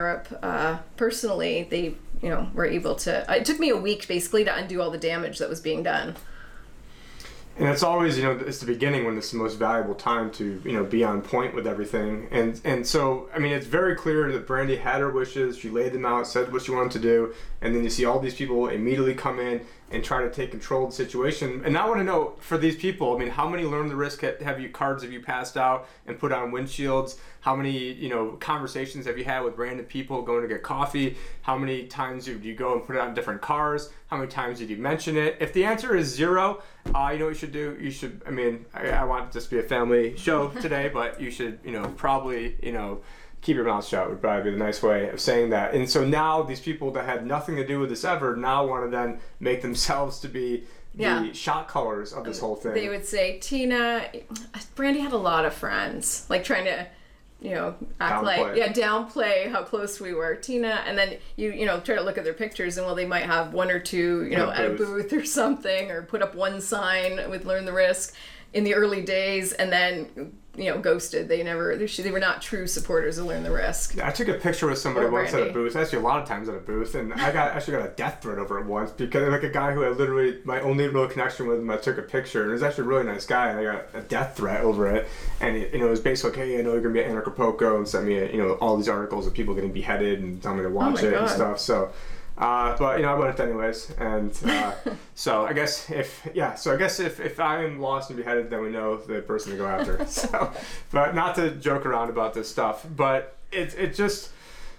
Europe 0.00 0.26
uh, 0.42 0.78
personally, 0.96 1.68
they 1.70 1.94
you 2.20 2.28
know 2.28 2.50
were 2.54 2.66
able 2.66 2.96
to. 2.96 3.24
It 3.32 3.44
took 3.44 3.60
me 3.60 3.68
a 3.68 3.76
week 3.76 4.08
basically 4.08 4.42
to 4.42 4.52
undo 4.52 4.82
all 4.82 4.90
the 4.90 4.98
damage 4.98 5.38
that 5.38 5.48
was 5.48 5.60
being 5.60 5.84
done. 5.84 6.16
And 7.56 7.68
it's 7.68 7.82
always, 7.82 8.16
you 8.16 8.24
know, 8.24 8.32
it's 8.32 8.58
the 8.58 8.66
beginning 8.66 9.04
when 9.04 9.16
it's 9.16 9.30
the 9.30 9.36
most 9.36 9.58
valuable 9.58 9.94
time 9.94 10.30
to, 10.32 10.60
you 10.64 10.72
know, 10.72 10.84
be 10.84 11.04
on 11.04 11.20
point 11.20 11.54
with 11.54 11.68
everything. 11.68 12.26
And 12.32 12.60
and 12.64 12.84
so, 12.84 13.28
I 13.32 13.38
mean, 13.38 13.52
it's 13.52 13.66
very 13.66 13.94
clear 13.94 14.32
that 14.32 14.44
Brandy 14.44 14.74
had 14.74 15.00
her 15.00 15.10
wishes. 15.10 15.56
She 15.56 15.70
laid 15.70 15.92
them 15.92 16.04
out, 16.04 16.26
said 16.26 16.52
what 16.52 16.62
she 16.62 16.72
wanted 16.72 16.92
to 16.92 16.98
do, 16.98 17.32
and 17.60 17.76
then 17.76 17.84
you 17.84 17.90
see 17.90 18.04
all 18.04 18.18
these 18.18 18.34
people 18.34 18.66
immediately 18.68 19.14
come 19.14 19.38
in 19.38 19.64
and 19.92 20.02
try 20.02 20.22
to 20.22 20.30
take 20.30 20.50
control 20.50 20.84
of 20.84 20.90
the 20.90 20.96
situation. 20.96 21.62
And 21.64 21.76
I 21.76 21.86
want 21.86 22.00
to 22.00 22.04
know 22.04 22.34
for 22.38 22.56
these 22.56 22.76
people, 22.76 23.14
I 23.14 23.18
mean, 23.18 23.28
how 23.28 23.48
many 23.48 23.64
learn 23.64 23.88
the 23.88 23.96
risk 23.96 24.22
have 24.22 24.58
you 24.58 24.70
cards 24.70 25.02
have 25.02 25.12
you 25.12 25.20
passed 25.20 25.56
out 25.56 25.86
and 26.06 26.18
put 26.18 26.32
on 26.32 26.50
windshields? 26.50 27.18
How 27.40 27.54
many, 27.54 27.92
you 27.92 28.08
know, 28.08 28.36
conversations 28.40 29.04
have 29.06 29.18
you 29.18 29.24
had 29.24 29.40
with 29.40 29.58
random 29.58 29.84
people 29.84 30.22
going 30.22 30.42
to 30.42 30.48
get 30.48 30.62
coffee? 30.62 31.16
How 31.42 31.58
many 31.58 31.86
times 31.86 32.24
do 32.24 32.38
you 32.38 32.54
go 32.54 32.72
and 32.72 32.84
put 32.84 32.96
it 32.96 33.00
on 33.00 33.14
different 33.14 33.42
cars? 33.42 33.90
How 34.06 34.16
many 34.16 34.30
times 34.30 34.58
did 34.58 34.70
you 34.70 34.76
mention 34.76 35.16
it? 35.16 35.36
If 35.40 35.52
the 35.52 35.64
answer 35.64 35.94
is 35.94 36.08
zero, 36.08 36.62
uh, 36.94 37.10
you 37.12 37.18
know 37.18 37.26
what 37.26 37.30
you 37.30 37.34
should 37.34 37.52
do? 37.52 37.76
You 37.80 37.90
should, 37.90 38.22
I 38.26 38.30
mean, 38.30 38.64
I, 38.72 38.90
I 38.90 39.04
want 39.04 39.32
this 39.32 39.44
to 39.44 39.50
be 39.50 39.58
a 39.58 39.62
family 39.62 40.16
show 40.16 40.48
today, 40.48 40.88
but 40.92 41.20
you 41.20 41.30
should, 41.30 41.58
you 41.64 41.72
know, 41.72 41.92
probably, 41.96 42.56
you 42.62 42.72
know, 42.72 43.02
keep 43.42 43.56
your 43.56 43.64
mouth 43.64 43.86
shut 43.86 44.08
would 44.08 44.20
probably 44.20 44.44
be 44.50 44.56
the 44.56 44.64
nice 44.64 44.82
way 44.82 45.08
of 45.10 45.20
saying 45.20 45.50
that. 45.50 45.74
And 45.74 45.90
so 45.90 46.04
now 46.06 46.42
these 46.42 46.60
people 46.60 46.90
that 46.92 47.04
had 47.04 47.26
nothing 47.26 47.56
to 47.56 47.66
do 47.66 47.80
with 47.80 47.90
this 47.90 48.04
ever 48.04 48.36
now 48.36 48.64
want 48.66 48.84
to 48.84 48.90
then 48.90 49.18
make 49.40 49.62
themselves 49.62 50.20
to 50.20 50.28
be 50.28 50.64
the 50.94 51.02
Yeah. 51.02 51.32
shot 51.32 51.68
callers 51.68 52.12
of 52.12 52.24
this 52.24 52.38
whole 52.38 52.54
thing. 52.54 52.74
They 52.74 52.88
would 52.88 53.04
say, 53.04 53.38
Tina, 53.40 54.06
Brandy 54.74 55.00
had 55.00 55.12
a 55.12 55.16
lot 55.16 55.44
of 55.44 55.52
friends, 55.54 56.26
like 56.28 56.44
trying 56.44 56.66
to, 56.66 56.86
you 57.40 57.50
know, 57.54 57.74
act 58.00 58.22
Downplay. 58.22 58.24
like, 58.24 58.56
yeah, 58.56 58.72
downplay 58.72 59.50
how 59.50 59.62
close 59.64 60.00
we 60.00 60.14
were. 60.14 60.36
Tina, 60.36 60.84
and 60.86 60.96
then 60.96 61.16
you, 61.36 61.50
you 61.50 61.66
know, 61.66 61.80
try 61.80 61.96
to 61.96 62.02
look 62.02 62.18
at 62.18 62.24
their 62.24 62.34
pictures 62.34 62.76
and 62.76 62.86
well, 62.86 62.94
they 62.94 63.06
might 63.06 63.24
have 63.24 63.52
one 63.52 63.70
or 63.70 63.80
two, 63.80 64.24
you 64.30 64.36
know, 64.36 64.50
At 64.50 64.60
at 64.60 64.70
a 64.70 64.74
a 64.74 64.76
booth 64.76 65.12
or 65.12 65.24
something, 65.24 65.90
or 65.90 66.02
put 66.02 66.22
up 66.22 66.34
one 66.36 66.60
sign 66.60 67.28
with 67.30 67.44
learn 67.44 67.64
the 67.64 67.72
risk 67.72 68.14
in 68.52 68.64
the 68.64 68.74
early 68.74 69.02
days 69.02 69.52
and 69.52 69.72
then, 69.72 70.36
you 70.54 70.70
know, 70.70 70.78
ghosted. 70.78 71.28
They 71.28 71.42
never, 71.42 71.74
they 71.76 72.10
were 72.10 72.20
not 72.20 72.42
true 72.42 72.66
supporters 72.66 73.16
of 73.16 73.24
learn 73.26 73.42
the 73.42 73.50
risk. 73.50 73.98
I 73.98 74.10
took 74.10 74.28
a 74.28 74.34
picture 74.34 74.66
with 74.66 74.78
somebody 74.78 75.06
Or 75.06 75.10
once 75.10 75.32
at 75.32 75.48
a 75.48 75.52
booth. 75.52 75.74
Actually, 75.74 76.00
a 76.00 76.02
lot 76.02 76.20
of 76.20 76.28
times 76.28 76.48
at 76.50 76.54
a 76.54 76.58
booth, 76.58 76.94
and 76.94 77.14
I 77.14 77.32
got 77.32 77.52
actually 77.52 77.78
got 77.78 77.86
a 77.86 77.92
death 77.92 78.20
threat 78.20 78.38
over 78.38 78.58
it 78.58 78.66
once 78.66 78.90
because 78.90 79.26
like 79.30 79.42
a 79.42 79.48
guy 79.48 79.72
who 79.72 79.82
I 79.84 79.88
literally 79.88 80.40
my 80.44 80.60
only 80.60 80.86
real 80.88 81.08
connection 81.08 81.46
with 81.46 81.58
him. 81.58 81.70
I 81.70 81.78
took 81.78 81.96
a 81.96 82.02
picture, 82.02 82.42
and 82.42 82.50
it 82.50 82.54
was 82.54 82.62
actually 82.62 82.84
a 82.84 82.88
really 82.88 83.04
nice 83.04 83.24
guy, 83.24 83.48
and 83.48 83.58
I 83.58 83.64
got 83.64 83.86
a 83.94 84.02
death 84.02 84.36
threat 84.36 84.60
over 84.60 84.94
it. 84.94 85.08
And 85.40 85.56
it, 85.56 85.72
you 85.72 85.80
know, 85.80 85.86
it 85.86 85.90
was 85.90 86.00
basically 86.00 86.38
like, 86.38 86.48
hey, 86.50 86.58
I 86.58 86.62
know 86.62 86.72
you're 86.72 86.82
gonna 86.82 86.94
be 86.94 87.00
at 87.00 87.10
Anarchapulco, 87.10 87.78
and 87.78 87.88
sent 87.88 88.06
me 88.06 88.18
a, 88.18 88.30
you 88.30 88.36
know 88.36 88.52
all 88.54 88.76
these 88.76 88.90
articles 88.90 89.26
of 89.26 89.32
people 89.32 89.54
getting 89.54 89.72
beheaded 89.72 90.20
and 90.20 90.42
tell 90.42 90.54
me 90.54 90.62
to 90.62 90.68
oh 90.68 90.72
watch 90.72 91.02
my 91.02 91.08
it 91.08 91.14
and 91.14 91.30
stuff. 91.30 91.58
So. 91.58 91.90
Uh, 92.38 92.76
but 92.78 92.98
you 92.98 93.04
know, 93.04 93.14
I 93.14 93.18
went 93.18 93.38
anyways, 93.38 93.90
and 93.98 94.36
uh, 94.44 94.72
so 95.14 95.44
I 95.44 95.52
guess 95.52 95.90
if 95.90 96.26
yeah, 96.34 96.54
so 96.54 96.72
I 96.72 96.76
guess 96.76 96.98
if, 96.98 97.20
if 97.20 97.38
I'm 97.38 97.78
lost 97.78 98.10
and 98.10 98.16
beheaded, 98.16 98.50
then 98.50 98.62
we 98.62 98.70
know 98.70 98.96
the 98.96 99.20
person 99.20 99.52
to 99.52 99.58
go 99.58 99.66
after. 99.66 100.04
so, 100.08 100.52
but 100.90 101.14
not 101.14 101.34
to 101.36 101.50
joke 101.52 101.84
around 101.84 102.08
about 102.08 102.34
this 102.34 102.48
stuff, 102.48 102.86
but 102.96 103.36
it 103.50 103.74
it 103.78 103.94
just 103.94 104.30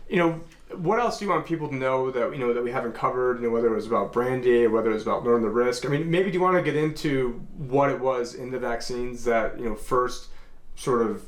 you 0.09 0.17
know 0.17 0.41
what 0.75 0.99
else 0.99 1.19
do 1.19 1.25
you 1.25 1.31
want 1.31 1.45
people 1.45 1.67
to 1.69 1.75
know 1.75 2.09
that 2.11 2.31
you 2.31 2.39
know 2.39 2.53
that 2.53 2.63
we 2.63 2.71
haven't 2.71 2.93
covered? 2.93 3.39
You 3.39 3.47
know 3.47 3.53
whether 3.53 3.67
it 3.67 3.75
was 3.75 3.87
about 3.87 4.11
brandy 4.11 4.65
or 4.65 4.69
whether 4.69 4.89
it 4.89 4.95
was 4.95 5.03
about 5.03 5.23
learn 5.23 5.41
the 5.41 5.49
risk. 5.49 5.85
I 5.85 5.89
mean, 5.89 6.09
maybe 6.09 6.31
do 6.31 6.37
you 6.37 6.41
want 6.41 6.57
to 6.57 6.63
get 6.63 6.75
into 6.75 7.41
what 7.57 7.89
it 7.89 7.99
was 7.99 8.33
in 8.33 8.51
the 8.51 8.59
vaccines 8.59 9.23
that 9.25 9.59
you 9.59 9.65
know 9.65 9.75
first 9.75 10.29
sort 10.75 11.01
of 11.01 11.23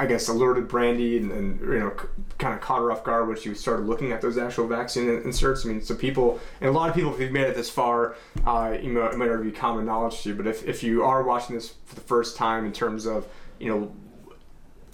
I 0.00 0.06
guess 0.06 0.28
alerted 0.28 0.66
Brandy 0.66 1.18
and, 1.18 1.30
and 1.30 1.60
you 1.60 1.78
know 1.78 1.92
kind 2.38 2.54
of 2.54 2.62
caught 2.62 2.80
her 2.80 2.90
off 2.90 3.04
guard 3.04 3.28
when 3.28 3.36
she 3.36 3.52
started 3.54 3.84
looking 3.84 4.12
at 4.12 4.22
those 4.22 4.38
actual 4.38 4.66
vaccine 4.66 5.10
inserts. 5.10 5.66
I 5.66 5.68
mean, 5.68 5.82
so 5.82 5.94
people 5.94 6.40
and 6.62 6.70
a 6.70 6.72
lot 6.72 6.88
of 6.88 6.94
people, 6.94 7.12
if 7.12 7.20
you've 7.20 7.32
made 7.32 7.46
it 7.46 7.54
this 7.54 7.68
far, 7.68 8.16
uh, 8.46 8.78
you 8.80 8.94
know, 8.94 9.04
it 9.04 9.18
might 9.18 9.28
already 9.28 9.50
be 9.50 9.54
common 9.54 9.84
knowledge 9.84 10.22
to 10.22 10.30
you. 10.30 10.34
But 10.34 10.46
if, 10.46 10.66
if 10.66 10.82
you 10.82 11.04
are 11.04 11.22
watching 11.22 11.54
this 11.54 11.74
for 11.84 11.96
the 11.96 12.00
first 12.00 12.34
time 12.34 12.64
in 12.64 12.72
terms 12.72 13.04
of 13.04 13.28
you 13.58 13.68
know 13.68 13.92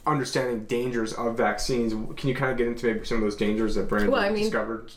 understanding 0.07 0.65
dangers 0.67 1.13
of 1.15 1.37
vaccines. 1.37 1.93
Can 2.17 2.29
you 2.29 2.35
kind 2.35 2.53
of 2.53 2.57
get 2.57 2.69
into 2.69 2.87
maybe 2.87 3.05
some 3.05 3.19
of 3.19 3.23
those 3.25 3.35
dangers 3.35 3.75
that 3.75 3.89
Brandon 3.89 4.13
Well, 4.13 4.23
I 4.23 4.31
mean- 4.31 4.45
discovered? 4.45 4.93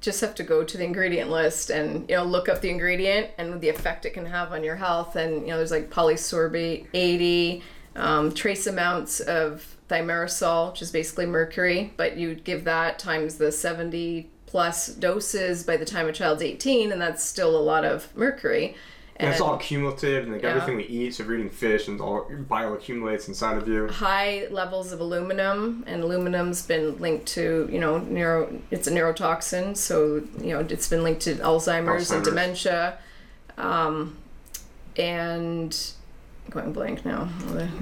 just 0.00 0.20
have 0.20 0.34
to 0.36 0.42
go 0.42 0.64
to 0.64 0.76
the 0.78 0.84
ingredient 0.84 1.30
list 1.30 1.70
and 1.70 2.08
you 2.08 2.16
know 2.16 2.24
look 2.24 2.48
up 2.48 2.60
the 2.60 2.70
ingredient 2.70 3.30
and 3.38 3.60
the 3.60 3.68
effect 3.68 4.06
it 4.06 4.10
can 4.10 4.26
have 4.26 4.52
on 4.52 4.64
your 4.64 4.76
health 4.76 5.16
and 5.16 5.42
you 5.42 5.48
know 5.48 5.56
there's 5.58 5.70
like 5.70 5.90
polysorbate 5.90 6.86
80 6.94 7.62
um, 7.96 8.32
trace 8.32 8.66
amounts 8.66 9.20
of 9.20 9.76
thimerosal 9.88 10.70
which 10.72 10.82
is 10.82 10.90
basically 10.90 11.26
mercury 11.26 11.92
but 11.96 12.16
you 12.16 12.34
give 12.34 12.64
that 12.64 12.98
times 12.98 13.36
the 13.36 13.50
70 13.52 14.28
plus 14.46 14.88
doses 14.88 15.62
by 15.64 15.76
the 15.76 15.84
time 15.84 16.08
a 16.08 16.12
child's 16.12 16.42
18 16.42 16.92
and 16.92 17.00
that's 17.00 17.22
still 17.22 17.56
a 17.56 17.60
lot 17.60 17.84
of 17.84 18.14
mercury 18.16 18.74
And 19.18 19.30
it's 19.30 19.40
all 19.40 19.56
cumulative, 19.56 20.24
and 20.24 20.32
like 20.34 20.42
Yeah. 20.42 20.50
everything 20.50 20.76
we 20.76 20.84
eat. 20.84 21.14
So 21.14 21.22
if 21.22 21.28
you're 21.30 21.38
eating 21.38 21.48
fish, 21.48 21.88
and 21.88 21.98
all 22.02 22.28
bioaccumulates 22.50 23.28
inside 23.28 23.56
of 23.56 23.66
you. 23.66 23.88
high 23.88 24.46
levels 24.50 24.92
of 24.92 25.00
aluminum 25.00 25.84
and 25.86 26.02
aluminum's 26.02 26.60
been 26.62 26.98
linked 26.98 27.24
to 27.28 27.66
you 27.72 27.78
know 27.80 27.96
neuro 27.98 28.60
it's 28.70 28.86
a 28.86 28.90
neurotoxin 28.90 29.74
so 29.74 30.22
you 30.38 30.52
know 30.52 30.60
it's 30.68 30.88
been 30.88 31.02
linked 31.02 31.22
to 31.22 31.34
alzheimer's, 31.36 32.10
and 32.10 32.22
dementia 32.24 32.98
um, 33.56 34.16
and 34.98 35.92
going 36.50 36.72
blank 36.72 37.04
now 37.04 37.28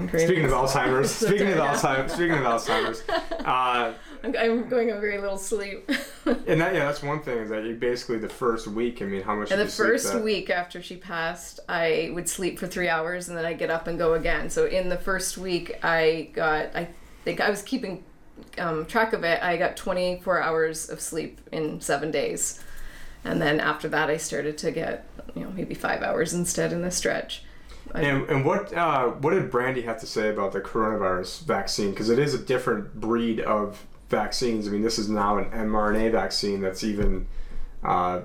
Speaking 0.09 0.45
of 0.45 0.51
Alzheimer's, 0.51 1.11
speaking 1.11 1.51
of 1.51 1.57
Alzheimer's, 1.57 2.13
speaking 2.13 2.33
of 2.33 2.43
Alzheimer's, 2.43 3.03
uh, 3.45 3.93
I'm, 4.23 4.67
going 4.67 4.91
on 4.91 4.99
very 4.99 5.19
little 5.19 5.37
sleep 5.37 5.89
and 6.25 6.61
that 6.61 6.73
yeah, 6.73 6.85
that's 6.85 7.03
one 7.03 7.21
thing 7.21 7.37
is 7.39 7.49
that 7.49 7.63
you 7.63 7.75
basically 7.75 8.17
the 8.17 8.29
first 8.29 8.67
week. 8.67 9.01
I 9.01 9.05
mean, 9.05 9.21
how 9.21 9.35
much? 9.35 9.51
and 9.51 9.61
the 9.61 9.67
first 9.67 10.13
that? 10.13 10.23
week 10.23 10.49
after 10.49 10.81
she 10.81 10.97
passed 10.97 11.59
i 11.69 12.09
would 12.13 12.27
sleep 12.27 12.59
for 12.59 12.67
three 12.67 12.89
hours 12.89 13.29
and 13.29 13.37
then 13.37 13.45
i'd 13.45 13.57
get 13.57 13.69
up 13.69 13.87
and 13.87 13.97
go 13.97 14.13
again 14.13 14.49
so 14.49 14.65
in 14.65 14.89
the 14.89 14.97
first 14.97 15.37
week 15.37 15.77
i 15.83 16.29
got 16.33 16.75
i 16.75 16.87
think 17.23 17.41
i 17.41 17.49
was 17.49 17.61
keeping 17.61 18.03
um, 18.57 18.85
track 18.85 19.13
of 19.13 19.23
it 19.23 19.41
i 19.41 19.57
got 19.57 19.77
24 19.77 20.41
hours 20.41 20.89
of 20.89 20.99
sleep 20.99 21.39
in 21.51 21.79
seven 21.79 22.11
days 22.11 22.63
and 23.23 23.41
then 23.41 23.59
after 23.59 23.87
that 23.87 24.09
i 24.09 24.17
started 24.17 24.57
to 24.57 24.71
get 24.71 25.07
you 25.35 25.43
know 25.43 25.51
maybe 25.51 25.73
five 25.73 26.01
hours 26.01 26.33
instead 26.33 26.73
in 26.73 26.83
a 26.83 26.91
stretch 26.91 27.43
And, 27.97 28.29
and 28.29 28.45
what 28.45 28.73
uh, 28.73 29.09
what 29.09 29.33
did 29.33 29.49
Brandy 29.49 29.81
have 29.83 29.99
to 30.01 30.07
say 30.07 30.29
about 30.29 30.51
the 30.51 30.61
coronavirus 30.61 31.41
vaccine? 31.43 31.91
Because 31.91 32.09
it 32.09 32.19
is 32.19 32.33
a 32.33 32.37
different 32.39 32.99
breed 32.99 33.39
of 33.39 33.85
vaccines. 34.09 34.67
I 34.67 34.71
mean, 34.71 34.81
this 34.81 34.99
is 34.99 35.09
now 35.09 35.37
an 35.37 35.45
mRNA 35.51 36.11
vaccine 36.11 36.61
that's 36.61 36.83
even, 36.83 37.27
uh, 37.83 38.21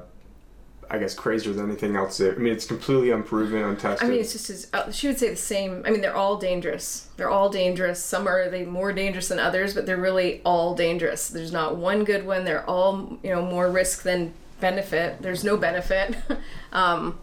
I 0.90 0.98
guess, 0.98 1.14
crazier 1.14 1.52
than 1.52 1.66
anything 1.66 1.96
else. 1.96 2.20
I 2.20 2.30
mean, 2.32 2.52
it's 2.52 2.66
completely 2.66 3.10
unproven, 3.10 3.62
untested. 3.62 4.06
I 4.06 4.10
mean, 4.10 4.20
it's 4.20 4.32
just 4.32 4.50
as 4.50 4.68
uh, 4.72 4.90
she 4.90 5.06
would 5.06 5.18
say 5.18 5.30
the 5.30 5.36
same. 5.36 5.82
I 5.86 5.90
mean, 5.90 6.00
they're 6.00 6.16
all 6.16 6.36
dangerous. 6.36 7.08
They're 7.16 7.30
all 7.30 7.48
dangerous. 7.48 8.02
Some 8.02 8.26
are 8.26 8.48
they 8.48 8.64
more 8.64 8.92
dangerous 8.92 9.28
than 9.28 9.38
others, 9.38 9.74
but 9.74 9.86
they're 9.86 9.96
really 9.96 10.42
all 10.44 10.74
dangerous. 10.74 11.28
There's 11.28 11.52
not 11.52 11.76
one 11.76 12.04
good 12.04 12.26
one. 12.26 12.44
They're 12.44 12.68
all 12.68 13.18
you 13.22 13.30
know 13.30 13.42
more 13.42 13.70
risk 13.70 14.02
than 14.02 14.34
benefit. 14.60 15.22
There's 15.22 15.44
no 15.44 15.56
benefit. 15.56 16.16
um, 16.72 17.18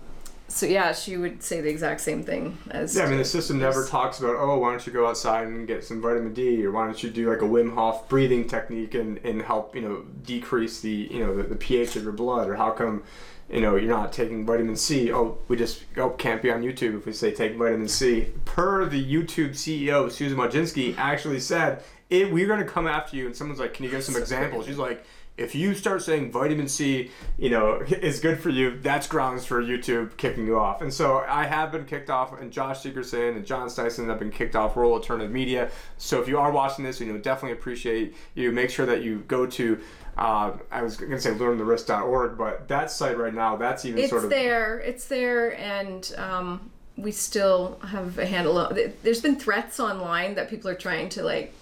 so 0.49 0.65
yeah, 0.65 0.93
she 0.93 1.17
would 1.17 1.43
say 1.43 1.59
the 1.59 1.69
exact 1.69 2.01
same 2.01 2.23
thing 2.23 2.57
as. 2.71 2.95
yeah, 2.95 3.03
I 3.03 3.09
mean, 3.09 3.17
the 3.17 3.25
system 3.25 3.59
never 3.59 3.85
talks 3.85 4.19
about, 4.19 4.37
oh, 4.37 4.57
why 4.59 4.71
don't 4.71 4.85
you 4.87 4.93
go 4.93 5.05
outside 5.05 5.47
and 5.47 5.67
get 5.67 5.83
some 5.83 6.01
vitamin 6.01 6.33
D, 6.33 6.65
or 6.65 6.71
why 6.71 6.85
don't 6.85 7.01
you 7.03 7.09
do 7.09 7.29
like 7.29 7.41
a 7.41 7.45
Wim 7.45 7.73
Hof 7.73 8.07
breathing 8.07 8.47
technique 8.47 8.93
and, 8.93 9.17
and 9.25 9.41
help, 9.41 9.75
you 9.75 9.81
know, 9.81 10.05
decrease 10.23 10.79
the, 10.79 11.09
you 11.11 11.25
know, 11.25 11.35
the, 11.35 11.43
the 11.43 11.55
pH 11.55 11.97
of 11.97 12.03
your 12.03 12.13
blood, 12.13 12.47
or 12.47 12.55
how 12.55 12.71
come, 12.71 13.03
you 13.49 13.59
know, 13.59 13.75
you're 13.75 13.89
not 13.89 14.13
taking 14.13 14.45
vitamin 14.45 14.77
C? 14.77 15.11
Oh, 15.11 15.37
we 15.49 15.57
just, 15.57 15.83
oh, 15.97 16.11
can't 16.11 16.41
be 16.41 16.49
on 16.49 16.61
YouTube 16.61 16.97
if 16.97 17.05
we 17.05 17.11
say 17.11 17.31
take 17.33 17.57
vitamin 17.57 17.89
C. 17.89 18.29
Per 18.45 18.85
the 18.85 19.03
YouTube 19.03 19.51
CEO, 19.51 20.09
Susan 20.09 20.37
Wojcicki, 20.37 20.97
actually 20.97 21.41
said, 21.41 21.83
it, 22.09 22.31
we're 22.31 22.47
going 22.47 22.59
to 22.59 22.65
come 22.65 22.87
after 22.87 23.17
you, 23.17 23.25
and 23.25 23.35
someone's 23.35 23.59
like, 23.59 23.73
can 23.73 23.83
you 23.83 23.91
give 23.91 24.03
some 24.03 24.15
examples? 24.21 24.65
She's 24.65 24.77
like, 24.77 25.05
if 25.37 25.53
you 25.53 25.75
start 25.75 26.01
saying 26.01 26.31
vitamin 26.31 26.67
C, 26.67 27.11
you 27.37 27.49
know, 27.49 27.75
is 27.87 28.19
good 28.19 28.39
for 28.39 28.49
you, 28.49 28.79
that's 28.79 29.07
grounds 29.07 29.45
for 29.45 29.61
YouTube 29.61 30.17
kicking 30.17 30.47
you 30.47 30.59
off. 30.59 30.81
And 30.81 30.93
so 30.93 31.23
I 31.27 31.45
have 31.45 31.71
been 31.71 31.85
kicked 31.85 32.09
off, 32.09 32.39
and 32.39 32.51
Josh 32.51 32.81
Sigurdson 32.81 33.35
and 33.35 33.45
John 33.45 33.67
Sneisen 33.67 34.07
have 34.07 34.19
been 34.19 34.31
kicked 34.31 34.55
off 34.55 34.75
World 34.75 34.93
Alternative 34.93 35.31
Media. 35.31 35.69
So 35.97 36.21
if 36.21 36.27
you 36.27 36.39
are 36.39 36.51
watching 36.51 36.83
this, 36.83 36.99
you 36.99 37.11
know, 37.11 37.19
definitely 37.19 37.57
appreciate 37.57 38.15
you. 38.33 38.51
Make 38.51 38.71
sure 38.71 38.87
that 38.87 39.03
you 39.03 39.19
go 39.27 39.45
to, 39.45 39.79
uh, 40.17 40.53
I 40.71 40.81
was 40.81 40.97
going 40.97 41.11
to 41.11 41.21
say 41.21 41.31
learntherisk.org, 41.31 42.37
but 42.37 42.67
that 42.67 42.89
site 42.89 43.17
right 43.17 43.33
now, 43.33 43.55
that's 43.55 43.85
even 43.85 43.99
it's 43.99 44.09
sort 44.09 44.23
of. 44.23 44.31
there. 44.31 44.79
It's 44.79 45.05
there, 45.05 45.55
and 45.59 46.11
um, 46.17 46.71
we 46.97 47.11
still 47.11 47.79
have 47.83 48.17
a 48.17 48.25
handle. 48.25 48.57
On, 48.57 48.75
there's 49.03 49.21
been 49.21 49.39
threats 49.39 49.79
online 49.79 50.33
that 50.35 50.49
people 50.49 50.69
are 50.71 50.75
trying 50.75 51.09
to 51.09 51.23
like 51.23 51.53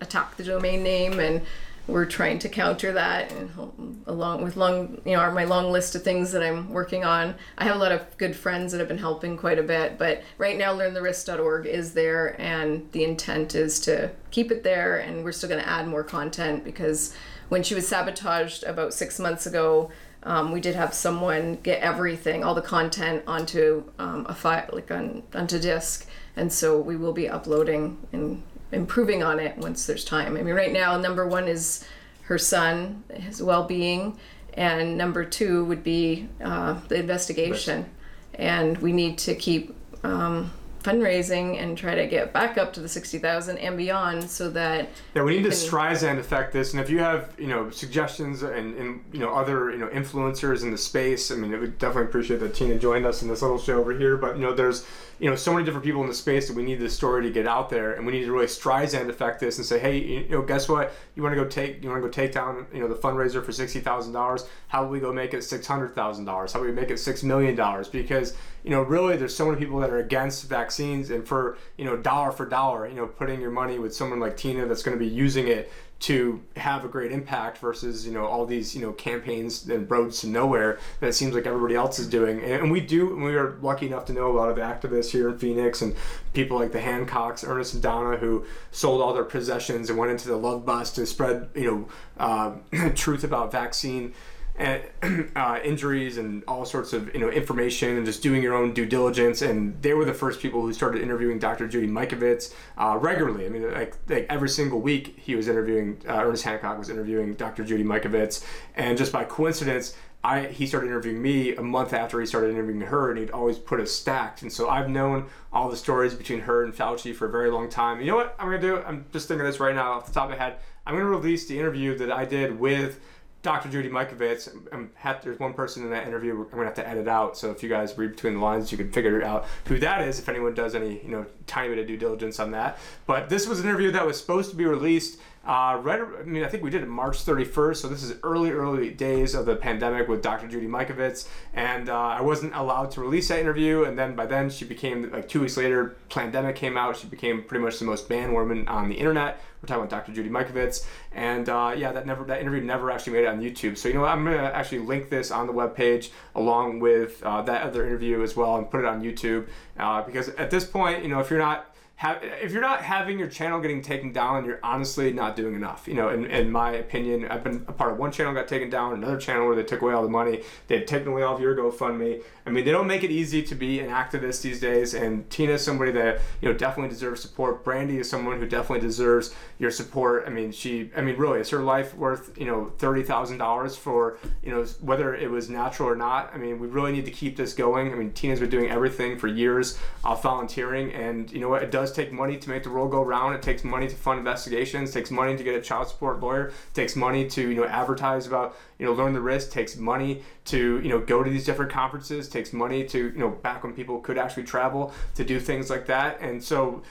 attack 0.00 0.36
the 0.36 0.44
domain 0.44 0.84
name, 0.84 1.18
and 1.18 1.42
we're 1.86 2.06
trying 2.06 2.38
to 2.38 2.48
counter 2.48 2.92
that. 2.92 3.30
And 3.32 4.02
along 4.06 4.42
with 4.42 4.56
long, 4.56 5.00
you 5.04 5.12
know, 5.12 5.30
my 5.32 5.44
long 5.44 5.70
list 5.70 5.94
of 5.94 6.02
things 6.02 6.32
that 6.32 6.42
I'm 6.42 6.70
working 6.70 7.04
on, 7.04 7.34
I 7.58 7.64
have 7.64 7.76
a 7.76 7.78
lot 7.78 7.92
of 7.92 8.16
good 8.16 8.34
friends 8.34 8.72
that 8.72 8.78
have 8.78 8.88
been 8.88 8.98
helping 8.98 9.36
quite 9.36 9.58
a 9.58 9.62
bit. 9.62 9.98
But 9.98 10.22
right 10.38 10.56
now, 10.56 10.74
learntherisk.org 10.74 11.66
is 11.66 11.92
there, 11.92 12.40
and 12.40 12.90
the 12.92 13.04
intent 13.04 13.54
is 13.54 13.80
to 13.80 14.10
keep 14.30 14.50
it 14.50 14.64
there, 14.64 14.98
and 14.98 15.24
we're 15.24 15.32
still 15.32 15.48
going 15.48 15.62
to 15.62 15.68
add 15.68 15.86
more 15.86 16.04
content 16.04 16.64
because 16.64 17.14
when 17.50 17.62
she 17.62 17.74
was 17.74 17.86
sabotaged 17.86 18.64
about 18.64 18.94
six 18.94 19.18
months 19.18 19.46
ago. 19.46 19.90
Um, 20.26 20.52
we 20.52 20.60
did 20.62 20.74
have 20.74 20.94
someone 20.94 21.56
get 21.56 21.82
everything, 21.82 22.44
all 22.44 22.54
the 22.54 22.62
content 22.62 23.24
onto 23.26 23.84
um, 23.98 24.24
a 24.26 24.34
file, 24.34 24.70
like 24.72 24.90
on 24.90 25.22
onto 25.34 25.58
disk, 25.58 26.08
and 26.34 26.50
so 26.50 26.80
we 26.80 26.96
will 26.96 27.12
be 27.12 27.28
uploading 27.28 27.98
and 28.10 28.42
improving 28.74 29.22
on 29.22 29.38
it 29.38 29.56
once 29.58 29.86
there's 29.86 30.04
time. 30.04 30.36
I 30.36 30.42
mean, 30.42 30.54
right 30.54 30.72
now, 30.72 30.98
number 30.98 31.26
one 31.26 31.48
is 31.48 31.84
her 32.22 32.38
son, 32.38 33.04
his 33.12 33.42
well-being, 33.42 34.18
and 34.54 34.96
number 34.96 35.24
two 35.24 35.64
would 35.66 35.82
be 35.82 36.28
uh, 36.42 36.80
the 36.88 36.96
investigation, 36.96 37.86
and 38.34 38.78
we 38.78 38.92
need 38.92 39.18
to 39.18 39.34
keep 39.34 39.74
um, 40.04 40.50
fundraising 40.82 41.60
and 41.60 41.78
try 41.78 41.94
to 41.94 42.06
get 42.06 42.32
back 42.32 42.58
up 42.58 42.72
to 42.74 42.80
the 42.80 42.88
sixty 42.88 43.18
thousand 43.18 43.58
and 43.58 43.76
beyond, 43.76 44.22
so 44.22 44.50
that 44.50 44.90
Yeah, 45.14 45.22
we 45.22 45.36
need 45.36 45.44
to 45.44 45.50
Streisand 45.50 46.18
effect 46.18 46.52
this, 46.52 46.72
and 46.72 46.80
if 46.80 46.90
you 46.90 46.98
have 46.98 47.34
you 47.38 47.48
know 47.48 47.70
suggestions 47.70 48.42
and, 48.42 48.74
and 48.76 49.04
you 49.12 49.18
know 49.18 49.34
other 49.34 49.70
you 49.70 49.78
know 49.78 49.88
influencers 49.88 50.62
in 50.62 50.70
the 50.70 50.78
space, 50.78 51.30
I 51.30 51.36
mean, 51.36 51.52
it 51.52 51.58
would 51.58 51.78
definitely 51.78 52.08
appreciate 52.08 52.40
that 52.40 52.54
Tina 52.54 52.78
joined 52.78 53.06
us 53.06 53.22
in 53.22 53.28
this 53.28 53.42
little 53.42 53.58
show 53.58 53.80
over 53.80 53.96
here. 53.96 54.16
But 54.16 54.36
you 54.36 54.42
know, 54.42 54.54
there's 54.54 54.86
you 55.24 55.30
know 55.30 55.36
so 55.36 55.54
many 55.54 55.64
different 55.64 55.86
people 55.86 56.02
in 56.02 56.06
the 56.06 56.14
space 56.14 56.48
that 56.48 56.54
we 56.54 56.62
need 56.62 56.74
this 56.74 56.92
story 56.92 57.22
to 57.22 57.30
get 57.30 57.46
out 57.46 57.70
there, 57.70 57.94
and 57.94 58.04
we 58.04 58.12
need 58.12 58.26
to 58.26 58.32
really 58.32 58.44
Streisand 58.44 59.08
effect 59.08 59.40
this 59.40 59.56
and 59.56 59.64
say, 59.64 59.78
hey, 59.78 59.96
you 59.96 60.28
know, 60.28 60.42
guess 60.42 60.68
what? 60.68 60.92
You 61.14 61.22
want 61.22 61.34
to 61.34 61.42
go 61.42 61.48
take 61.48 61.82
you 61.82 61.88
want 61.88 62.02
to 62.02 62.06
go 62.06 62.12
take 62.12 62.32
down 62.32 62.66
you 62.74 62.80
know 62.80 62.88
the 62.88 62.94
fundraiser 62.94 63.42
for 63.42 63.50
sixty 63.50 63.80
thousand 63.80 64.12
dollars? 64.12 64.46
How 64.68 64.82
will 64.82 64.90
we 64.90 65.00
go 65.00 65.14
make 65.14 65.32
it 65.32 65.42
six 65.42 65.66
hundred 65.66 65.94
thousand 65.94 66.26
dollars? 66.26 66.52
How 66.52 66.60
will 66.60 66.66
we 66.66 66.74
make 66.74 66.90
it 66.90 66.98
six 66.98 67.22
million 67.22 67.56
dollars? 67.56 67.88
Because 67.88 68.36
you 68.64 68.70
know, 68.70 68.82
really, 68.82 69.16
there's 69.16 69.34
so 69.34 69.46
many 69.46 69.58
people 69.58 69.78
that 69.78 69.88
are 69.88 69.98
against 69.98 70.46
vaccines, 70.46 71.08
and 71.08 71.26
for 71.26 71.56
you 71.78 71.86
know, 71.86 71.96
dollar 71.96 72.30
for 72.30 72.44
dollar, 72.44 72.86
you 72.86 72.94
know, 72.94 73.06
putting 73.06 73.40
your 73.40 73.50
money 73.50 73.78
with 73.78 73.94
someone 73.94 74.20
like 74.20 74.36
Tina 74.36 74.66
that's 74.66 74.82
going 74.82 74.98
to 74.98 75.02
be 75.02 75.10
using 75.10 75.48
it 75.48 75.72
to 76.04 76.42
have 76.56 76.84
a 76.84 76.88
great 76.88 77.10
impact 77.10 77.56
versus 77.56 78.06
you 78.06 78.12
know 78.12 78.26
all 78.26 78.44
these 78.44 78.74
you 78.74 78.82
know 78.82 78.92
campaigns 78.92 79.66
and 79.70 79.90
roads 79.90 80.20
to 80.20 80.26
nowhere 80.26 80.78
that 81.00 81.08
it 81.08 81.12
seems 81.14 81.34
like 81.34 81.46
everybody 81.46 81.74
else 81.74 81.98
is 81.98 82.06
doing. 82.06 82.42
And, 82.42 82.70
we 82.70 82.80
do 82.80 83.16
we 83.16 83.34
are 83.36 83.56
lucky 83.62 83.86
enough 83.86 84.04
to 84.06 84.12
know 84.12 84.30
a 84.30 84.36
lot 84.36 84.50
of 84.50 84.58
activists 84.58 85.10
here 85.10 85.30
in 85.30 85.38
phoenix 85.38 85.80
and 85.80 85.96
people 86.34 86.58
like 86.58 86.72
the 86.72 86.80
hancocks 86.80 87.46
ernest 87.46 87.72
and 87.72 87.82
donna 87.82 88.18
who 88.18 88.44
sold 88.70 89.00
all 89.00 89.14
their 89.14 89.24
possessions 89.24 89.88
and 89.88 89.98
went 89.98 90.10
into 90.12 90.28
the 90.28 90.36
love 90.36 90.66
bus 90.66 90.90
to 90.92 91.06
spread 91.06 91.48
you 91.54 91.70
know 91.70 91.88
uh, 92.18 92.90
truth 92.94 93.24
about 93.24 93.50
vaccine 93.50 94.12
and, 94.56 94.82
uh, 95.36 95.58
injuries 95.64 96.16
and 96.18 96.44
all 96.46 96.64
sorts 96.64 96.92
of 96.92 97.12
you 97.12 97.20
know 97.20 97.28
information 97.28 97.96
and 97.96 98.06
just 98.06 98.22
doing 98.22 98.42
your 98.42 98.54
own 98.54 98.72
due 98.72 98.86
diligence 98.86 99.42
and 99.42 99.80
they 99.82 99.94
were 99.94 100.04
the 100.04 100.14
first 100.14 100.40
people 100.40 100.62
who 100.62 100.72
started 100.72 101.02
interviewing 101.02 101.38
Dr. 101.38 101.66
Judy 101.66 101.88
Mikovits 101.88 102.54
uh, 102.78 102.96
regularly. 103.00 103.46
I 103.46 103.48
mean, 103.48 103.70
like, 103.72 103.96
like 104.08 104.26
every 104.30 104.48
single 104.48 104.80
week 104.80 105.18
he 105.18 105.34
was 105.34 105.48
interviewing 105.48 106.00
uh, 106.08 106.22
Ernest 106.24 106.44
Hancock 106.44 106.78
was 106.78 106.88
interviewing 106.88 107.34
Dr. 107.34 107.64
Judy 107.64 107.84
Mikovits, 107.84 108.44
and 108.74 108.96
just 108.96 109.12
by 109.12 109.24
coincidence. 109.24 109.96
I, 110.26 110.46
he 110.46 110.66
started 110.66 110.86
interviewing 110.86 111.20
me 111.20 111.54
a 111.54 111.60
month 111.60 111.92
after 111.92 112.18
he 112.18 112.24
started 112.24 112.48
interviewing 112.48 112.80
her, 112.80 113.10
and 113.10 113.18
he'd 113.18 113.30
always 113.30 113.58
put 113.58 113.78
us 113.78 113.92
stacked. 113.92 114.40
And 114.40 114.50
so 114.50 114.70
I've 114.70 114.88
known 114.88 115.26
all 115.52 115.68
the 115.68 115.76
stories 115.76 116.14
between 116.14 116.40
her 116.40 116.64
and 116.64 116.72
Fauci 116.72 117.14
for 117.14 117.26
a 117.28 117.30
very 117.30 117.50
long 117.50 117.68
time. 117.68 118.00
You 118.00 118.06
know 118.06 118.16
what 118.16 118.34
I'm 118.38 118.46
gonna 118.46 118.58
do? 118.58 118.78
I'm 118.78 119.04
just 119.12 119.28
thinking 119.28 119.44
this 119.44 119.60
right 119.60 119.74
now 119.74 119.92
off 119.92 120.06
the 120.06 120.12
top 120.12 120.24
of 120.24 120.30
my 120.30 120.42
head. 120.42 120.56
I'm 120.86 120.94
gonna 120.94 121.10
release 121.10 121.46
the 121.46 121.58
interview 121.58 121.98
that 121.98 122.10
I 122.10 122.24
did 122.24 122.58
with 122.58 123.00
Dr. 123.44 123.68
Judy 123.68 123.90
Mikovits. 123.90 124.48
Um, 124.72 124.90
have, 124.94 125.22
there's 125.22 125.38
one 125.38 125.52
person 125.52 125.84
in 125.84 125.90
that 125.90 126.08
interview 126.08 126.32
I'm 126.32 126.50
gonna 126.50 126.64
have 126.64 126.74
to 126.74 126.88
edit 126.88 127.06
out. 127.06 127.36
So 127.36 127.50
if 127.50 127.62
you 127.62 127.68
guys 127.68 127.96
read 127.96 128.12
between 128.12 128.34
the 128.34 128.40
lines, 128.40 128.72
you 128.72 128.78
can 128.78 128.90
figure 128.90 129.22
out 129.22 129.44
who 129.66 129.78
that 129.80 130.00
is. 130.00 130.18
If 130.18 130.30
anyone 130.30 130.54
does 130.54 130.74
any, 130.74 131.02
you 131.04 131.10
know, 131.10 131.26
tiny 131.46 131.68
bit 131.68 131.78
of 131.78 131.86
due 131.86 131.98
diligence 131.98 132.40
on 132.40 132.50
that. 132.52 132.78
But 133.06 133.28
this 133.28 133.46
was 133.46 133.60
an 133.60 133.66
interview 133.66 133.92
that 133.92 134.06
was 134.06 134.18
supposed 134.18 134.50
to 134.50 134.56
be 134.56 134.64
released 134.64 135.20
uh, 135.46 135.78
right, 135.82 136.00
I 136.00 136.22
mean, 136.22 136.42
I 136.42 136.48
think 136.48 136.62
we 136.62 136.70
did 136.70 136.82
it 136.82 136.88
March 136.88 137.22
31st, 137.24 137.76
so 137.76 137.88
this 137.88 138.02
is 138.02 138.14
early, 138.22 138.50
early 138.50 138.90
days 138.90 139.34
of 139.34 139.44
the 139.44 139.54
pandemic 139.54 140.08
with 140.08 140.22
Dr. 140.22 140.48
Judy 140.48 140.66
Mikovits, 140.66 141.28
and 141.52 141.90
uh, 141.90 141.94
I 141.94 142.22
wasn't 142.22 142.54
allowed 142.54 142.90
to 142.92 143.02
release 143.02 143.28
that 143.28 143.40
interview. 143.40 143.84
And 143.84 143.98
then 143.98 144.14
by 144.14 144.24
then, 144.24 144.48
she 144.48 144.64
became 144.64 145.10
like 145.12 145.28
two 145.28 145.42
weeks 145.42 145.58
later, 145.58 145.96
pandemic 146.08 146.56
came 146.56 146.78
out. 146.78 146.96
She 146.96 147.08
became 147.08 147.42
pretty 147.42 147.62
much 147.62 147.78
the 147.78 147.84
most 147.84 148.08
banned 148.08 148.32
woman 148.32 148.66
on 148.68 148.88
the 148.88 148.94
internet. 148.94 149.38
We're 149.60 149.66
talking 149.66 149.84
about 149.84 149.90
Dr. 149.90 150.12
Judy 150.12 150.30
Mikovits, 150.30 150.86
and 151.12 151.46
uh, 151.48 151.74
yeah, 151.76 151.92
that 151.92 152.06
never 152.06 152.24
that 152.24 152.40
interview 152.40 152.62
never 152.62 152.90
actually 152.90 153.14
made 153.14 153.24
it 153.24 153.28
on 153.28 153.42
YouTube. 153.42 153.76
So 153.76 153.88
you 153.88 153.94
know, 153.94 154.02
what? 154.02 154.10
I'm 154.10 154.24
gonna 154.24 154.36
actually 154.36 154.78
link 154.78 155.10
this 155.10 155.30
on 155.30 155.46
the 155.46 155.52
web 155.52 155.76
page 155.76 156.10
along 156.34 156.80
with 156.80 157.22
uh, 157.22 157.42
that 157.42 157.62
other 157.62 157.86
interview 157.86 158.22
as 158.22 158.34
well, 158.34 158.56
and 158.56 158.70
put 158.70 158.80
it 158.80 158.86
on 158.86 159.02
YouTube 159.02 159.48
uh, 159.78 160.02
because 160.02 160.30
at 160.30 160.50
this 160.50 160.64
point, 160.64 161.02
you 161.02 161.08
know, 161.08 161.20
if 161.20 161.28
you're 161.28 161.38
not 161.38 161.73
have, 161.96 162.18
if 162.22 162.50
you're 162.50 162.60
not 162.60 162.82
having 162.82 163.20
your 163.20 163.28
channel 163.28 163.60
getting 163.60 163.80
taken 163.80 164.12
down, 164.12 164.44
you're 164.44 164.58
honestly 164.64 165.12
not 165.12 165.36
doing 165.36 165.54
enough. 165.54 165.86
You 165.86 165.94
know, 165.94 166.08
in, 166.08 166.26
in 166.26 166.50
my 166.50 166.72
opinion, 166.72 167.26
I've 167.26 167.44
been 167.44 167.64
a 167.68 167.72
part 167.72 167.92
of 167.92 167.98
one 167.98 168.10
channel 168.10 168.34
got 168.34 168.48
taken 168.48 168.68
down, 168.68 168.94
another 168.94 169.16
channel 169.16 169.46
where 169.46 169.54
they 169.54 169.62
took 169.62 169.80
away 169.80 169.94
all 169.94 170.02
the 170.02 170.08
money. 170.08 170.42
They've 170.66 170.84
taken 170.84 171.08
away 171.08 171.22
all 171.22 171.36
of 171.36 171.40
your 171.40 171.54
GoFundMe. 171.54 172.20
I 172.46 172.50
mean, 172.50 172.64
they 172.64 172.72
don't 172.72 172.88
make 172.88 173.04
it 173.04 173.12
easy 173.12 173.42
to 173.44 173.54
be 173.54 173.78
an 173.78 173.90
activist 173.90 174.42
these 174.42 174.60
days. 174.60 174.92
And 174.92 175.30
Tina 175.30 175.52
is 175.52 175.64
somebody 175.64 175.92
that 175.92 176.20
you 176.42 176.50
know 176.50 176.58
definitely 176.58 176.90
deserves 176.90 177.22
support. 177.22 177.62
Brandy 177.62 177.98
is 177.98 178.10
someone 178.10 178.40
who 178.40 178.46
definitely 178.46 178.86
deserves 178.86 179.32
your 179.60 179.70
support. 179.70 180.24
I 180.26 180.30
mean, 180.30 180.50
she, 180.50 180.90
I 180.96 181.00
mean, 181.00 181.16
really, 181.16 181.40
is 181.40 181.50
her 181.50 181.62
life 181.62 181.94
worth 181.94 182.36
you 182.36 182.44
know 182.44 182.72
thirty 182.78 183.04
thousand 183.04 183.38
dollars 183.38 183.76
for 183.76 184.18
you 184.42 184.50
know 184.50 184.64
whether 184.80 185.14
it 185.14 185.30
was 185.30 185.48
natural 185.48 185.88
or 185.88 185.96
not? 185.96 186.32
I 186.34 186.38
mean, 186.38 186.58
we 186.58 186.66
really 186.66 186.90
need 186.90 187.04
to 187.04 187.12
keep 187.12 187.36
this 187.36 187.54
going. 187.54 187.92
I 187.92 187.94
mean, 187.94 188.12
Tina's 188.12 188.40
been 188.40 188.50
doing 188.50 188.68
everything 188.68 189.16
for 189.16 189.28
years, 189.28 189.78
uh, 190.02 190.16
volunteering, 190.16 190.92
and 190.92 191.30
you 191.30 191.38
know 191.38 191.48
what? 191.48 191.62
It 191.62 191.70
does 191.70 191.83
take 191.92 192.12
money 192.12 192.36
to 192.36 192.50
make 192.50 192.62
the 192.62 192.70
world 192.70 192.90
go 192.90 193.02
round. 193.02 193.34
It 193.34 193.42
takes 193.42 193.64
money 193.64 193.88
to 193.88 193.94
fund 193.94 194.18
investigations. 194.18 194.90
It 194.90 194.92
takes 194.92 195.10
money 195.10 195.36
to 195.36 195.42
get 195.42 195.54
a 195.54 195.60
child 195.60 195.88
support 195.88 196.20
lawyer. 196.20 196.48
It 196.48 196.74
takes 196.74 196.96
money 196.96 197.28
to 197.30 197.48
you 197.48 197.54
know 197.54 197.64
advertise 197.64 198.26
about 198.26 198.56
you 198.78 198.86
know 198.86 198.92
learn 198.92 199.12
the 199.12 199.20
risk. 199.20 199.48
It 199.48 199.52
takes 199.52 199.76
money 199.76 200.22
to 200.46 200.80
you 200.80 200.88
know 200.88 201.00
go 201.00 201.22
to 201.22 201.30
these 201.30 201.44
different 201.44 201.72
conferences. 201.72 202.28
It 202.28 202.30
takes 202.30 202.52
money 202.52 202.84
to 202.84 202.98
you 202.98 203.18
know 203.18 203.30
back 203.30 203.64
when 203.64 203.72
people 203.72 204.00
could 204.00 204.18
actually 204.18 204.44
travel 204.44 204.92
to 205.14 205.24
do 205.24 205.40
things 205.40 205.70
like 205.70 205.86
that. 205.86 206.20
And 206.20 206.42
so 206.42 206.82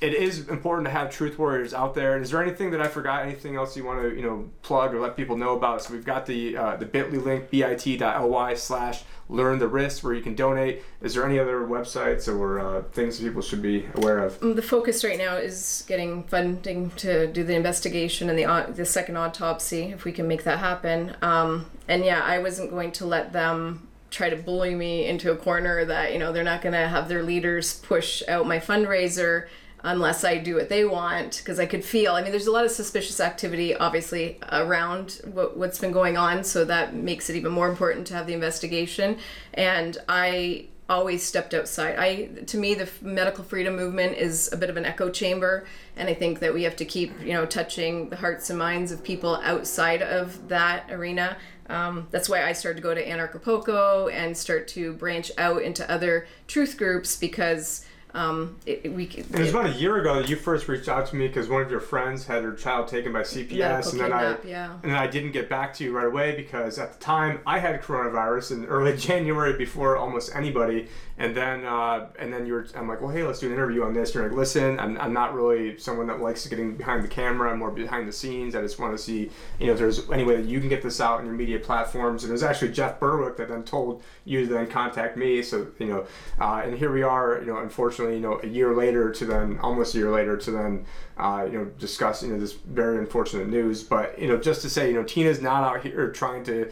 it 0.00 0.14
is 0.14 0.48
important 0.48 0.86
to 0.86 0.90
have 0.90 1.10
truth 1.10 1.38
warriors 1.38 1.74
out 1.74 1.94
there. 1.94 2.20
Is 2.20 2.30
there 2.30 2.42
anything 2.42 2.70
that 2.70 2.80
I 2.80 2.88
forgot? 2.88 3.22
Anything 3.22 3.56
else 3.56 3.76
you 3.76 3.84
want 3.84 4.02
to 4.02 4.14
you 4.14 4.22
know 4.22 4.48
plug 4.62 4.94
or 4.94 5.00
let 5.00 5.16
people 5.16 5.36
know 5.36 5.56
about? 5.56 5.82
So 5.82 5.92
we've 5.92 6.04
got 6.04 6.26
the 6.26 6.56
uh, 6.56 6.76
the 6.76 6.86
Bitly 6.86 7.22
link 7.22 7.50
bit.ly 7.50 8.54
slash 8.54 9.04
learn 9.30 9.60
the 9.60 9.68
risk 9.68 10.02
where 10.02 10.12
you 10.12 10.22
can 10.22 10.34
donate. 10.34 10.82
Is 11.00 11.14
there 11.14 11.24
any 11.24 11.38
other 11.38 11.60
websites 11.60 12.28
or 12.28 12.58
uh, 12.58 12.82
things 12.92 13.20
people 13.20 13.40
should 13.40 13.62
be 13.62 13.86
aware 13.94 14.18
of? 14.18 14.38
The 14.40 14.62
focus 14.62 15.04
right 15.04 15.16
now 15.16 15.36
is 15.36 15.84
getting 15.86 16.24
funding 16.24 16.90
to 16.96 17.26
do 17.28 17.44
the 17.44 17.54
investigation 17.54 18.28
and 18.28 18.38
the 18.38 18.72
the 18.72 18.84
second 18.84 19.16
autopsy, 19.16 19.84
if 19.84 20.04
we 20.04 20.12
can 20.12 20.26
make 20.26 20.44
that 20.44 20.58
happen. 20.58 21.16
Um, 21.22 21.66
and 21.88 22.04
yeah, 22.04 22.22
I 22.22 22.38
wasn't 22.40 22.70
going 22.70 22.92
to 22.92 23.06
let 23.06 23.32
them 23.32 23.86
try 24.10 24.28
to 24.28 24.36
bully 24.36 24.74
me 24.74 25.06
into 25.06 25.30
a 25.30 25.36
corner 25.36 25.84
that 25.84 26.12
you 26.12 26.18
know 26.18 26.32
they're 26.32 26.42
not 26.42 26.62
going 26.62 26.72
to 26.72 26.88
have 26.88 27.08
their 27.08 27.22
leaders 27.22 27.74
push 27.80 28.22
out 28.28 28.46
my 28.46 28.58
fundraiser 28.58 29.46
unless 29.82 30.24
I 30.24 30.38
do 30.38 30.56
what 30.56 30.68
they 30.68 30.84
want 30.84 31.38
because 31.38 31.58
I 31.58 31.66
could 31.66 31.84
feel. 31.84 32.12
I 32.12 32.22
mean, 32.22 32.30
there's 32.30 32.46
a 32.46 32.52
lot 32.52 32.64
of 32.64 32.70
suspicious 32.70 33.20
activity, 33.20 33.74
obviously, 33.74 34.38
around 34.52 35.20
what, 35.32 35.56
what's 35.56 35.78
been 35.78 35.92
going 35.92 36.16
on, 36.16 36.44
so 36.44 36.64
that 36.64 36.94
makes 36.94 37.30
it 37.30 37.36
even 37.36 37.52
more 37.52 37.68
important 37.68 38.06
to 38.08 38.14
have 38.14 38.26
the 38.26 38.34
investigation. 38.34 39.18
And 39.54 39.96
I 40.08 40.66
always 40.88 41.22
stepped 41.22 41.54
outside. 41.54 41.96
I, 41.98 42.26
to 42.46 42.58
me, 42.58 42.74
the 42.74 42.88
medical 43.00 43.44
freedom 43.44 43.76
movement 43.76 44.18
is 44.18 44.52
a 44.52 44.56
bit 44.56 44.70
of 44.70 44.76
an 44.76 44.84
echo 44.84 45.08
chamber, 45.08 45.64
and 45.96 46.08
I 46.08 46.14
think 46.14 46.40
that 46.40 46.52
we 46.52 46.64
have 46.64 46.76
to 46.76 46.84
keep, 46.84 47.18
you 47.22 47.32
know, 47.32 47.46
touching 47.46 48.10
the 48.10 48.16
hearts 48.16 48.50
and 48.50 48.58
minds 48.58 48.90
of 48.90 49.02
people 49.02 49.36
outside 49.36 50.02
of 50.02 50.48
that 50.48 50.90
arena. 50.90 51.36
Um, 51.68 52.08
that's 52.10 52.28
why 52.28 52.42
I 52.42 52.52
started 52.52 52.78
to 52.78 52.82
go 52.82 52.94
to 52.94 53.06
Anarchapulco 53.06 54.12
and 54.12 54.36
start 54.36 54.66
to 54.68 54.92
branch 54.94 55.30
out 55.38 55.62
into 55.62 55.88
other 55.88 56.26
truth 56.48 56.76
groups 56.76 57.16
because 57.16 57.86
um, 58.14 58.56
it, 58.66 58.92
we, 58.92 59.04
it, 59.04 59.30
it 59.30 59.38
was 59.38 59.50
about 59.50 59.66
a 59.66 59.74
year 59.74 59.96
ago 59.98 60.20
that 60.20 60.28
you 60.28 60.36
first 60.36 60.66
reached 60.66 60.88
out 60.88 61.06
to 61.08 61.16
me 61.16 61.28
because 61.28 61.48
one 61.48 61.62
of 61.62 61.70
your 61.70 61.80
friends 61.80 62.26
had 62.26 62.42
her 62.42 62.52
child 62.52 62.88
taken 62.88 63.12
by 63.12 63.20
CPS, 63.20 63.92
and 63.92 64.00
then 64.00 64.10
kidnap, 64.10 64.44
I 64.44 64.48
yeah. 64.48 64.72
and 64.82 64.90
then 64.90 64.98
I 64.98 65.06
didn't 65.06 65.32
get 65.32 65.48
back 65.48 65.72
to 65.74 65.84
you 65.84 65.96
right 65.96 66.06
away 66.06 66.34
because 66.34 66.78
at 66.78 66.92
the 66.92 66.98
time 66.98 67.40
I 67.46 67.60
had 67.60 67.80
coronavirus 67.82 68.52
in 68.52 68.64
early 68.66 68.96
January 68.96 69.56
before 69.56 69.96
almost 69.96 70.34
anybody, 70.34 70.88
and 71.18 71.36
then 71.36 71.64
uh, 71.64 72.08
and 72.18 72.32
then 72.32 72.46
you 72.46 72.54
were 72.54 72.66
I'm 72.74 72.88
like, 72.88 73.00
well, 73.00 73.10
hey, 73.10 73.22
let's 73.22 73.38
do 73.38 73.46
an 73.46 73.52
interview 73.52 73.84
on 73.84 73.94
this. 73.94 74.12
You're 74.14 74.24
like, 74.24 74.36
listen, 74.36 74.80
I'm, 74.80 74.98
I'm 75.00 75.12
not 75.12 75.34
really 75.34 75.78
someone 75.78 76.08
that 76.08 76.20
likes 76.20 76.46
getting 76.48 76.76
behind 76.76 77.04
the 77.04 77.08
camera. 77.08 77.52
I'm 77.52 77.60
more 77.60 77.70
behind 77.70 78.08
the 78.08 78.12
scenes. 78.12 78.56
I 78.56 78.62
just 78.62 78.78
want 78.80 78.96
to 78.96 79.02
see, 79.02 79.30
you 79.60 79.66
know, 79.66 79.72
if 79.72 79.78
there's 79.78 80.10
any 80.10 80.24
way 80.24 80.36
that 80.36 80.46
you 80.46 80.58
can 80.58 80.68
get 80.68 80.82
this 80.82 81.00
out 81.00 81.20
on 81.20 81.26
your 81.26 81.34
media 81.34 81.60
platforms. 81.60 82.24
And 82.24 82.30
it 82.30 82.32
was 82.32 82.42
actually 82.42 82.72
Jeff 82.72 82.98
Berwick 82.98 83.36
that 83.36 83.48
then 83.48 83.62
told 83.62 84.02
you 84.24 84.46
to 84.46 84.52
then 84.52 84.66
contact 84.66 85.16
me. 85.16 85.42
So 85.42 85.68
you 85.78 85.86
know, 85.86 86.06
uh, 86.40 86.62
and 86.64 86.76
here 86.76 86.92
we 86.92 87.02
are. 87.02 87.38
You 87.40 87.46
know, 87.46 87.58
unfortunately 87.58 87.99
unfortunately, 88.00 88.16
you 88.16 88.22
know, 88.22 88.40
a 88.42 88.46
year 88.46 88.74
later 88.74 89.10
to 89.10 89.24
then, 89.24 89.58
almost 89.58 89.94
a 89.94 89.98
year 89.98 90.10
later 90.10 90.36
to 90.36 90.50
then, 90.50 90.86
uh, 91.16 91.46
you 91.50 91.58
know, 91.58 91.64
discuss, 91.78 92.22
you 92.22 92.32
know, 92.32 92.38
this 92.38 92.52
very 92.52 92.98
unfortunate 92.98 93.48
news. 93.48 93.82
But, 93.82 94.18
you 94.18 94.28
know, 94.28 94.36
just 94.36 94.62
to 94.62 94.70
say, 94.70 94.88
you 94.88 94.94
know, 94.94 95.04
Tina's 95.04 95.40
not 95.40 95.62
out 95.62 95.82
here 95.82 96.10
trying 96.10 96.44
to 96.44 96.70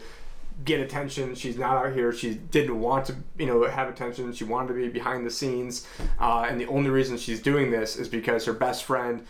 get 0.65 0.79
attention. 0.79 1.35
She's 1.35 1.57
not 1.57 1.77
out 1.77 1.93
here. 1.93 2.11
She 2.11 2.33
didn't 2.33 2.79
want 2.79 3.05
to, 3.05 3.15
you 3.37 3.45
know, 3.45 3.63
have 3.65 3.87
attention. 3.87 4.33
She 4.33 4.43
wanted 4.43 4.69
to 4.69 4.73
be 4.73 4.89
behind 4.89 5.25
the 5.25 5.31
scenes. 5.31 5.87
Uh, 6.19 6.45
and 6.49 6.59
the 6.59 6.67
only 6.67 6.89
reason 6.89 7.17
she's 7.17 7.41
doing 7.41 7.71
this 7.71 7.95
is 7.95 8.07
because 8.07 8.45
her 8.45 8.53
best 8.53 8.83
friend 8.83 9.25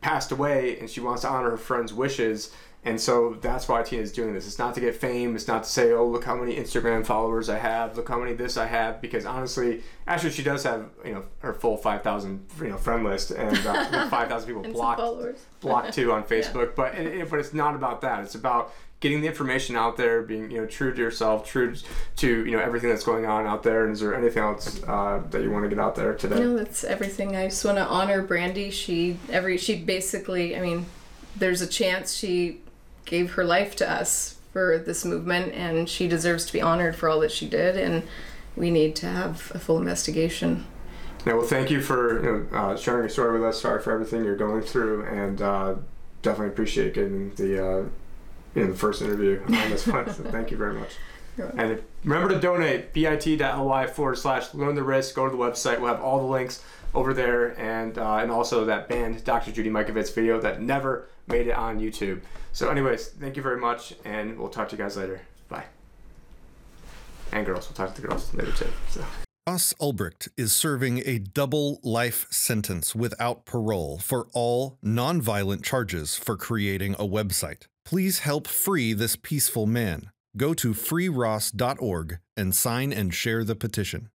passed 0.00 0.32
away 0.32 0.78
and 0.78 0.88
she 0.88 1.00
wants 1.00 1.22
to 1.22 1.28
honor 1.28 1.50
her 1.50 1.58
friend's 1.58 1.92
wishes 1.92 2.54
and 2.82 2.98
so 2.98 3.36
that's 3.42 3.68
why 3.68 3.82
Tina 3.82 4.02
is 4.02 4.10
doing 4.10 4.32
this. 4.32 4.46
It's 4.46 4.58
not 4.58 4.74
to 4.74 4.80
get 4.80 4.96
fame. 4.96 5.36
It's 5.36 5.46
not 5.46 5.64
to 5.64 5.68
say, 5.68 5.92
oh, 5.92 6.06
look 6.06 6.24
how 6.24 6.34
many 6.34 6.56
Instagram 6.56 7.04
followers 7.04 7.50
I 7.50 7.58
have. 7.58 7.94
Look 7.94 8.08
how 8.08 8.18
many 8.18 8.32
this 8.32 8.56
I 8.56 8.66
have. 8.66 9.02
Because 9.02 9.26
honestly, 9.26 9.82
actually, 10.06 10.30
she 10.30 10.42
does 10.42 10.62
have 10.62 10.88
you 11.04 11.12
know 11.12 11.24
her 11.40 11.52
full 11.52 11.76
five 11.76 12.02
thousand 12.02 12.46
you 12.58 12.68
know 12.68 12.78
friend 12.78 13.04
list 13.04 13.32
and 13.32 13.54
uh, 13.66 14.08
five 14.08 14.28
thousand 14.28 14.46
people 14.48 14.72
blocked 14.72 15.02
blocked 15.60 15.92
too 15.92 16.10
on 16.12 16.24
Facebook. 16.24 16.68
yeah. 16.68 16.72
But 16.74 16.94
it, 16.94 17.28
but 17.28 17.38
it's 17.38 17.52
not 17.52 17.74
about 17.74 18.00
that. 18.00 18.24
It's 18.24 18.34
about 18.34 18.72
getting 19.00 19.20
the 19.22 19.26
information 19.26 19.76
out 19.76 19.98
there, 19.98 20.22
being 20.22 20.50
you 20.50 20.62
know 20.62 20.66
true 20.66 20.94
to 20.94 20.98
yourself, 20.98 21.46
true 21.46 21.74
to 22.16 22.46
you 22.46 22.52
know 22.52 22.60
everything 22.60 22.88
that's 22.88 23.04
going 23.04 23.26
on 23.26 23.46
out 23.46 23.62
there. 23.62 23.84
And 23.84 23.92
is 23.92 24.00
there 24.00 24.14
anything 24.14 24.42
else 24.42 24.82
uh, 24.84 25.22
that 25.28 25.42
you 25.42 25.50
want 25.50 25.64
to 25.64 25.68
get 25.68 25.78
out 25.78 25.96
there 25.96 26.14
today? 26.14 26.38
No, 26.38 26.56
that's 26.56 26.84
everything. 26.84 27.36
I 27.36 27.48
just 27.48 27.62
want 27.62 27.76
to 27.76 27.84
honor 27.84 28.22
Brandy. 28.22 28.70
She 28.70 29.18
every 29.28 29.58
she 29.58 29.76
basically, 29.76 30.56
I 30.56 30.60
mean, 30.60 30.86
there's 31.36 31.60
a 31.60 31.66
chance 31.66 32.14
she 32.14 32.60
gave 33.10 33.32
her 33.32 33.44
life 33.44 33.74
to 33.76 33.90
us 33.90 34.36
for 34.52 34.78
this 34.78 35.04
movement, 35.04 35.52
and 35.52 35.88
she 35.88 36.06
deserves 36.06 36.46
to 36.46 36.52
be 36.52 36.62
honored 36.62 36.94
for 36.94 37.08
all 37.08 37.20
that 37.20 37.32
she 37.32 37.48
did. 37.48 37.76
And 37.76 38.04
we 38.56 38.70
need 38.70 38.94
to 38.96 39.06
have 39.06 39.50
a 39.54 39.58
full 39.58 39.78
investigation. 39.78 40.66
Yeah, 41.26 41.34
well, 41.34 41.46
thank 41.46 41.70
you 41.70 41.82
for 41.82 42.24
you 42.24 42.48
know, 42.50 42.56
uh, 42.56 42.76
sharing 42.76 43.02
your 43.02 43.08
story 43.08 43.38
with 43.38 43.48
us. 43.48 43.60
Sorry 43.60 43.82
for 43.82 43.92
everything 43.92 44.24
you're 44.24 44.36
going 44.36 44.62
through, 44.62 45.04
and 45.04 45.42
uh, 45.42 45.74
definitely 46.22 46.52
appreciate 46.52 46.94
getting 46.94 47.34
the 47.34 47.62
uh, 47.62 47.84
you 48.54 48.64
know 48.64 48.68
the 48.68 48.78
first 48.78 49.02
interview 49.02 49.42
on 49.44 49.52
this 49.70 49.86
one. 49.86 50.06
so 50.12 50.22
thank 50.24 50.50
you 50.50 50.56
very 50.56 50.74
much. 50.74 50.90
And 51.56 51.80
remember 52.04 52.34
to 52.34 52.40
donate 52.40 52.92
bit.ly 52.92 53.86
forward 53.86 54.18
slash 54.18 54.52
learn 54.52 54.74
the 54.74 54.82
risk. 54.82 55.14
Go 55.14 55.24
to 55.24 55.30
the 55.30 55.42
website. 55.42 55.80
We'll 55.80 55.94
have 55.94 56.02
all 56.02 56.18
the 56.18 56.26
links 56.26 56.62
over 56.94 57.14
there, 57.14 57.58
and 57.60 57.98
uh, 57.98 58.16
and 58.16 58.30
also 58.30 58.64
that 58.64 58.88
banned 58.88 59.24
Dr. 59.24 59.52
Judy 59.52 59.70
Mikovits 59.70 60.14
video 60.14 60.40
that 60.40 60.60
never 60.60 61.08
made 61.26 61.46
it 61.46 61.54
on 61.54 61.80
YouTube. 61.80 62.20
So, 62.52 62.68
anyways, 62.68 63.08
thank 63.08 63.36
you 63.36 63.42
very 63.42 63.60
much, 63.60 63.94
and 64.04 64.38
we'll 64.38 64.48
talk 64.48 64.68
to 64.70 64.76
you 64.76 64.82
guys 64.82 64.96
later. 64.96 65.20
Bye. 65.48 65.64
And 67.32 67.46
girls, 67.46 67.68
we'll 67.68 67.76
talk 67.76 67.94
to 67.94 68.00
the 68.00 68.08
girls 68.08 68.32
later 68.34 68.52
too. 68.52 68.68
So. 68.88 69.04
Ross 69.48 69.72
Ulbricht 69.80 70.28
is 70.36 70.52
serving 70.52 71.02
a 71.06 71.18
double 71.18 71.80
life 71.82 72.26
sentence 72.30 72.94
without 72.94 73.46
parole 73.46 73.98
for 73.98 74.28
all 74.32 74.78
nonviolent 74.84 75.64
charges 75.64 76.14
for 76.14 76.36
creating 76.36 76.94
a 76.94 77.06
website. 77.06 77.62
Please 77.84 78.20
help 78.20 78.46
free 78.46 78.92
this 78.92 79.16
peaceful 79.16 79.66
man. 79.66 80.10
Go 80.36 80.54
to 80.54 80.72
freeross.org 80.72 82.18
and 82.36 82.54
sign 82.54 82.92
and 82.92 83.12
share 83.12 83.42
the 83.42 83.56
petition. 83.56 84.10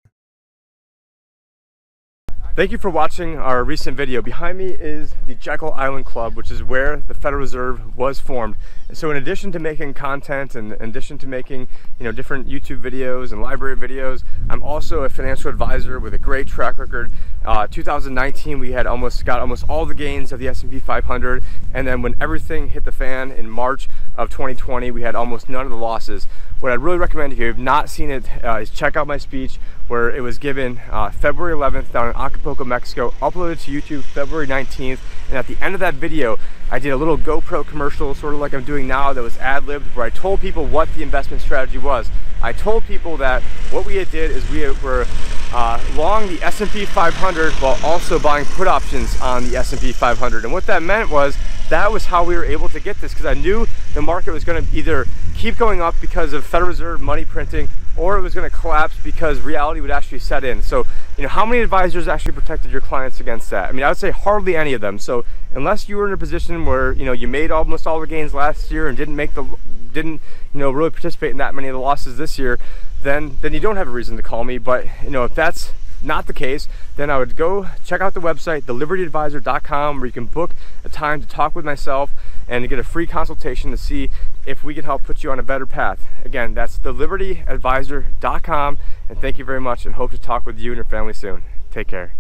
Thank 2.55 2.71
you 2.71 2.77
for 2.77 2.89
watching 2.89 3.37
our 3.37 3.65
recent 3.65 3.97
video. 3.97 4.21
Behind 4.21 4.57
me 4.57 4.67
is 4.67 5.13
the 5.27 5.35
Jekyll 5.35 5.73
Island 5.73 6.05
Club, 6.05 6.37
which 6.37 6.49
is 6.49 6.63
where 6.63 6.95
the 7.05 7.13
Federal 7.13 7.41
Reserve 7.41 7.97
was 7.97 8.21
formed. 8.21 8.55
So 8.93 9.11
in 9.11 9.17
addition 9.17 9.51
to 9.51 9.59
making 9.59 9.93
content 9.93 10.55
and 10.55 10.71
in 10.71 10.89
addition 10.89 11.17
to 11.17 11.27
making 11.27 11.67
you 11.99 12.05
know 12.05 12.13
different 12.13 12.47
YouTube 12.47 12.81
videos 12.81 13.33
and 13.33 13.41
library 13.41 13.75
videos, 13.75 14.23
I'm 14.49 14.63
also 14.63 15.03
a 15.03 15.09
financial 15.09 15.49
advisor 15.49 15.99
with 15.99 16.13
a 16.13 16.17
great 16.17 16.47
track 16.47 16.77
record 16.77 17.11
Uh, 17.45 17.67
2019, 17.67 18.59
we 18.59 18.71
had 18.71 18.87
almost 18.87 19.23
got 19.23 19.39
almost 19.39 19.63
all 19.69 19.85
the 19.85 19.93
gains 19.93 20.31
of 20.31 20.39
the 20.39 20.47
S&P 20.47 20.79
500, 20.79 21.43
and 21.73 21.87
then 21.87 22.01
when 22.01 22.15
everything 22.19 22.69
hit 22.69 22.85
the 22.85 22.91
fan 22.91 23.31
in 23.31 23.49
March 23.49 23.87
of 24.17 24.29
2020, 24.31 24.89
we 24.89 25.03
had 25.03 25.13
almost 25.13 25.47
none 25.47 25.63
of 25.63 25.69
the 25.69 25.77
losses. 25.77 26.27
What 26.59 26.71
I'd 26.71 26.79
really 26.79 26.97
recommend 26.97 27.33
if 27.33 27.39
you 27.39 27.45
have 27.45 27.59
not 27.59 27.89
seen 27.89 28.09
it 28.09 28.43
uh, 28.43 28.57
is 28.57 28.69
check 28.71 28.95
out 28.95 29.05
my 29.05 29.17
speech 29.17 29.59
where 29.87 30.09
it 30.09 30.21
was 30.21 30.39
given 30.39 30.81
uh, 30.89 31.11
February 31.11 31.53
11th 31.53 31.91
down 31.91 32.09
in 32.09 32.15
Acapulco, 32.15 32.63
Mexico, 32.63 33.13
uploaded 33.21 33.63
to 33.65 33.71
YouTube 33.71 34.03
February 34.03 34.47
19th, 34.47 34.99
and 35.29 35.37
at 35.37 35.47
the 35.47 35.57
end 35.61 35.73
of 35.73 35.79
that 35.79 35.95
video, 35.95 36.37
I 36.71 36.79
did 36.79 36.89
a 36.89 36.97
little 36.97 37.17
GoPro 37.17 37.65
commercial, 37.65 38.13
sort 38.13 38.33
of 38.33 38.39
like 38.39 38.53
I'm 38.53 38.63
doing 38.63 38.87
now, 38.87 39.13
that 39.13 39.21
was 39.21 39.37
ad-libbed, 39.37 39.95
where 39.95 40.05
I 40.05 40.09
told 40.09 40.41
people 40.41 40.65
what 40.65 40.93
the 40.95 41.03
investment 41.03 41.41
strategy 41.41 41.77
was. 41.77 42.09
I 42.41 42.53
told 42.53 42.85
people 42.85 43.17
that 43.17 43.41
what 43.71 43.85
we 43.85 43.95
had 43.95 44.11
did 44.11 44.31
is 44.31 44.47
we 44.49 44.69
were 44.83 45.05
uh, 45.53 45.83
long 45.95 46.27
the 46.27 46.41
S&P 46.43 46.85
500 46.85 47.53
while 47.53 47.79
also 47.83 48.19
buying 48.19 48.45
put 48.45 48.67
options 48.67 49.19
on 49.21 49.47
the 49.49 49.55
S&P 49.57 49.91
500. 49.91 50.43
And 50.43 50.53
what 50.53 50.65
that 50.67 50.83
meant 50.83 51.09
was 51.09 51.37
that 51.69 51.91
was 51.91 52.05
how 52.05 52.23
we 52.23 52.35
were 52.35 52.45
able 52.45 52.69
to 52.69 52.79
get 52.79 53.01
this 53.01 53.13
because 53.13 53.25
I 53.25 53.33
knew 53.33 53.67
the 53.93 54.01
market 54.01 54.31
was 54.31 54.43
going 54.43 54.65
to 54.65 54.75
either 54.75 55.05
keep 55.35 55.57
going 55.57 55.81
up 55.81 55.95
because 55.99 56.33
of 56.33 56.45
Federal 56.45 56.69
Reserve 56.69 57.01
money 57.01 57.25
printing 57.25 57.69
or 57.97 58.17
it 58.17 58.21
was 58.21 58.33
going 58.33 58.49
to 58.49 58.55
collapse 58.55 58.95
because 59.03 59.39
reality 59.39 59.79
would 59.79 59.91
actually 59.91 60.19
set 60.19 60.43
in. 60.43 60.61
So, 60.61 60.85
you 61.17 61.23
know, 61.23 61.29
how 61.29 61.45
many 61.45 61.61
advisors 61.61 62.07
actually 62.07 62.33
protected 62.33 62.71
your 62.71 62.81
clients 62.81 63.19
against 63.19 63.49
that? 63.51 63.69
I 63.69 63.71
mean, 63.71 63.83
I 63.83 63.89
would 63.89 63.97
say 63.97 64.11
hardly 64.11 64.55
any 64.55 64.73
of 64.73 64.81
them. 64.81 64.99
So, 64.99 65.23
unless 65.53 65.87
you 65.87 65.97
were 65.97 66.07
in 66.07 66.13
a 66.13 66.17
position 66.17 66.65
where, 66.65 66.91
you 66.91 67.05
know, 67.05 67.13
you 67.13 67.27
made 67.27 67.51
almost 67.51 67.87
all 67.87 67.99
the 67.99 68.07
gains 68.07 68.33
last 68.33 68.69
year 68.69 68.87
and 68.87 68.97
didn't 68.97 69.15
make 69.15 69.33
the 69.33 69.45
didn't, 69.93 70.21
you 70.53 70.59
know, 70.59 70.71
really 70.71 70.89
participate 70.89 71.31
in 71.31 71.37
that 71.37 71.55
many 71.55 71.69
of 71.69 71.73
the 71.73 71.79
losses 71.79 72.17
this 72.17 72.37
year, 72.37 72.59
then 73.01 73.37
then 73.41 73.53
you 73.53 73.61
don't 73.61 73.77
have 73.77 73.87
a 73.87 73.91
reason 73.91 74.17
to 74.17 74.23
call 74.23 74.43
me. 74.43 74.57
But, 74.57 74.85
you 75.03 75.09
know, 75.09 75.23
if 75.23 75.33
that's 75.33 75.71
not 76.05 76.27
the 76.27 76.33
case, 76.33 76.67
then 76.95 77.09
I 77.09 77.17
would 77.17 77.35
go 77.35 77.67
check 77.83 78.01
out 78.01 78.13
the 78.13 78.21
website, 78.21 78.63
thelibertyadvisor.com, 78.63 79.97
where 79.97 80.05
you 80.05 80.11
can 80.11 80.25
book 80.25 80.51
a 80.83 80.89
time 80.89 81.21
to 81.21 81.27
talk 81.27 81.55
with 81.55 81.65
myself 81.65 82.11
and 82.47 82.63
to 82.63 82.67
get 82.67 82.79
a 82.79 82.83
free 82.83 83.07
consultation 83.07 83.71
to 83.71 83.77
see 83.77 84.09
if 84.45 84.63
we 84.63 84.73
can 84.73 84.85
help 84.85 85.03
put 85.03 85.23
you 85.23 85.31
on 85.31 85.39
a 85.39 85.43
better 85.43 85.65
path. 85.65 86.05
Again, 86.23 86.53
that's 86.53 86.77
thelibertyadvisor.com, 86.79 88.77
and 89.09 89.19
thank 89.19 89.37
you 89.37 89.45
very 89.45 89.61
much, 89.61 89.85
and 89.85 89.95
hope 89.95 90.11
to 90.11 90.17
talk 90.17 90.45
with 90.45 90.59
you 90.59 90.71
and 90.71 90.77
your 90.77 90.85
family 90.85 91.13
soon. 91.13 91.43
Take 91.71 91.87
care. 91.87 92.13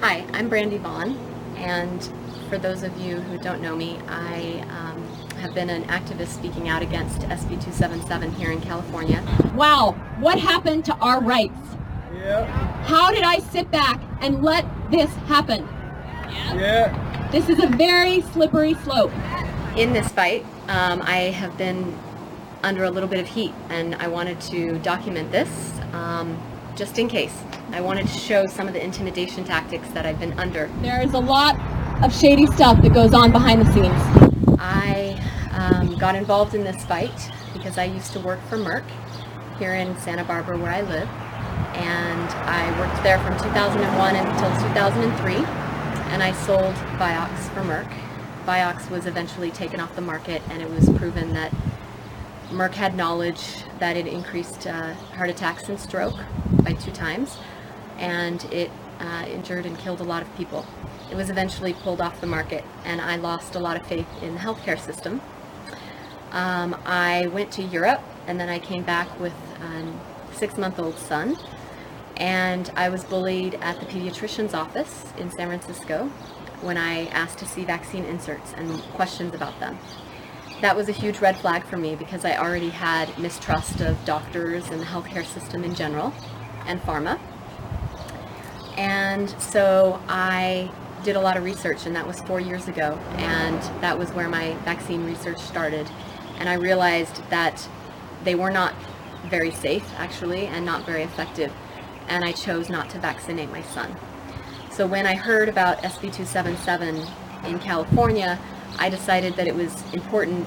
Hi, 0.00 0.24
I'm 0.32 0.48
Brandy 0.48 0.78
Vaughan, 0.78 1.18
and 1.56 2.10
for 2.48 2.56
those 2.56 2.82
of 2.82 2.98
you 2.98 3.16
who 3.16 3.38
don't 3.38 3.60
know 3.60 3.76
me, 3.76 3.98
I 4.08 4.64
um, 4.70 5.19
have 5.40 5.54
been 5.54 5.70
an 5.70 5.84
activist 5.84 6.28
speaking 6.28 6.68
out 6.68 6.82
against 6.82 7.20
SB 7.20 7.48
277 7.48 8.32
here 8.32 8.52
in 8.52 8.60
California. 8.60 9.24
Wow, 9.54 9.92
what 10.20 10.38
happened 10.38 10.84
to 10.84 10.94
our 10.96 11.22
rights? 11.22 11.58
Yeah. 12.14 12.44
How 12.82 13.10
did 13.10 13.24
I 13.24 13.38
sit 13.38 13.70
back 13.70 14.00
and 14.20 14.42
let 14.42 14.66
this 14.90 15.10
happen? 15.26 15.66
Yeah. 16.54 17.28
This 17.32 17.48
is 17.48 17.62
a 17.62 17.66
very 17.68 18.20
slippery 18.20 18.74
slope. 18.74 19.12
In 19.76 19.92
this 19.92 20.08
fight, 20.08 20.44
um, 20.68 21.00
I 21.02 21.30
have 21.30 21.56
been 21.56 21.98
under 22.62 22.84
a 22.84 22.90
little 22.90 23.08
bit 23.08 23.20
of 23.20 23.26
heat, 23.26 23.54
and 23.70 23.94
I 23.94 24.08
wanted 24.08 24.40
to 24.42 24.78
document 24.80 25.32
this 25.32 25.48
um, 25.92 26.38
just 26.76 26.98
in 26.98 27.08
case. 27.08 27.36
I 27.72 27.80
wanted 27.80 28.06
to 28.08 28.18
show 28.18 28.46
some 28.46 28.68
of 28.68 28.74
the 28.74 28.84
intimidation 28.84 29.44
tactics 29.44 29.88
that 29.90 30.04
I've 30.04 30.20
been 30.20 30.38
under. 30.38 30.68
There 30.82 31.00
is 31.02 31.14
a 31.14 31.18
lot 31.18 31.58
of 32.02 32.14
shady 32.14 32.46
stuff 32.46 32.82
that 32.82 32.92
goes 32.92 33.14
on 33.14 33.32
behind 33.32 33.62
the 33.62 33.72
scenes. 33.72 34.30
I 34.60 35.18
um, 35.52 35.96
got 35.96 36.14
involved 36.14 36.54
in 36.54 36.62
this 36.64 36.84
fight 36.84 37.32
because 37.54 37.78
I 37.78 37.84
used 37.84 38.12
to 38.12 38.20
work 38.20 38.40
for 38.48 38.58
Merck 38.58 38.84
here 39.58 39.74
in 39.74 39.96
Santa 39.96 40.22
Barbara 40.22 40.58
where 40.58 40.70
I 40.70 40.82
live 40.82 41.08
and 41.76 42.28
I 42.44 42.78
worked 42.78 43.02
there 43.02 43.18
from 43.20 43.38
2001 43.38 44.16
until 44.16 44.50
2003 44.68 45.34
and 46.12 46.22
I 46.22 46.32
sold 46.32 46.74
Vioxx 46.98 47.48
for 47.54 47.62
Merck. 47.62 47.90
Vioxx 48.44 48.90
was 48.90 49.06
eventually 49.06 49.50
taken 49.50 49.80
off 49.80 49.94
the 49.94 50.02
market 50.02 50.42
and 50.50 50.60
it 50.60 50.68
was 50.68 50.90
proven 50.90 51.32
that 51.32 51.52
Merck 52.50 52.74
had 52.74 52.94
knowledge 52.94 53.64
that 53.78 53.96
it 53.96 54.06
increased 54.06 54.66
uh, 54.66 54.92
heart 55.14 55.30
attacks 55.30 55.70
and 55.70 55.80
stroke 55.80 56.18
by 56.62 56.74
two 56.74 56.90
times 56.90 57.38
and 57.96 58.44
it 58.52 58.70
uh, 58.98 59.24
injured 59.26 59.64
and 59.64 59.78
killed 59.78 60.00
a 60.00 60.04
lot 60.04 60.20
of 60.20 60.36
people. 60.36 60.66
It 61.10 61.16
was 61.16 61.28
eventually 61.28 61.72
pulled 61.72 62.00
off 62.00 62.20
the 62.20 62.26
market 62.26 62.64
and 62.84 63.00
I 63.00 63.16
lost 63.16 63.56
a 63.56 63.58
lot 63.58 63.76
of 63.78 63.86
faith 63.86 64.06
in 64.22 64.34
the 64.34 64.40
healthcare 64.40 64.78
system. 64.78 65.20
Um, 66.30 66.80
I 66.86 67.26
went 67.28 67.50
to 67.52 67.62
Europe 67.62 68.02
and 68.26 68.38
then 68.38 68.48
I 68.48 68.60
came 68.60 68.84
back 68.84 69.18
with 69.18 69.32
a 69.60 69.92
six-month-old 70.34 70.96
son 70.96 71.36
and 72.16 72.70
I 72.76 72.88
was 72.90 73.02
bullied 73.02 73.54
at 73.56 73.80
the 73.80 73.86
pediatrician's 73.86 74.54
office 74.54 75.12
in 75.18 75.30
San 75.30 75.48
Francisco 75.48 76.06
when 76.60 76.76
I 76.76 77.06
asked 77.06 77.38
to 77.38 77.46
see 77.46 77.64
vaccine 77.64 78.04
inserts 78.04 78.52
and 78.56 78.80
questions 78.92 79.34
about 79.34 79.58
them. 79.58 79.78
That 80.60 80.76
was 80.76 80.88
a 80.88 80.92
huge 80.92 81.20
red 81.20 81.36
flag 81.38 81.64
for 81.64 81.78
me 81.78 81.96
because 81.96 82.24
I 82.24 82.36
already 82.36 82.68
had 82.68 83.18
mistrust 83.18 83.80
of 83.80 83.96
doctors 84.04 84.68
and 84.68 84.80
the 84.80 84.84
healthcare 84.84 85.24
system 85.24 85.64
in 85.64 85.74
general 85.74 86.12
and 86.66 86.80
pharma. 86.82 87.18
And 88.76 89.30
so 89.40 90.00
I 90.06 90.70
did 91.02 91.16
a 91.16 91.20
lot 91.20 91.36
of 91.36 91.44
research 91.44 91.86
and 91.86 91.96
that 91.96 92.06
was 92.06 92.20
four 92.20 92.40
years 92.40 92.68
ago 92.68 92.98
and 93.16 93.60
that 93.82 93.98
was 93.98 94.10
where 94.12 94.28
my 94.28 94.54
vaccine 94.64 95.04
research 95.04 95.38
started 95.38 95.88
and 96.38 96.48
I 96.48 96.54
realized 96.54 97.22
that 97.30 97.66
they 98.24 98.34
were 98.34 98.50
not 98.50 98.74
very 99.26 99.50
safe 99.50 99.88
actually 99.96 100.46
and 100.46 100.64
not 100.64 100.84
very 100.84 101.02
effective 101.02 101.52
and 102.08 102.24
I 102.24 102.32
chose 102.32 102.68
not 102.68 102.90
to 102.90 102.98
vaccinate 102.98 103.50
my 103.50 103.62
son. 103.62 103.96
So 104.70 104.86
when 104.86 105.06
I 105.06 105.14
heard 105.14 105.48
about 105.48 105.78
SB 105.78 106.12
277 106.12 107.06
in 107.44 107.58
California 107.58 108.38
I 108.78 108.88
decided 108.88 109.36
that 109.36 109.46
it 109.46 109.54
was 109.54 109.82
important 109.92 110.46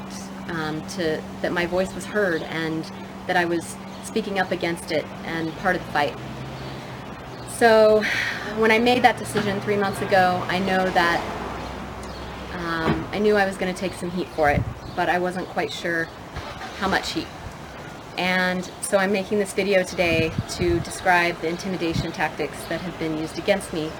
um, 0.49 0.85
to 0.89 1.21
that 1.41 1.51
my 1.51 1.65
voice 1.65 1.93
was 1.93 2.05
heard 2.05 2.41
and 2.43 2.89
that 3.27 3.37
I 3.37 3.45
was 3.45 3.75
speaking 4.03 4.39
up 4.39 4.51
against 4.51 4.91
it 4.91 5.05
and 5.25 5.51
part 5.57 5.75
of 5.75 5.85
the 5.85 5.91
fight. 5.91 6.17
So 7.57 8.01
when 8.57 8.71
I 8.71 8.79
made 8.79 9.03
that 9.03 9.17
decision 9.17 9.61
three 9.61 9.77
months 9.77 10.01
ago, 10.01 10.43
I 10.47 10.57
know 10.57 10.89
that 10.89 11.21
um, 12.53 13.07
I 13.11 13.19
knew 13.19 13.35
I 13.35 13.45
was 13.45 13.57
going 13.57 13.73
to 13.73 13.79
take 13.79 13.93
some 13.93 14.09
heat 14.09 14.27
for 14.29 14.49
it, 14.49 14.61
but 14.95 15.07
I 15.07 15.19
wasn't 15.19 15.47
quite 15.49 15.71
sure 15.71 16.05
how 16.79 16.87
much 16.87 17.11
heat. 17.11 17.27
And 18.17 18.65
so 18.81 18.97
I'm 18.97 19.11
making 19.11 19.37
this 19.37 19.53
video 19.53 19.83
today 19.83 20.31
to 20.51 20.79
describe 20.79 21.39
the 21.41 21.47
intimidation 21.47 22.11
tactics 22.11 22.63
that 22.65 22.81
have 22.81 22.97
been 22.97 23.19
used 23.19 23.37
against 23.37 23.71
me 23.71 23.91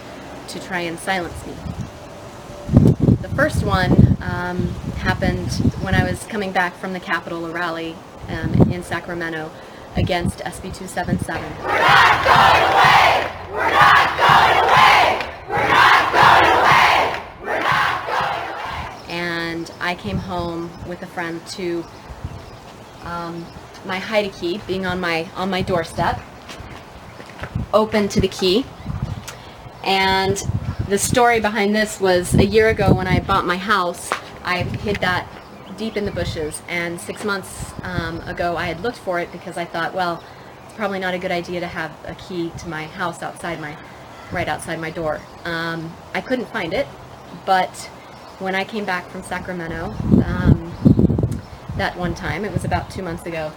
to 0.47 0.60
try 0.60 0.80
and 0.80 0.97
silence 0.97 1.45
me. 1.45 1.54
The 3.22 3.30
first 3.36 3.64
one 3.64 4.18
um, 4.22 4.68
happened 4.97 5.51
when 5.82 5.93
I 5.93 6.04
was 6.04 6.26
coming 6.26 6.51
back 6.51 6.76
from 6.76 6.93
the 6.93 6.99
Capitol 6.99 7.47
rally 7.49 7.95
um, 8.30 8.72
in 8.72 8.84
Sacramento 8.84 9.51
against 9.95 10.39
SB 10.39 10.76
277. 10.76 13.12
And 19.10 19.72
I 19.80 19.95
came 19.95 20.18
home 20.18 20.72
with 20.88 21.01
a 21.04 21.08
friend 21.08 21.45
to 21.47 21.86
um, 23.04 23.45
my 23.86 23.99
hide 23.99 24.32
key 24.34 24.60
being 24.66 24.86
on 24.86 24.99
my 24.99 25.28
on 25.36 25.49
my 25.49 25.62
doorstep, 25.62 26.20
open 27.74 28.08
to 28.10 28.20
the 28.20 28.28
key. 28.28 28.66
And 29.84 30.41
the 30.88 30.97
story 30.97 31.39
behind 31.39 31.76
this 31.76 31.99
was 31.99 32.34
a 32.34 32.45
year 32.45 32.70
ago 32.70 32.93
when 32.93 33.08
I 33.08 33.20
bought 33.20 33.45
my 33.45 33.58
house, 33.58 34.10
I 34.43 34.64
hid 34.64 34.97
that 34.97 35.28
deep 35.78 35.97
in 35.97 36.06
the 36.06 36.12
bushes. 36.12 36.62
And 36.68 36.99
six 36.99 37.24
months 37.24 37.74
um, 37.84 38.20
ago, 38.22 38.58
I 38.58 38.66
had 38.66 38.82
looked 38.82 38.97
for 38.97 39.20
it 39.20 39.32
because 39.32 39.58
I 39.58 39.66
thought, 39.66 39.93
well, 39.93 40.24
probably 40.76 40.99
not 40.99 41.13
a 41.13 41.17
good 41.17 41.32
idea 41.32 41.59
to 41.59 41.67
have 41.67 41.91
a 42.05 42.15
key 42.15 42.51
to 42.59 42.69
my 42.69 42.86
house 42.86 43.21
outside 43.21 43.59
my, 43.59 43.78
right 44.32 44.47
outside 44.47 44.80
my 44.80 44.89
door. 44.89 45.19
Um, 45.45 45.93
I 46.13 46.21
couldn't 46.21 46.47
find 46.47 46.74
it, 46.74 46.88
but 47.45 47.69
when 48.39 48.55
I 48.55 48.63
came 48.63 48.86
back 48.86 49.09
from 49.09 49.24
Sacramento, 49.24 49.93
um, 50.26 50.71
that 51.78 51.95
one 51.97 52.15
time, 52.15 52.45
it 52.45 52.51
was 52.51 52.65
about 52.65 52.89
two 52.89 53.01
months 53.01 53.26
ago, 53.26 53.51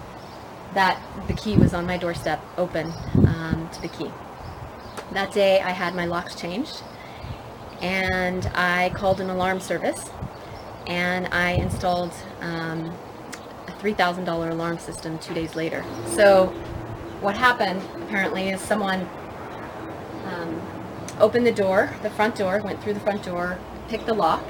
that 0.75 1.01
the 1.27 1.33
key 1.33 1.57
was 1.57 1.73
on 1.75 1.87
my 1.87 1.97
doorstep, 1.97 2.43
open 2.57 2.93
um, 3.27 3.69
to 3.73 3.81
the 3.81 3.89
key. 3.89 4.11
That 5.13 5.33
day, 5.33 5.61
I 5.61 5.71
had 5.71 5.95
my 5.95 6.05
locks 6.05 6.35
changed, 6.35 6.83
and 7.81 8.47
I 8.55 8.91
called 8.95 9.21
an 9.21 9.31
alarm 9.31 9.61
service, 9.61 10.11
and 10.87 11.27
I 11.29 11.53
installed 11.53 12.13
um, 12.41 12.95
a 13.67 13.73
$3,000 13.73 14.51
alarm 14.51 14.79
system 14.79 15.19
two 15.19 15.35
days 15.35 15.55
later. 15.55 15.85
So 16.15 16.55
what 17.21 17.37
happened, 17.37 17.83
apparently, 18.03 18.51
is 18.51 18.61
someone 18.61 19.09
um, 20.27 20.61
opened 21.19 21.47
the 21.47 21.53
door, 21.53 21.95
the 22.03 22.11
front 22.11 22.37
door, 22.37 22.61
went 22.63 22.83
through 22.83 22.95
the 22.95 23.01
front 23.01 23.23
door, 23.23 23.59
picked 23.89 24.07
the 24.07 24.15
lock, 24.15 24.45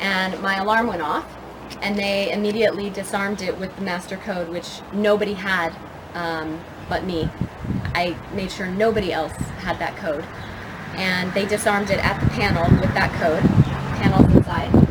and 0.00 0.40
my 0.42 0.56
alarm 0.56 0.86
went 0.86 1.02
off, 1.02 1.26
and 1.80 1.96
they 1.98 2.30
immediately 2.32 2.90
disarmed 2.90 3.42
it 3.42 3.58
with 3.58 3.74
the 3.76 3.82
master 3.82 4.16
code, 4.18 4.48
which 4.48 4.80
nobody 4.92 5.32
had 5.32 5.74
um, 6.14 6.60
but 6.88 7.04
me. 7.04 7.28
I 7.94 8.16
made 8.34 8.50
sure 8.50 8.66
nobody 8.66 9.12
else 9.12 9.32
had 9.32 9.78
that 9.78 9.96
code. 9.96 10.24
And 10.96 11.32
they 11.32 11.46
disarmed 11.46 11.90
it 11.90 12.04
at 12.04 12.20
the 12.20 12.30
panel 12.30 12.64
with 12.80 12.94
that 12.94 13.12
code. 13.20 13.42
Panels 14.00 14.32
inside. 14.34 14.84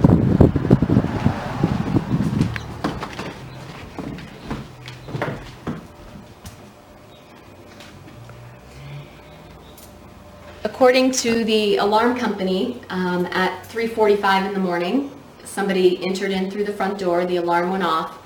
According 10.83 11.11
to 11.11 11.45
the 11.45 11.77
alarm 11.77 12.19
company, 12.19 12.81
um, 12.89 13.25
at 13.27 13.65
3:45 13.67 14.47
in 14.47 14.53
the 14.53 14.59
morning, 14.59 15.09
somebody 15.45 16.05
entered 16.05 16.31
in 16.31 16.51
through 16.51 16.65
the 16.65 16.73
front 16.73 16.97
door. 16.97 17.23
The 17.23 17.37
alarm 17.37 17.71
went 17.71 17.85
off. 17.85 18.17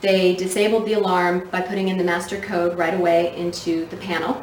They 0.00 0.36
disabled 0.36 0.86
the 0.86 0.92
alarm 0.92 1.48
by 1.50 1.60
putting 1.60 1.88
in 1.88 1.98
the 1.98 2.04
master 2.04 2.36
code 2.36 2.78
right 2.78 2.94
away 2.94 3.34
into 3.36 3.86
the 3.86 3.96
panel. 3.96 4.40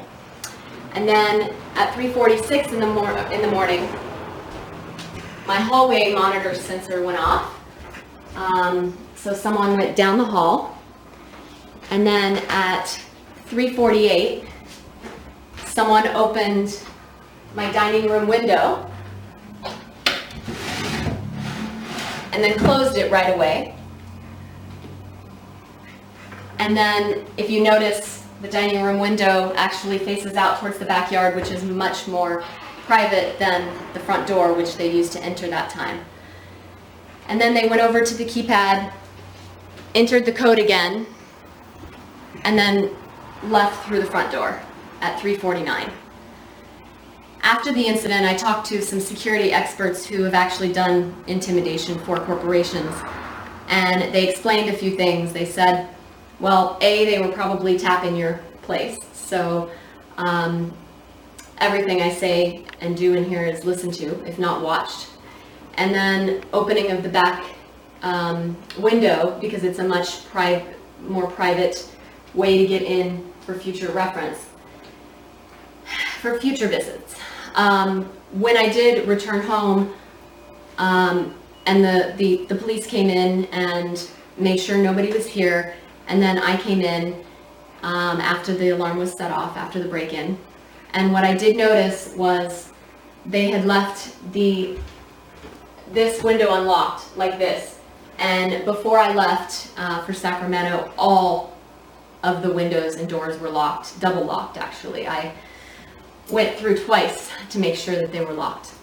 And 0.95 1.07
then 1.07 1.53
at 1.77 1.93
3:46 1.93 2.73
in 2.73 2.81
the 2.81 2.87
mor- 2.87 3.25
in 3.31 3.41
the 3.41 3.47
morning, 3.47 3.87
my 5.47 5.55
hallway 5.55 6.11
monitor 6.11 6.53
sensor 6.55 7.03
went 7.03 7.17
off. 7.17 7.57
Um, 8.35 8.97
so 9.15 9.33
someone 9.33 9.77
went 9.77 9.95
down 9.95 10.17
the 10.17 10.25
hall. 10.25 10.77
And 11.89 12.05
then 12.05 12.41
at 12.49 12.99
3:48, 13.49 14.43
someone 15.63 16.05
opened 16.07 16.77
my 17.55 17.71
dining 17.71 18.09
room 18.09 18.27
window 18.27 18.89
and 22.33 22.43
then 22.43 22.57
closed 22.59 22.97
it 22.97 23.09
right 23.11 23.33
away. 23.33 23.73
And 26.59 26.75
then 26.75 27.25
if 27.37 27.49
you 27.49 27.63
notice, 27.63 28.25
the 28.41 28.49
dining 28.49 28.83
room 28.83 28.99
window 28.99 29.53
actually 29.55 29.97
faces 29.97 30.35
out 30.35 30.59
towards 30.59 30.77
the 30.77 30.85
backyard, 30.85 31.35
which 31.35 31.49
is 31.49 31.63
much 31.63 32.07
more 32.07 32.43
private 32.85 33.39
than 33.39 33.73
the 33.93 33.99
front 34.01 34.27
door, 34.27 34.53
which 34.53 34.75
they 34.75 34.91
used 34.91 35.13
to 35.13 35.23
enter 35.23 35.47
that 35.47 35.69
time. 35.69 36.03
And 37.27 37.39
then 37.39 37.53
they 37.53 37.67
went 37.67 37.81
over 37.81 38.03
to 38.03 38.13
the 38.13 38.25
keypad, 38.25 38.91
entered 39.95 40.25
the 40.25 40.31
code 40.31 40.59
again, 40.59 41.07
and 42.43 42.57
then 42.57 42.93
left 43.43 43.87
through 43.87 44.01
the 44.01 44.05
front 44.05 44.31
door 44.31 44.61
at 45.01 45.19
349. 45.19 45.89
After 47.45 47.71
the 47.71 47.85
incident, 47.85 48.25
I 48.25 48.33
talked 48.33 48.65
to 48.69 48.81
some 48.81 48.99
security 48.99 49.53
experts 49.53 50.03
who 50.03 50.23
have 50.23 50.33
actually 50.33 50.73
done 50.73 51.15
intimidation 51.27 51.99
for 51.99 52.17
corporations, 52.17 52.91
and 53.67 54.11
they 54.11 54.27
explained 54.27 54.67
a 54.67 54.73
few 54.73 54.95
things. 54.95 55.31
They 55.31 55.45
said, 55.45 55.87
well, 56.39 56.75
A, 56.81 57.05
they 57.05 57.19
were 57.19 57.31
probably 57.31 57.77
tapping 57.77 58.15
your 58.15 58.39
place, 58.63 58.97
so 59.13 59.69
um, 60.17 60.75
everything 61.59 62.01
I 62.01 62.09
say 62.09 62.65
and 62.81 62.97
do 62.97 63.13
in 63.13 63.23
here 63.23 63.45
is 63.45 63.63
listened 63.63 63.93
to, 63.93 64.25
if 64.27 64.39
not 64.39 64.63
watched. 64.63 65.09
And 65.75 65.93
then 65.93 66.43
opening 66.51 66.89
of 66.89 67.03
the 67.03 67.09
back 67.09 67.45
um, 68.01 68.57
window, 68.79 69.37
because 69.39 69.63
it's 69.63 69.77
a 69.77 69.87
much 69.87 70.25
pri- 70.29 70.65
more 70.99 71.29
private 71.29 71.87
way 72.33 72.57
to 72.57 72.65
get 72.65 72.81
in 72.81 73.31
for 73.41 73.53
future 73.53 73.91
reference, 73.91 74.47
for 76.21 76.39
future 76.39 76.67
visits. 76.67 77.13
Um, 77.55 78.05
when 78.31 78.57
I 78.57 78.69
did 78.69 79.07
return 79.07 79.41
home, 79.41 79.93
um, 80.77 81.33
and 81.65 81.83
the, 81.83 82.13
the, 82.17 82.45
the 82.45 82.55
police 82.55 82.85
came 82.85 83.09
in 83.09 83.45
and 83.45 84.07
made 84.37 84.57
sure 84.57 84.77
nobody 84.77 85.11
was 85.11 85.25
here, 85.25 85.75
and 86.07 86.21
then 86.21 86.37
I 86.37 86.57
came 86.57 86.81
in 86.81 87.13
um, 87.81 88.19
after 88.21 88.53
the 88.53 88.69
alarm 88.69 88.97
was 88.97 89.13
set 89.13 89.31
off, 89.31 89.57
after 89.57 89.81
the 89.81 89.87
break-in. 89.87 90.37
And 90.93 91.11
what 91.11 91.23
I 91.23 91.33
did 91.33 91.55
notice 91.55 92.13
was 92.15 92.71
they 93.25 93.51
had 93.51 93.65
left 93.65 94.15
the 94.33 94.77
this 95.91 96.23
window 96.23 96.55
unlocked 96.55 97.15
like 97.15 97.37
this. 97.37 97.79
And 98.17 98.65
before 98.65 98.97
I 98.97 99.13
left 99.13 99.71
uh, 99.77 100.03
for 100.03 100.13
Sacramento, 100.13 100.91
all 100.97 101.55
of 102.23 102.41
the 102.41 102.51
windows 102.51 102.95
and 102.95 103.07
doors 103.07 103.39
were 103.39 103.49
locked, 103.49 103.99
double 103.99 104.23
locked 104.25 104.57
actually. 104.57 105.07
I 105.07 105.33
went 106.29 106.57
through 106.57 106.77
twice 106.83 107.31
to 107.49 107.59
make 107.59 107.75
sure 107.75 107.95
that 107.95 108.11
they 108.11 108.23
were 108.23 108.33
locked. 108.33 108.73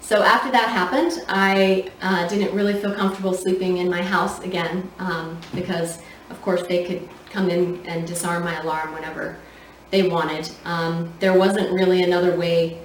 So 0.00 0.22
after 0.22 0.50
that 0.50 0.68
happened, 0.68 1.24
I 1.28 1.90
uh, 2.02 2.28
didn't 2.28 2.54
really 2.54 2.74
feel 2.74 2.94
comfortable 2.94 3.32
sleeping 3.32 3.78
in 3.78 3.88
my 3.88 4.02
house 4.02 4.40
again 4.40 4.90
um, 4.98 5.40
because, 5.54 6.00
of 6.28 6.40
course, 6.42 6.62
they 6.66 6.84
could 6.84 7.08
come 7.30 7.48
in 7.48 7.84
and 7.86 8.06
disarm 8.06 8.44
my 8.44 8.60
alarm 8.60 8.92
whenever 8.92 9.36
they 9.90 10.08
wanted. 10.08 10.50
Um, 10.64 11.12
there 11.18 11.38
wasn't 11.38 11.72
really 11.72 12.02
another 12.02 12.36
way 12.36 12.82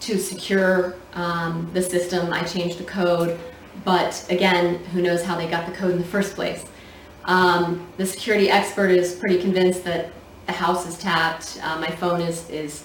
to 0.00 0.18
secure 0.18 0.96
um, 1.12 1.70
the 1.72 1.82
system. 1.82 2.32
I 2.32 2.42
changed 2.42 2.78
the 2.78 2.84
code, 2.84 3.38
but 3.84 4.26
again, 4.30 4.76
who 4.86 5.00
knows 5.00 5.22
how 5.22 5.36
they 5.36 5.48
got 5.48 5.66
the 5.66 5.72
code 5.72 5.92
in 5.92 5.98
the 5.98 6.04
first 6.04 6.34
place. 6.34 6.64
Um, 7.24 7.86
the 7.96 8.06
security 8.06 8.50
expert 8.50 8.90
is 8.90 9.14
pretty 9.14 9.40
convinced 9.40 9.84
that 9.84 10.10
the 10.46 10.52
house 10.52 10.86
is 10.86 10.98
tapped, 10.98 11.58
uh, 11.62 11.78
my 11.78 11.90
phone 11.90 12.20
is, 12.20 12.48
is, 12.50 12.84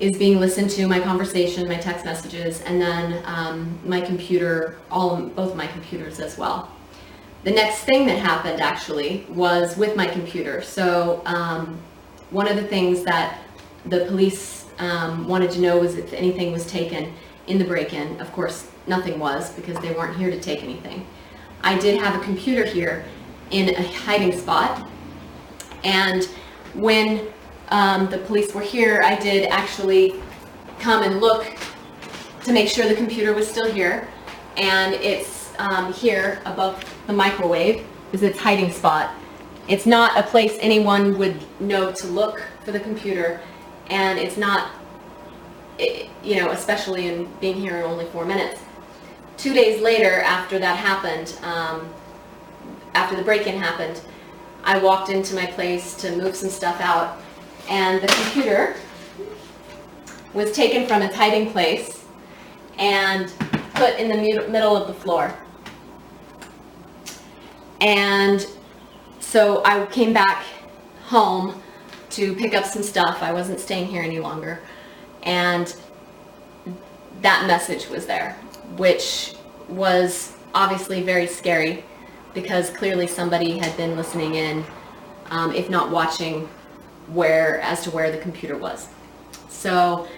is 0.00 0.16
being 0.18 0.40
listened 0.40 0.70
to, 0.70 0.86
my 0.88 1.00
conversation, 1.00 1.68
my 1.68 1.76
text 1.76 2.04
messages, 2.04 2.60
and 2.62 2.80
then 2.80 3.22
um, 3.26 3.78
my 3.84 4.00
computer, 4.00 4.76
all, 4.90 5.22
both 5.22 5.54
my 5.54 5.66
computers 5.66 6.18
as 6.18 6.36
well. 6.36 6.70
The 7.44 7.50
next 7.50 7.80
thing 7.84 8.06
that 8.06 8.18
happened 8.18 8.60
actually 8.60 9.26
was 9.28 9.76
with 9.76 9.96
my 9.96 10.06
computer. 10.06 10.62
So 10.62 11.22
um, 11.26 11.78
one 12.30 12.48
of 12.48 12.56
the 12.56 12.62
things 12.64 13.02
that 13.04 13.38
the 13.86 14.04
police 14.06 14.66
um, 14.78 15.26
wanted 15.26 15.50
to 15.52 15.60
know 15.60 15.78
was 15.78 15.96
if 15.96 16.12
anything 16.12 16.52
was 16.52 16.66
taken 16.66 17.12
in 17.46 17.58
the 17.58 17.64
break-in. 17.64 18.20
Of 18.20 18.32
course, 18.32 18.70
nothing 18.86 19.18
was 19.18 19.52
because 19.52 19.78
they 19.80 19.92
weren't 19.92 20.16
here 20.16 20.30
to 20.30 20.40
take 20.40 20.62
anything. 20.62 21.06
I 21.62 21.78
did 21.78 22.00
have 22.00 22.20
a 22.20 22.24
computer 22.24 22.64
here 22.64 23.04
in 23.50 23.68
a 23.70 23.82
hiding 23.82 24.32
spot. 24.32 24.88
And 25.84 26.24
when 26.74 27.28
um, 27.68 28.08
the 28.08 28.18
police 28.18 28.54
were 28.54 28.62
here, 28.62 29.02
I 29.04 29.16
did 29.16 29.48
actually 29.48 30.20
come 30.78 31.02
and 31.02 31.20
look 31.20 31.46
to 32.44 32.52
make 32.52 32.68
sure 32.68 32.88
the 32.88 32.94
computer 32.94 33.32
was 33.32 33.48
still 33.48 33.70
here. 33.70 34.08
And 34.56 34.94
it's 34.94 35.52
um, 35.58 35.92
here 35.92 36.40
above 36.44 36.84
the 37.06 37.12
microwave 37.12 37.86
is 38.12 38.22
its 38.22 38.38
hiding 38.38 38.70
spot. 38.70 39.14
It's 39.68 39.86
not 39.86 40.18
a 40.18 40.22
place 40.22 40.56
anyone 40.60 41.16
would 41.18 41.40
know 41.60 41.92
to 41.92 42.06
look 42.06 42.42
for 42.64 42.72
the 42.72 42.80
computer. 42.80 43.40
And 43.88 44.18
it's 44.18 44.36
not, 44.36 44.70
you 45.78 46.36
know, 46.36 46.50
especially 46.50 47.06
in 47.06 47.32
being 47.40 47.56
here 47.56 47.76
in 47.76 47.84
only 47.84 48.06
four 48.06 48.24
minutes. 48.24 48.60
Two 49.36 49.54
days 49.54 49.80
later, 49.80 50.20
after 50.20 50.58
that 50.58 50.76
happened, 50.76 51.36
um, 51.42 51.92
after 52.94 53.16
the 53.16 53.22
break-in 53.22 53.58
happened, 53.58 54.00
I 54.64 54.78
walked 54.78 55.10
into 55.10 55.34
my 55.34 55.46
place 55.46 55.94
to 55.96 56.16
move 56.16 56.36
some 56.36 56.50
stuff 56.50 56.80
out, 56.80 57.18
and 57.68 58.00
the 58.00 58.08
computer 58.08 58.76
was 60.32 60.52
taken 60.52 60.86
from 60.86 61.02
its 61.02 61.14
hiding 61.14 61.50
place 61.50 62.04
and 62.78 63.32
put 63.74 63.98
in 63.98 64.08
the 64.08 64.48
middle 64.48 64.76
of 64.76 64.86
the 64.86 64.94
floor. 64.94 65.34
And 67.80 68.46
so 69.18 69.62
I 69.64 69.84
came 69.86 70.12
back 70.12 70.44
home 71.04 71.60
to 72.10 72.34
pick 72.34 72.54
up 72.54 72.64
some 72.64 72.82
stuff. 72.82 73.22
I 73.22 73.32
wasn't 73.32 73.58
staying 73.58 73.88
here 73.88 74.02
any 74.02 74.20
longer. 74.20 74.60
And 75.24 75.74
that 77.22 77.46
message 77.46 77.88
was 77.88 78.06
there, 78.06 78.32
which 78.76 79.34
was 79.68 80.36
obviously 80.54 81.02
very 81.02 81.26
scary 81.26 81.84
because 82.34 82.70
clearly 82.70 83.06
somebody 83.06 83.58
had 83.58 83.76
been 83.76 83.96
listening 83.96 84.34
in, 84.34 84.64
um, 85.30 85.52
if 85.54 85.68
not 85.68 85.90
watching, 85.90 86.48
where 87.08 87.60
as 87.60 87.82
to 87.84 87.90
where 87.90 88.10
the 88.10 88.18
computer 88.18 88.56
was. 88.56 88.88
So 89.48 90.08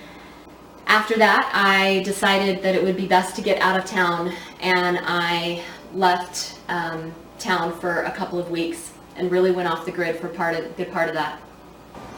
after 0.87 1.17
that, 1.17 1.51
I 1.55 2.03
decided 2.05 2.63
that 2.63 2.75
it 2.75 2.83
would 2.83 2.97
be 2.97 3.07
best 3.07 3.35
to 3.37 3.43
get 3.43 3.61
out 3.61 3.79
of 3.79 3.85
town, 3.85 4.33
and 4.61 4.99
I 5.03 5.63
left 5.93 6.59
um, 6.69 7.15
town 7.39 7.79
for 7.79 8.03
a 8.03 8.11
couple 8.11 8.39
of 8.39 8.51
weeks 8.51 8.93
and 9.17 9.31
really 9.31 9.51
went 9.51 9.69
off 9.69 9.85
the 9.85 9.93
grid 9.93 10.17
for 10.17 10.29
part 10.29 10.57
of 10.57 10.77
good 10.77 10.93
part 10.93 11.09
of 11.09 11.15
that. 11.15 11.41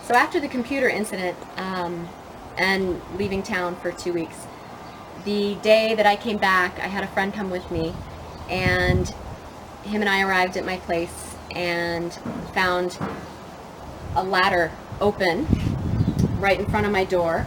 So 0.04 0.14
after 0.14 0.40
the 0.40 0.48
computer 0.48 0.88
incident 0.88 1.36
um, 1.56 2.08
and 2.58 3.00
leaving 3.16 3.42
town 3.42 3.76
for 3.76 3.92
two 3.92 4.12
weeks, 4.12 4.46
the 5.24 5.56
day 5.56 5.94
that 5.94 6.06
I 6.06 6.16
came 6.16 6.38
back, 6.38 6.78
I 6.78 6.86
had 6.86 7.02
a 7.02 7.08
friend 7.08 7.34
come 7.34 7.50
with 7.50 7.68
me, 7.70 7.94
and 8.48 9.12
him 9.86 10.02
and 10.02 10.08
I 10.08 10.22
arrived 10.22 10.56
at 10.56 10.64
my 10.64 10.76
place 10.78 11.36
and 11.54 12.12
found 12.52 12.98
a 14.14 14.22
ladder 14.22 14.72
open 15.00 15.46
right 16.38 16.58
in 16.58 16.66
front 16.66 16.86
of 16.86 16.92
my 16.92 17.04
door, 17.04 17.46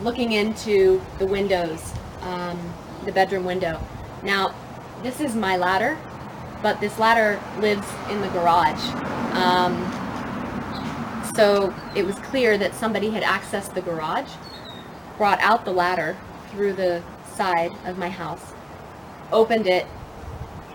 looking 0.00 0.32
into 0.32 1.00
the 1.18 1.26
windows, 1.26 1.92
um, 2.22 2.58
the 3.04 3.12
bedroom 3.12 3.44
window. 3.44 3.80
Now, 4.22 4.54
this 5.02 5.20
is 5.20 5.34
my 5.34 5.56
ladder, 5.56 5.96
but 6.62 6.80
this 6.80 6.98
ladder 6.98 7.40
lives 7.60 7.86
in 8.10 8.20
the 8.20 8.28
garage. 8.28 8.82
Um, 9.34 9.74
so 11.34 11.74
it 11.96 12.04
was 12.04 12.16
clear 12.16 12.58
that 12.58 12.74
somebody 12.74 13.10
had 13.10 13.22
accessed 13.22 13.74
the 13.74 13.80
garage, 13.80 14.30
brought 15.16 15.40
out 15.40 15.64
the 15.64 15.72
ladder 15.72 16.16
through 16.50 16.74
the 16.74 17.02
side 17.34 17.72
of 17.86 17.96
my 17.96 18.10
house, 18.10 18.52
opened 19.32 19.66
it, 19.66 19.86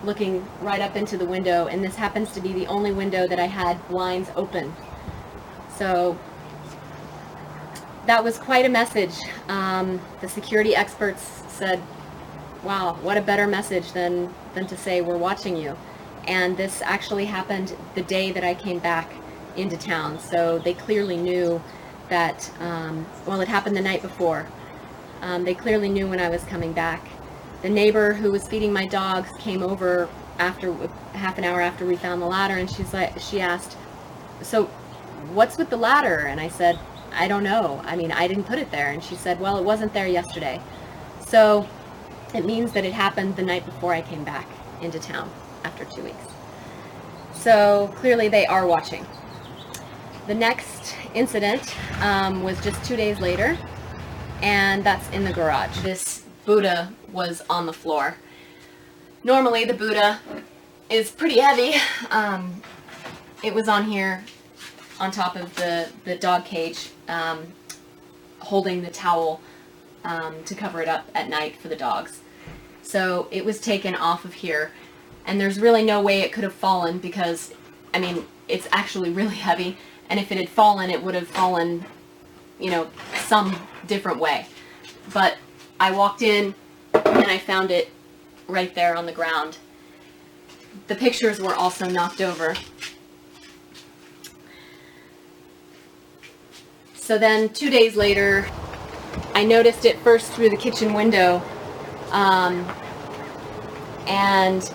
looking 0.03 0.45
right 0.61 0.81
up 0.81 0.95
into 0.95 1.17
the 1.17 1.25
window, 1.25 1.67
and 1.67 1.83
this 1.83 1.95
happens 1.95 2.31
to 2.33 2.41
be 2.41 2.53
the 2.53 2.67
only 2.67 2.91
window 2.91 3.27
that 3.27 3.39
I 3.39 3.45
had 3.45 3.85
blinds 3.87 4.29
open. 4.35 4.73
So 5.75 6.17
that 8.05 8.23
was 8.23 8.37
quite 8.37 8.65
a 8.65 8.69
message. 8.69 9.15
Um, 9.49 9.99
the 10.21 10.29
security 10.29 10.75
experts 10.75 11.43
said, 11.47 11.81
wow, 12.63 12.97
what 13.01 13.17
a 13.17 13.21
better 13.21 13.47
message 13.47 13.91
than, 13.91 14.33
than 14.53 14.67
to 14.67 14.77
say 14.77 15.01
we're 15.01 15.17
watching 15.17 15.55
you. 15.57 15.77
And 16.27 16.57
this 16.57 16.81
actually 16.81 17.25
happened 17.25 17.75
the 17.95 18.01
day 18.01 18.31
that 18.31 18.43
I 18.43 18.53
came 18.53 18.79
back 18.79 19.09
into 19.55 19.77
town. 19.77 20.19
So 20.19 20.59
they 20.59 20.73
clearly 20.73 21.17
knew 21.17 21.61
that, 22.09 22.51
um, 22.59 23.05
well, 23.25 23.41
it 23.41 23.47
happened 23.47 23.75
the 23.75 23.81
night 23.81 24.01
before. 24.01 24.47
Um, 25.21 25.43
they 25.43 25.53
clearly 25.53 25.89
knew 25.89 26.07
when 26.07 26.19
I 26.19 26.29
was 26.29 26.43
coming 26.43 26.73
back. 26.73 27.05
The 27.61 27.69
neighbor 27.69 28.13
who 28.13 28.31
was 28.31 28.47
feeding 28.47 28.71
my 28.71 28.85
dogs 28.85 29.29
came 29.39 29.63
over 29.63 30.09
after 30.39 30.73
half 31.13 31.37
an 31.37 31.43
hour 31.43 31.59
after 31.61 31.85
we 31.85 31.95
found 31.95 32.21
the 32.21 32.27
ladder, 32.27 32.55
and 32.55 32.69
she's 32.69 32.93
like, 32.93 33.19
she 33.19 33.41
asked, 33.41 33.75
"So, 34.41 34.65
what's 35.33 35.57
with 35.57 35.69
the 35.69 35.77
ladder?" 35.77 36.27
And 36.27 36.39
I 36.39 36.49
said, 36.49 36.79
"I 37.13 37.27
don't 37.27 37.43
know. 37.43 37.81
I 37.85 37.95
mean, 37.95 38.11
I 38.11 38.27
didn't 38.27 38.43
put 38.43 38.59
it 38.59 38.69
there." 38.71 38.91
And 38.91 39.03
she 39.03 39.15
said, 39.15 39.39
"Well, 39.39 39.57
it 39.57 39.63
wasn't 39.63 39.93
there 39.93 40.07
yesterday." 40.07 40.61
So, 41.25 41.67
it 42.33 42.45
means 42.45 42.71
that 42.73 42.85
it 42.85 42.93
happened 42.93 43.35
the 43.35 43.41
night 43.41 43.65
before 43.65 43.93
I 43.93 44.01
came 44.01 44.23
back 44.23 44.47
into 44.81 44.99
town 44.99 45.29
after 45.63 45.85
two 45.85 46.03
weeks. 46.03 46.23
So 47.33 47.93
clearly 47.95 48.27
they 48.27 48.45
are 48.45 48.67
watching. 48.67 49.05
The 50.27 50.35
next 50.35 50.95
incident 51.13 51.73
um, 52.01 52.43
was 52.43 52.61
just 52.61 52.83
two 52.83 52.95
days 52.95 53.19
later, 53.19 53.57
and 54.41 54.83
that's 54.83 55.09
in 55.11 55.23
the 55.23 55.31
garage. 55.31 55.79
This 55.79 56.23
Buddha 56.45 56.91
was 57.11 57.41
on 57.49 57.65
the 57.65 57.73
floor. 57.73 58.17
Normally 59.23 59.65
the 59.65 59.73
Buddha 59.73 60.19
is 60.89 61.11
pretty 61.11 61.39
heavy. 61.39 61.75
Um, 62.11 62.61
it 63.43 63.53
was 63.53 63.67
on 63.67 63.85
here 63.85 64.23
on 64.99 65.11
top 65.11 65.35
of 65.35 65.53
the, 65.55 65.89
the 66.05 66.15
dog 66.15 66.45
cage, 66.45 66.89
um, 67.07 67.45
holding 68.39 68.81
the 68.81 68.89
towel 68.89 69.41
um, 70.03 70.43
to 70.45 70.55
cover 70.55 70.81
it 70.81 70.87
up 70.87 71.07
at 71.13 71.29
night 71.29 71.55
for 71.57 71.67
the 71.67 71.75
dogs. 71.75 72.21
So 72.81 73.27
it 73.31 73.43
was 73.43 73.59
taken 73.59 73.95
off 73.95 74.25
of 74.25 74.33
here, 74.33 74.71
and 75.25 75.39
there's 75.39 75.59
really 75.59 75.83
no 75.83 76.01
way 76.01 76.21
it 76.21 76.31
could 76.31 76.43
have 76.43 76.53
fallen 76.53 76.99
because, 76.99 77.53
I 77.93 77.99
mean, 77.99 78.25
it's 78.47 78.67
actually 78.71 79.09
really 79.09 79.35
heavy, 79.35 79.77
and 80.09 80.19
if 80.19 80.31
it 80.31 80.37
had 80.37 80.49
fallen, 80.49 80.89
it 80.89 81.03
would 81.03 81.15
have 81.15 81.27
fallen, 81.27 81.85
you 82.59 82.71
know, 82.71 82.89
some 83.25 83.55
different 83.85 84.19
way. 84.19 84.47
But 85.13 85.37
I 85.79 85.91
walked 85.91 86.21
in 86.21 86.55
and 87.27 87.35
I 87.35 87.39
found 87.39 87.71
it 87.71 87.89
right 88.47 88.73
there 88.73 88.95
on 88.95 89.05
the 89.05 89.11
ground. 89.11 89.57
The 90.87 90.95
pictures 90.95 91.41
were 91.41 91.53
also 91.53 91.85
knocked 91.85 92.21
over. 92.21 92.55
So 96.93 97.17
then 97.17 97.49
two 97.49 97.69
days 97.69 97.97
later, 97.97 98.47
I 99.33 99.43
noticed 99.43 99.83
it 99.83 99.99
first 99.99 100.31
through 100.31 100.51
the 100.51 100.55
kitchen 100.55 100.93
window. 100.93 101.41
Um, 102.11 102.65
and 104.07 104.71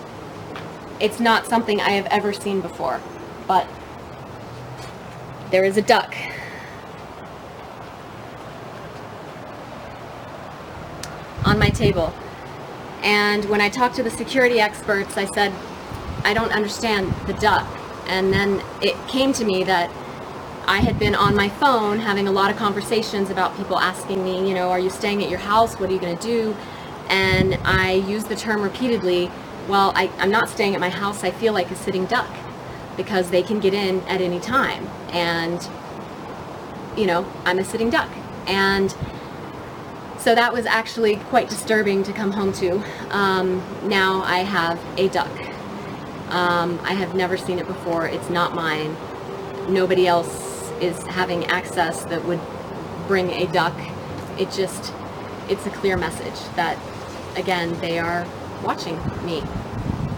it's 0.99 1.19
not 1.19 1.47
something 1.47 1.81
I 1.81 1.89
have 1.89 2.05
ever 2.11 2.33
seen 2.33 2.61
before, 2.61 3.01
but 3.47 3.67
there 5.49 5.63
is 5.63 5.77
a 5.77 5.81
duck 5.81 6.15
on 11.45 11.57
my 11.57 11.69
table. 11.69 12.13
And 13.03 13.45
when 13.45 13.61
I 13.61 13.69
talked 13.69 13.95
to 13.97 14.03
the 14.03 14.09
security 14.09 14.59
experts, 14.59 15.17
I 15.17 15.25
said, 15.25 15.53
I 16.23 16.33
don't 16.33 16.51
understand 16.51 17.13
the 17.27 17.33
duck. 17.33 17.67
And 18.07 18.33
then 18.33 18.63
it 18.81 18.95
came 19.07 19.33
to 19.33 19.45
me 19.45 19.63
that 19.65 19.91
I 20.65 20.77
had 20.77 20.97
been 20.97 21.13
on 21.13 21.35
my 21.35 21.49
phone 21.49 21.99
having 21.99 22.27
a 22.27 22.31
lot 22.31 22.49
of 22.49 22.55
conversations 22.55 23.29
about 23.29 23.55
people 23.57 23.77
asking 23.77 24.23
me, 24.23 24.47
you 24.47 24.53
know, 24.53 24.69
are 24.69 24.79
you 24.79 24.89
staying 24.89 25.21
at 25.21 25.29
your 25.29 25.39
house? 25.39 25.77
What 25.79 25.89
are 25.89 25.93
you 25.93 25.99
going 25.99 26.17
to 26.17 26.23
do? 26.23 26.55
And 27.09 27.55
I 27.65 27.93
used 27.93 28.29
the 28.29 28.35
term 28.35 28.61
repeatedly, 28.61 29.29
well, 29.67 29.91
I, 29.95 30.09
I'm 30.19 30.31
not 30.31 30.47
staying 30.47 30.73
at 30.73 30.79
my 30.79 30.89
house. 30.89 31.23
I 31.23 31.31
feel 31.31 31.51
like 31.51 31.69
a 31.71 31.75
sitting 31.75 32.05
duck 32.05 32.29
because 32.95 33.29
they 33.29 33.43
can 33.43 33.59
get 33.59 33.73
in 33.73 34.01
at 34.03 34.21
any 34.21 34.39
time. 34.39 34.87
And, 35.11 35.67
you 36.97 37.05
know, 37.05 37.29
I'm 37.43 37.59
a 37.59 37.63
sitting 37.65 37.89
duck. 37.89 38.09
And 38.47 38.95
so 40.23 40.33
that 40.33 40.53
was 40.53 40.65
actually 40.65 41.17
quite 41.17 41.49
disturbing 41.49 42.01
to 42.03 42.13
come 42.13 42.31
home 42.31 42.53
to. 42.53 42.81
Um, 43.09 43.61
now 43.89 44.21
I 44.21 44.37
have 44.37 44.79
a 44.97 45.09
duck. 45.09 45.29
Um, 46.29 46.79
I 46.83 46.93
have 46.93 47.13
never 47.13 47.35
seen 47.35 47.59
it 47.59 47.67
before. 47.67 48.07
It's 48.07 48.29
not 48.29 48.55
mine. 48.55 48.95
Nobody 49.67 50.07
else 50.07 50.71
is 50.79 50.97
having 51.07 51.43
access 51.47 52.05
that 52.05 52.23
would 52.23 52.39
bring 53.05 53.31
a 53.31 53.51
duck. 53.51 53.77
It 54.39 54.49
just, 54.49 54.93
it's 55.49 55.65
a 55.65 55.69
clear 55.69 55.97
message 55.97 56.39
that, 56.55 56.79
again, 57.35 57.77
they 57.81 57.99
are 57.99 58.25
watching 58.63 58.95
me. 59.25 59.43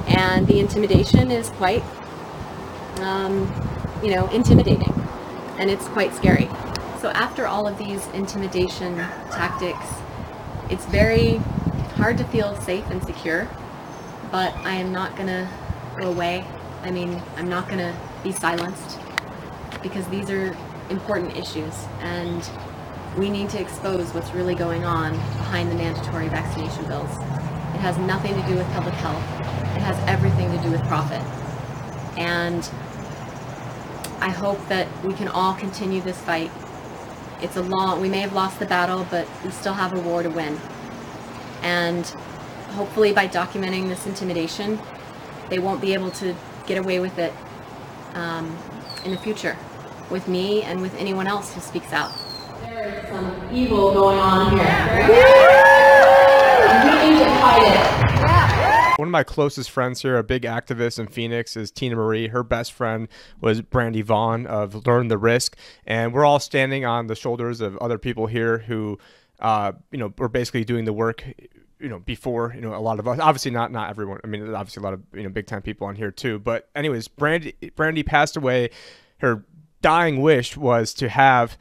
And 0.08 0.45
the 0.45 0.60
intimidation 0.60 1.32
is 1.32 1.49
quite, 1.49 1.84
um, 2.99 3.51
you 4.03 4.12
know, 4.12 4.30
intimidating. 4.30 4.93
And 5.58 5.72
it's 5.72 5.88
quite 5.88 6.14
scary. 6.14 6.47
So 7.06 7.12
after 7.12 7.45
all 7.45 7.68
of 7.68 7.78
these 7.78 8.08
intimidation 8.16 8.95
tactics, 9.30 9.86
it's 10.72 10.88
very 10.88 11.36
hard 11.97 12.18
to 12.18 12.24
feel 12.24 12.60
safe 12.62 12.84
and 12.89 12.99
secure, 13.06 13.47
but 14.32 14.51
I 14.66 14.74
am 14.74 14.91
not 14.91 15.16
going 15.16 15.28
to 15.28 15.47
go 15.99 16.10
away. 16.10 16.43
I 16.82 16.89
mean, 16.89 17.22
I'm 17.38 17.47
not 17.47 17.68
going 17.68 17.78
to 17.78 17.95
be 18.24 18.32
silenced 18.32 18.97
because 19.84 20.08
these 20.08 20.32
are 20.32 20.58
important 20.89 21.38
issues 21.38 21.76
and 21.99 22.49
we 23.20 23.30
need 23.30 23.51
to 23.51 23.62
expose 23.62 24.12
what's 24.16 24.32
really 24.32 24.56
going 24.56 24.84
on 24.84 25.12
behind 25.12 25.70
the 25.70 25.76
mandatory 25.76 26.28
vaccination 26.28 26.88
bills. 26.88 27.12
It 27.12 27.82
has 27.82 27.99
nothing 27.99 28.34
to 28.34 28.47
do 28.47 28.56
with 28.56 28.66
public 28.72 28.95
health. 28.95 29.22
It 29.78 29.84
has 29.84 29.95
everything 30.10 30.51
to 30.58 30.64
do 30.64 30.72
with 30.72 30.82
profit. 30.88 31.22
And 32.18 32.68
I 34.22 34.30
hope 34.30 34.58
that 34.70 34.88
we 35.03 35.14
can 35.14 35.28
all 35.28 35.53
continue 35.53 36.01
this 36.01 36.18
fight. 36.18 36.49
It's 37.42 37.58
a 37.58 37.62
long, 37.62 38.02
we 38.02 38.10
may 38.10 38.20
have 38.20 38.34
lost 38.34 38.60
the 38.60 38.66
battle, 38.66 39.06
but 39.10 39.28
we 39.44 39.52
still 39.52 39.74
have 39.74 39.94
a 39.94 40.00
war 40.00 40.24
to 40.24 40.30
win. 40.30 40.60
And 41.62 42.06
hopefully 42.76 43.14
by 43.14 43.28
documenting 43.28 43.88
this 43.88 44.06
intimidation, 44.06 44.80
they 45.50 45.60
won't 45.60 45.82
be 45.82 45.94
able 45.94 46.12
to 46.12 46.36
get 46.66 46.78
away 46.78 47.00
with 47.00 47.18
it 47.20 47.34
um, 48.14 48.58
in 49.04 49.12
the 49.12 49.18
future 49.18 49.58
with 50.10 50.28
me 50.28 50.62
and 50.64 50.82
with 50.82 50.96
anyone 50.96 51.28
else 51.28 51.54
who 51.54 51.62
speaks 51.62 51.92
out. 51.94 52.12
There's 52.62 53.08
some 53.10 53.50
evil 53.52 53.94
going 53.94 54.20
on 54.20 54.52
here. 54.52 54.66
And 56.68 56.90
we 56.90 57.10
need 57.10 57.20
to 57.20 57.26
fight 57.40 58.02
it. 58.02 58.05
My 59.16 59.24
closest 59.24 59.72
friends 59.72 60.01
here, 60.01 60.18
a 60.18 60.24
big 60.26 60.41
activist 60.41 60.99
in 60.99 61.07
Phoenix, 61.07 61.55
is 61.55 61.72
Tina 61.72 61.95
Marie. 61.95 62.28
Her 62.28 62.43
best 62.43 62.74
friend 62.74 63.07
was 63.39 63.61
Brandy 63.61 64.01
Vaughan 64.01 64.45
of 64.45 64.86
Learn 64.86 65.07
the 65.07 65.18
Risk. 65.18 65.55
And 65.88 66.13
we're 66.13 66.26
all 66.26 66.41
standing 66.41 66.84
on 66.84 67.07
the 67.07 67.16
shoulders 67.16 67.61
of 67.61 67.78
other 67.78 67.97
people 67.97 68.28
here 68.28 68.57
who, 68.57 68.99
uh, 69.39 69.72
you 69.89 69.99
know, 69.99 70.13
were 70.18 70.28
basically 70.28 70.66
doing 70.66 70.84
the 70.84 70.91
work 70.91 71.24
you 71.80 71.88
know 71.88 71.99
before 71.99 72.51
you 72.53 72.59
know 72.59 72.76
a 72.76 72.80
lot 72.80 72.99
of 72.99 73.07
us 73.07 73.20
obviously 73.20 73.51
not 73.51 73.70
not 73.70 73.89
everyone 73.89 74.18
i 74.24 74.28
mean 74.28 74.53
obviously 74.53 74.80
a 74.80 74.84
lot 74.84 74.93
of 74.93 75.01
you 75.13 75.24
know 75.24 75.30
big 75.30 75.45
time 75.45 75.61
people 75.61 75.86
on 75.86 75.93
here 75.93 76.09
too 76.09 76.39
but 76.39 76.70
anyways 76.74 77.09
brandy 77.09 77.53
brandy 77.76 78.01
passed 78.01 78.38
away 78.38 78.70
her 79.18 79.43
dying 79.82 80.22
wish 80.22 80.55
was 80.55 80.93
to 80.93 81.09
have 81.09 81.57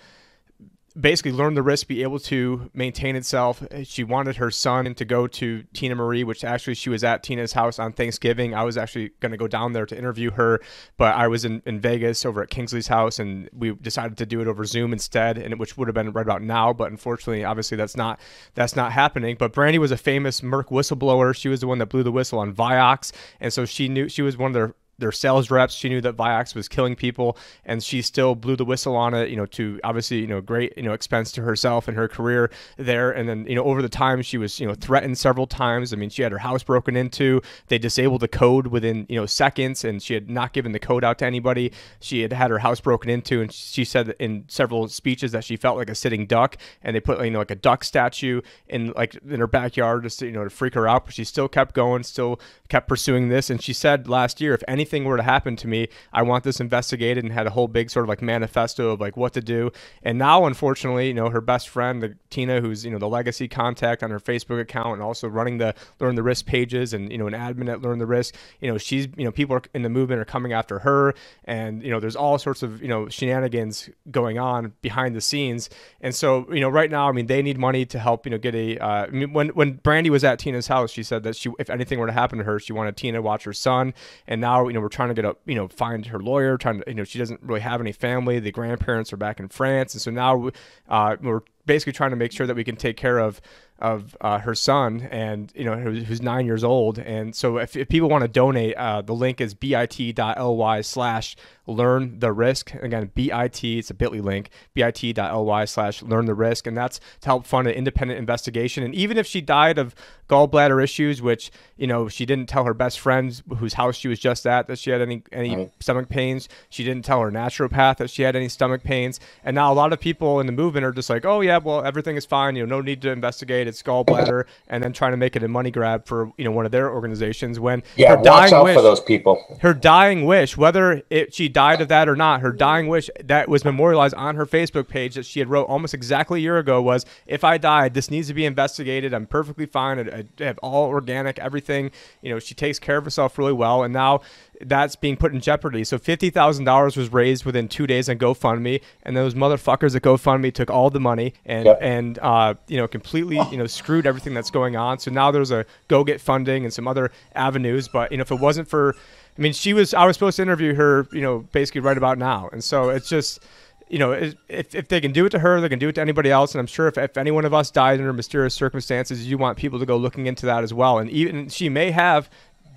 basically 0.98 1.32
learn 1.32 1.54
the 1.54 1.62
risk, 1.62 1.88
be 1.88 2.02
able 2.02 2.20
to 2.20 2.70
maintain 2.72 3.16
itself. 3.16 3.62
She 3.82 4.04
wanted 4.04 4.36
her 4.36 4.50
son 4.50 4.94
to 4.94 5.04
go 5.04 5.26
to 5.26 5.64
Tina 5.72 5.94
Marie, 5.94 6.22
which 6.22 6.44
actually 6.44 6.74
she 6.74 6.88
was 6.88 7.02
at 7.02 7.22
Tina's 7.22 7.52
house 7.52 7.78
on 7.78 7.92
Thanksgiving. 7.92 8.54
I 8.54 8.62
was 8.62 8.76
actually 8.76 9.10
going 9.20 9.32
to 9.32 9.38
go 9.38 9.48
down 9.48 9.72
there 9.72 9.86
to 9.86 9.98
interview 9.98 10.30
her, 10.32 10.60
but 10.96 11.16
I 11.16 11.26
was 11.26 11.44
in, 11.44 11.62
in 11.66 11.80
Vegas 11.80 12.24
over 12.24 12.42
at 12.42 12.50
Kingsley's 12.50 12.86
house, 12.86 13.18
and 13.18 13.50
we 13.52 13.74
decided 13.74 14.16
to 14.18 14.26
do 14.26 14.40
it 14.40 14.46
over 14.46 14.64
Zoom 14.64 14.92
instead, 14.92 15.36
and 15.36 15.58
which 15.58 15.76
would 15.76 15.88
have 15.88 15.94
been 15.94 16.12
right 16.12 16.22
about 16.22 16.42
now. 16.42 16.72
But 16.72 16.90
unfortunately, 16.90 17.44
obviously, 17.44 17.76
that's 17.76 17.96
not 17.96 18.20
that's 18.54 18.76
not 18.76 18.92
happening. 18.92 19.36
But 19.38 19.52
Brandy 19.52 19.78
was 19.78 19.90
a 19.90 19.96
famous 19.96 20.42
Merck 20.42 20.66
whistleblower. 20.66 21.34
She 21.34 21.48
was 21.48 21.60
the 21.60 21.66
one 21.66 21.78
that 21.78 21.86
blew 21.86 22.04
the 22.04 22.12
whistle 22.12 22.38
on 22.38 22.54
Vioxx, 22.54 23.10
and 23.40 23.52
so 23.52 23.64
she 23.64 23.88
knew 23.88 24.08
she 24.08 24.22
was 24.22 24.36
one 24.36 24.50
of 24.50 24.54
their 24.54 24.74
their 24.98 25.12
sales 25.12 25.50
reps. 25.50 25.74
She 25.74 25.88
knew 25.88 26.00
that 26.00 26.16
Vioxx 26.16 26.54
was 26.54 26.68
killing 26.68 26.94
people, 26.94 27.36
and 27.64 27.82
she 27.82 28.02
still 28.02 28.34
blew 28.34 28.56
the 28.56 28.64
whistle 28.64 28.96
on 28.96 29.14
it. 29.14 29.30
You 29.30 29.36
know, 29.36 29.46
to 29.46 29.80
obviously 29.84 30.18
you 30.20 30.26
know 30.26 30.40
great 30.40 30.76
you 30.76 30.82
know 30.82 30.92
expense 30.92 31.32
to 31.32 31.42
herself 31.42 31.88
and 31.88 31.96
her 31.96 32.08
career 32.08 32.50
there. 32.76 33.10
And 33.10 33.28
then 33.28 33.46
you 33.46 33.54
know 33.54 33.64
over 33.64 33.82
the 33.82 33.88
time 33.88 34.22
she 34.22 34.38
was 34.38 34.60
you 34.60 34.66
know 34.66 34.74
threatened 34.74 35.18
several 35.18 35.46
times. 35.46 35.92
I 35.92 35.96
mean, 35.96 36.10
she 36.10 36.22
had 36.22 36.32
her 36.32 36.38
house 36.38 36.62
broken 36.62 36.96
into. 36.96 37.40
They 37.68 37.78
disabled 37.78 38.20
the 38.20 38.28
code 38.28 38.68
within 38.68 39.06
you 39.08 39.16
know 39.16 39.26
seconds, 39.26 39.84
and 39.84 40.02
she 40.02 40.14
had 40.14 40.30
not 40.30 40.52
given 40.52 40.72
the 40.72 40.78
code 40.78 41.04
out 41.04 41.18
to 41.18 41.26
anybody. 41.26 41.72
She 42.00 42.22
had 42.22 42.32
had 42.32 42.50
her 42.50 42.58
house 42.58 42.80
broken 42.80 43.10
into, 43.10 43.40
and 43.40 43.52
she 43.52 43.84
said 43.84 44.14
in 44.18 44.44
several 44.48 44.88
speeches 44.88 45.32
that 45.32 45.44
she 45.44 45.56
felt 45.56 45.76
like 45.76 45.90
a 45.90 45.94
sitting 45.94 46.26
duck, 46.26 46.56
and 46.82 46.94
they 46.94 47.00
put 47.00 47.22
you 47.24 47.30
know 47.30 47.40
like 47.40 47.50
a 47.50 47.56
duck 47.56 47.84
statue 47.84 48.40
in 48.68 48.92
like 48.92 49.14
in 49.28 49.40
her 49.40 49.46
backyard 49.46 50.04
just 50.04 50.20
to, 50.20 50.26
you 50.26 50.32
know 50.32 50.44
to 50.44 50.50
freak 50.50 50.74
her 50.74 50.86
out. 50.86 51.06
But 51.06 51.14
she 51.14 51.24
still 51.24 51.48
kept 51.48 51.74
going, 51.74 52.02
still 52.04 52.40
kept 52.68 52.88
pursuing 52.88 53.28
this, 53.28 53.50
and 53.50 53.60
she 53.60 53.72
said 53.72 54.08
last 54.08 54.40
year 54.40 54.54
if 54.54 54.62
any 54.68 54.83
anything 54.84 55.04
were 55.04 55.16
to 55.16 55.22
happen 55.22 55.56
to 55.56 55.66
me, 55.66 55.88
I 56.12 56.20
want 56.20 56.44
this 56.44 56.60
investigated 56.60 57.24
and 57.24 57.32
had 57.32 57.46
a 57.46 57.50
whole 57.50 57.68
big 57.68 57.88
sort 57.88 58.04
of 58.04 58.08
like 58.10 58.20
manifesto 58.20 58.90
of 58.90 59.00
like 59.00 59.16
what 59.16 59.32
to 59.32 59.40
do. 59.40 59.72
And 60.02 60.18
now, 60.18 60.44
unfortunately, 60.44 61.08
you 61.08 61.14
know, 61.14 61.30
her 61.30 61.40
best 61.40 61.70
friend, 61.70 62.02
the 62.02 62.16
Tina, 62.28 62.60
who's, 62.60 62.84
you 62.84 62.90
know, 62.90 62.98
the 62.98 63.08
legacy 63.08 63.48
contact 63.48 64.02
on 64.02 64.10
her 64.10 64.20
Facebook 64.20 64.60
account 64.60 64.94
and 64.94 65.02
also 65.02 65.26
running 65.26 65.56
the 65.56 65.74
Learn 66.00 66.16
the 66.16 66.22
Risk 66.22 66.44
pages 66.44 66.92
and, 66.92 67.10
you 67.10 67.16
know, 67.16 67.26
an 67.26 67.32
admin 67.32 67.72
at 67.72 67.80
Learn 67.80 67.98
the 67.98 68.06
Risk, 68.06 68.34
you 68.60 68.70
know, 68.70 68.76
she's, 68.76 69.08
you 69.16 69.24
know, 69.24 69.32
people 69.32 69.56
are 69.56 69.62
in 69.72 69.80
the 69.80 69.88
movement 69.88 70.20
are 70.20 70.26
coming 70.26 70.52
after 70.52 70.80
her. 70.80 71.14
And, 71.46 71.82
you 71.82 71.90
know, 71.90 71.98
there's 71.98 72.16
all 72.16 72.38
sorts 72.38 72.62
of, 72.62 72.82
you 72.82 72.88
know, 72.88 73.08
shenanigans 73.08 73.88
going 74.10 74.38
on 74.38 74.74
behind 74.82 75.16
the 75.16 75.22
scenes. 75.22 75.70
And 76.02 76.14
so, 76.14 76.46
you 76.52 76.60
know, 76.60 76.68
right 76.68 76.90
now, 76.90 77.08
I 77.08 77.12
mean, 77.12 77.26
they 77.26 77.40
need 77.40 77.56
money 77.56 77.86
to 77.86 77.98
help, 77.98 78.26
you 78.26 78.30
know, 78.30 78.38
get 78.38 78.54
a, 78.54 78.76
uh, 78.78 79.06
I 79.06 79.10
mean, 79.10 79.32
when, 79.32 79.48
when 79.50 79.74
Brandy 79.76 80.10
was 80.10 80.24
at 80.24 80.38
Tina's 80.38 80.66
house, 80.66 80.90
she 80.90 81.02
said 81.02 81.22
that 81.22 81.36
she, 81.36 81.50
if 81.58 81.70
anything 81.70 81.98
were 81.98 82.06
to 82.06 82.12
happen 82.12 82.38
to 82.38 82.44
her, 82.44 82.58
she 82.58 82.74
wanted 82.74 82.98
Tina 82.98 83.18
to 83.18 83.22
watch 83.22 83.44
her 83.44 83.54
son. 83.54 83.94
And 84.26 84.40
now, 84.40 84.68
know, 84.74 84.80
we're 84.80 84.88
trying 84.88 85.08
to 85.08 85.14
get 85.14 85.24
a, 85.24 85.36
you 85.46 85.54
know, 85.54 85.68
find 85.68 86.06
her 86.06 86.18
lawyer, 86.18 86.56
trying 86.56 86.80
to, 86.80 86.84
you 86.86 86.94
know, 86.94 87.04
she 87.04 87.18
doesn't 87.18 87.42
really 87.42 87.60
have 87.60 87.80
any 87.80 87.92
family. 87.92 88.40
The 88.40 88.52
grandparents 88.52 89.12
are 89.12 89.16
back 89.16 89.40
in 89.40 89.48
France. 89.48 89.94
And 89.94 90.02
so 90.02 90.10
now 90.10 90.50
uh, 90.88 91.16
we're 91.20 91.42
basically 91.66 91.92
trying 91.92 92.10
to 92.10 92.16
make 92.16 92.32
sure 92.32 92.46
that 92.46 92.56
we 92.56 92.64
can 92.64 92.76
take 92.76 92.96
care 92.96 93.18
of 93.18 93.40
of 93.80 94.16
uh, 94.20 94.38
her 94.38 94.54
son 94.54 95.08
and 95.10 95.52
you 95.54 95.64
know 95.64 95.76
who's 95.76 96.22
nine 96.22 96.46
years 96.46 96.62
old 96.62 96.96
and 96.98 97.34
so 97.34 97.58
if, 97.58 97.76
if 97.76 97.88
people 97.88 98.08
want 98.08 98.22
to 98.22 98.28
donate 98.28 98.74
uh, 98.76 99.02
the 99.02 99.12
link 99.12 99.40
is 99.40 99.52
bit.ly 99.52 100.80
slash 100.80 101.36
learn 101.66 102.18
the 102.20 102.32
risk. 102.32 102.74
Again 102.74 103.10
bit 103.14 103.32
it's 103.34 103.90
a 103.90 103.94
bitly 103.94 104.22
link 104.22 104.50
bit.ly 104.74 105.64
slash 105.64 106.02
learn 106.02 106.26
the 106.26 106.34
risk. 106.34 106.66
And 106.66 106.76
that's 106.76 107.00
to 107.20 107.26
help 107.26 107.46
fund 107.46 107.68
an 107.68 107.74
independent 107.74 108.18
investigation. 108.18 108.84
And 108.84 108.94
even 108.94 109.16
if 109.16 109.26
she 109.26 109.40
died 109.40 109.78
of 109.78 109.94
gallbladder 110.28 110.82
issues 110.82 111.20
which 111.20 111.50
you 111.76 111.86
know 111.86 112.08
she 112.08 112.24
didn't 112.24 112.48
tell 112.48 112.64
her 112.64 112.72
best 112.72 112.98
friends 112.98 113.42
whose 113.58 113.74
house 113.74 113.94
she 113.94 114.08
was 114.08 114.18
just 114.18 114.46
at 114.46 114.66
that 114.68 114.78
she 114.78 114.88
had 114.90 115.02
any 115.02 115.22
any 115.32 115.56
right. 115.56 115.72
stomach 115.80 116.08
pains. 116.08 116.48
She 116.70 116.84
didn't 116.84 117.04
tell 117.04 117.20
her 117.20 117.30
naturopath 117.30 117.98
that 117.98 118.10
she 118.10 118.22
had 118.22 118.34
any 118.34 118.48
stomach 118.48 118.82
pains. 118.82 119.20
And 119.44 119.54
now 119.54 119.72
a 119.72 119.74
lot 119.74 119.92
of 119.92 120.00
people 120.00 120.40
in 120.40 120.46
the 120.46 120.52
movement 120.52 120.84
are 120.86 120.92
just 120.92 121.10
like 121.10 121.24
oh 121.24 121.40
yeah 121.40 121.58
well 121.58 121.84
everything 121.84 122.16
is 122.16 122.24
fine. 122.24 122.56
You 122.56 122.66
know 122.66 122.76
no 122.76 122.82
need 122.82 123.02
to 123.02 123.10
investigate. 123.10 123.66
It's 123.66 123.82
gallbladder 123.82 124.44
and 124.68 124.82
then 124.82 124.92
trying 124.92 125.12
to 125.12 125.16
make 125.16 125.36
it 125.36 125.42
a 125.42 125.48
money 125.48 125.70
grab 125.70 126.06
for 126.06 126.32
you 126.36 126.44
know 126.44 126.50
one 126.50 126.66
of 126.66 126.72
their 126.72 126.90
organizations 126.90 127.60
when 127.60 127.82
yeah 127.96 128.10
her 128.10 128.16
watch 128.16 128.24
dying 128.24 128.54
out 128.54 128.64
wish, 128.64 128.76
for 128.76 128.82
those 128.82 129.00
people. 129.00 129.58
her 129.60 129.74
dying 129.74 130.24
wish 130.24 130.56
whether 130.56 131.02
it, 131.10 131.34
she 131.34 131.48
died 131.54 131.80
of 131.80 131.88
that 131.88 132.08
or 132.08 132.16
not 132.16 132.42
her 132.42 132.52
dying 132.52 132.88
wish 132.88 133.08
that 133.24 133.48
was 133.48 133.64
memorialized 133.64 134.14
on 134.14 134.36
her 134.36 134.44
facebook 134.44 134.88
page 134.88 135.14
that 135.14 135.24
she 135.24 135.38
had 135.38 135.48
wrote 135.48 135.64
almost 135.64 135.94
exactly 135.94 136.40
a 136.40 136.42
year 136.42 136.58
ago 136.58 136.82
was 136.82 137.06
if 137.26 137.42
i 137.42 137.56
died 137.56 137.94
this 137.94 138.10
needs 138.10 138.28
to 138.28 138.34
be 138.34 138.44
investigated 138.44 139.14
i'm 139.14 139.26
perfectly 139.26 139.64
fine 139.64 139.98
i, 139.98 140.24
I 140.40 140.44
have 140.44 140.58
all 140.58 140.86
organic 140.88 141.38
everything 141.38 141.90
you 142.20 142.30
know 142.30 142.38
she 142.38 142.54
takes 142.54 142.78
care 142.78 142.98
of 142.98 143.04
herself 143.04 143.38
really 143.38 143.52
well 143.52 143.82
and 143.82 143.94
now 143.94 144.20
that's 144.60 144.96
being 144.96 145.16
put 145.16 145.32
in 145.32 145.40
jeopardy. 145.40 145.84
So 145.84 145.98
fifty 145.98 146.30
thousand 146.30 146.64
dollars 146.64 146.96
was 146.96 147.12
raised 147.12 147.44
within 147.44 147.68
two 147.68 147.86
days 147.86 148.08
on 148.08 148.18
GoFundMe, 148.18 148.80
and 149.02 149.16
those 149.16 149.34
motherfuckers 149.34 149.94
at 149.96 150.02
GoFundMe 150.02 150.52
took 150.52 150.70
all 150.70 150.90
the 150.90 151.00
money 151.00 151.34
and 151.44 151.66
yep. 151.66 151.78
and 151.80 152.18
uh, 152.20 152.54
you 152.68 152.76
know 152.76 152.88
completely 152.88 153.40
you 153.50 153.56
know 153.56 153.66
screwed 153.66 154.06
everything 154.06 154.34
that's 154.34 154.50
going 154.50 154.76
on. 154.76 154.98
So 154.98 155.10
now 155.10 155.30
there's 155.30 155.50
a 155.50 155.66
GoGetFunding 155.88 156.64
and 156.64 156.72
some 156.72 156.88
other 156.88 157.10
avenues. 157.34 157.88
But 157.88 158.10
you 158.10 158.18
know 158.18 158.22
if 158.22 158.30
it 158.30 158.40
wasn't 158.40 158.68
for, 158.68 158.96
I 159.36 159.40
mean 159.40 159.52
she 159.52 159.72
was 159.72 159.94
I 159.94 160.06
was 160.06 160.16
supposed 160.16 160.36
to 160.36 160.42
interview 160.42 160.74
her 160.74 161.08
you 161.12 161.20
know 161.20 161.40
basically 161.52 161.80
right 161.80 161.96
about 161.96 162.18
now, 162.18 162.48
and 162.52 162.62
so 162.62 162.90
it's 162.90 163.08
just 163.08 163.40
you 163.88 163.98
know, 163.98 164.12
if, 164.12 164.74
if 164.74 164.88
they 164.88 165.00
can 165.00 165.12
do 165.12 165.26
it 165.26 165.30
to 165.30 165.38
her, 165.38 165.60
they 165.60 165.68
can 165.68 165.78
do 165.78 165.88
it 165.88 165.94
to 165.96 166.00
anybody 166.00 166.30
else. 166.30 166.54
And 166.54 166.60
I'm 166.60 166.66
sure 166.66 166.88
if, 166.88 166.96
if 166.96 167.16
any 167.16 167.30
one 167.30 167.44
of 167.44 167.52
us 167.52 167.70
died 167.70 168.00
under 168.00 168.12
mysterious 168.12 168.54
circumstances, 168.54 169.28
you 169.28 169.36
want 169.38 169.58
people 169.58 169.78
to 169.78 169.86
go 169.86 169.96
looking 169.96 170.26
into 170.26 170.46
that 170.46 170.64
as 170.64 170.72
well. 170.72 170.98
And 170.98 171.10
even 171.10 171.48
she 171.48 171.68
may 171.68 171.90
have 171.90 172.30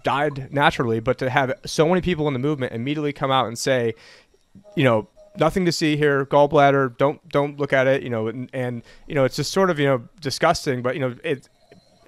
died 0.04 0.52
naturally, 0.52 1.00
but 1.00 1.18
to 1.20 1.30
have 1.30 1.54
so 1.66 1.88
many 1.88 2.02
people 2.02 2.28
in 2.28 2.34
the 2.34 2.40
movement 2.40 2.74
immediately 2.74 3.14
come 3.14 3.32
out 3.32 3.48
and 3.48 3.58
say, 3.58 3.96
you 4.76 4.84
know, 4.84 5.08
nothing 5.38 5.66
to 5.66 5.72
see 5.72 5.98
here, 5.98 6.26
gallbladder, 6.26 6.98
don't 6.98 7.28
don't 7.30 7.58
look 7.58 7.74
at 7.74 7.88
it, 7.88 8.04
you 8.04 8.10
know, 8.10 8.28
and, 8.28 8.50
and 8.54 8.84
you 9.08 9.16
know, 9.16 9.24
it's 9.24 9.36
just 9.36 9.52
sort 9.52 9.70
of 9.70 9.80
you 9.80 9.86
know 9.86 10.08
disgusting, 10.20 10.82
but 10.82 10.96
you 10.96 11.02
know, 11.02 11.16
it 11.24 11.48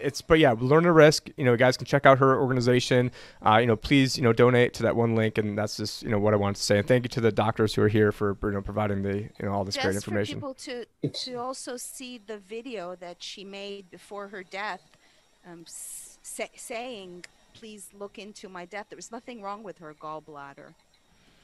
it's 0.02 0.22
but 0.22 0.39
yeah, 0.39 0.54
learn 0.58 0.84
the 0.84 0.91
risk. 0.91 1.30
You 1.38 1.45
know, 1.45 1.56
guys 1.56 1.78
can 1.78 1.86
check 1.86 2.06
out 2.06 2.20
her 2.20 2.39
organization. 2.39 3.12
Uh, 3.45 3.58
you 3.58 3.68
know, 3.68 3.76
please 3.76 4.18
you 4.18 4.24
know 4.24 4.34
donate 4.34 4.74
to 4.76 4.84
that 4.84 4.95
one 4.95 5.16
link, 5.16 5.38
and 5.38 5.58
that's 5.58 5.78
just 5.78 6.04
you 6.04 6.10
know 6.10 6.20
what 6.20 6.34
I 6.34 6.38
wanted 6.38 6.56
to 6.58 6.64
say. 6.64 6.80
And 6.80 6.88
thank 6.88 7.06
you 7.06 7.10
to 7.10 7.22
the 7.22 7.32
doctors 7.32 7.74
who 7.76 7.82
are 7.82 7.88
here 7.88 8.12
for 8.12 8.38
you 8.43 8.52
know 8.52 8.62
providing 8.62 9.04
the 9.04 9.18
you 9.18 9.32
know 9.41 9.52
all 9.52 9.64
this 9.64 9.76
just 9.76 9.86
great 9.86 9.95
information. 9.95 10.39
For 10.39 10.54
people 10.54 10.86
to 11.02 11.10
to 11.26 11.36
also 11.36 11.78
see 11.78 12.18
the 12.18 12.38
video 12.38 12.95
that 12.95 13.22
she 13.22 13.43
made 13.43 13.89
before 13.91 14.28
her 14.30 14.43
death, 14.43 14.82
um, 15.47 15.66
say, 15.68 16.50
saying 16.56 17.26
please 17.54 17.89
look 17.97 18.18
into 18.18 18.47
my 18.47 18.66
death. 18.66 18.88
There 18.89 18.95
was 18.95 19.12
nothing 19.12 19.41
wrong 19.41 19.64
with 19.64 19.80
her 19.80 19.93
gallbladder. 19.93 20.74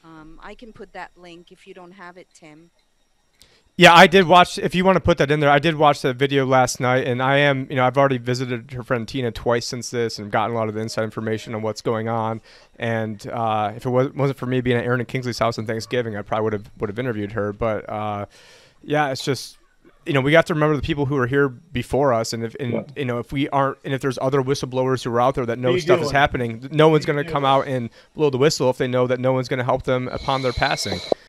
Um, 0.04 0.40
I 0.42 0.54
can 0.54 0.72
put 0.72 0.92
that 0.92 1.10
link 1.16 1.52
if 1.52 1.66
you 1.66 1.74
don't 1.74 1.92
have 1.92 2.16
it, 2.16 2.28
Tim. 2.32 2.70
Yeah, 3.78 3.92
I 3.92 4.06
did 4.06 4.26
watch. 4.26 4.58
If 4.58 4.74
you 4.74 4.86
want 4.86 4.96
to 4.96 5.02
put 5.02 5.18
that 5.18 5.30
in 5.30 5.40
there, 5.40 5.50
I 5.50 5.58
did 5.58 5.76
watch 5.76 6.00
that 6.00 6.16
video 6.16 6.46
last 6.46 6.80
night, 6.80 7.06
and 7.06 7.22
I 7.22 7.36
am, 7.36 7.66
you 7.68 7.76
know, 7.76 7.84
I've 7.84 7.98
already 7.98 8.16
visited 8.16 8.72
her 8.72 8.82
friend 8.82 9.06
Tina 9.06 9.30
twice 9.30 9.66
since 9.66 9.90
this, 9.90 10.18
and 10.18 10.30
gotten 10.30 10.56
a 10.56 10.58
lot 10.58 10.68
of 10.68 10.74
the 10.74 10.80
inside 10.80 11.04
information 11.04 11.54
on 11.54 11.60
what's 11.60 11.82
going 11.82 12.08
on. 12.08 12.40
And 12.78 13.26
uh, 13.28 13.74
if 13.76 13.84
it 13.84 13.90
was, 13.90 14.14
wasn't 14.14 14.38
for 14.38 14.46
me 14.46 14.62
being 14.62 14.78
at 14.78 14.84
Aaron 14.84 15.00
and 15.00 15.08
Kingsley's 15.08 15.38
house 15.38 15.58
on 15.58 15.66
Thanksgiving, 15.66 16.16
I 16.16 16.22
probably 16.22 16.44
would 16.44 16.52
have 16.54 16.70
would 16.78 16.88
have 16.88 16.98
interviewed 16.98 17.32
her. 17.32 17.52
But 17.52 17.86
uh, 17.86 18.26
yeah, 18.82 19.10
it's 19.10 19.22
just 19.22 19.58
you 20.06 20.12
know, 20.12 20.20
we 20.20 20.30
got 20.30 20.46
to 20.46 20.54
remember 20.54 20.76
the 20.76 20.82
people 20.82 21.04
who 21.04 21.16
are 21.18 21.26
here 21.26 21.48
before 21.48 22.14
us, 22.14 22.32
and 22.32 22.44
if 22.44 22.54
and, 22.60 22.72
yeah. 22.72 22.82
you 22.96 23.04
know 23.04 23.18
if 23.18 23.32
we 23.32 23.48
aren't, 23.50 23.76
and 23.84 23.92
if 23.92 24.00
there's 24.00 24.18
other 24.22 24.40
whistleblowers 24.40 25.04
who 25.04 25.12
are 25.12 25.20
out 25.20 25.34
there 25.34 25.44
that 25.44 25.58
know 25.58 25.76
stuff 25.78 25.98
doing? 25.98 26.06
is 26.06 26.12
happening, 26.12 26.68
no 26.70 26.88
one's 26.88 27.04
going 27.04 27.22
to 27.22 27.30
come 27.30 27.44
out 27.44 27.66
and 27.66 27.90
blow 28.14 28.30
the 28.30 28.38
whistle 28.38 28.70
if 28.70 28.78
they 28.78 28.86
know 28.86 29.06
that 29.06 29.20
no 29.20 29.32
one's 29.32 29.48
going 29.48 29.58
to 29.58 29.64
help 29.64 29.82
them 29.82 30.08
upon 30.08 30.42
their 30.42 30.52
passing. 30.52 30.98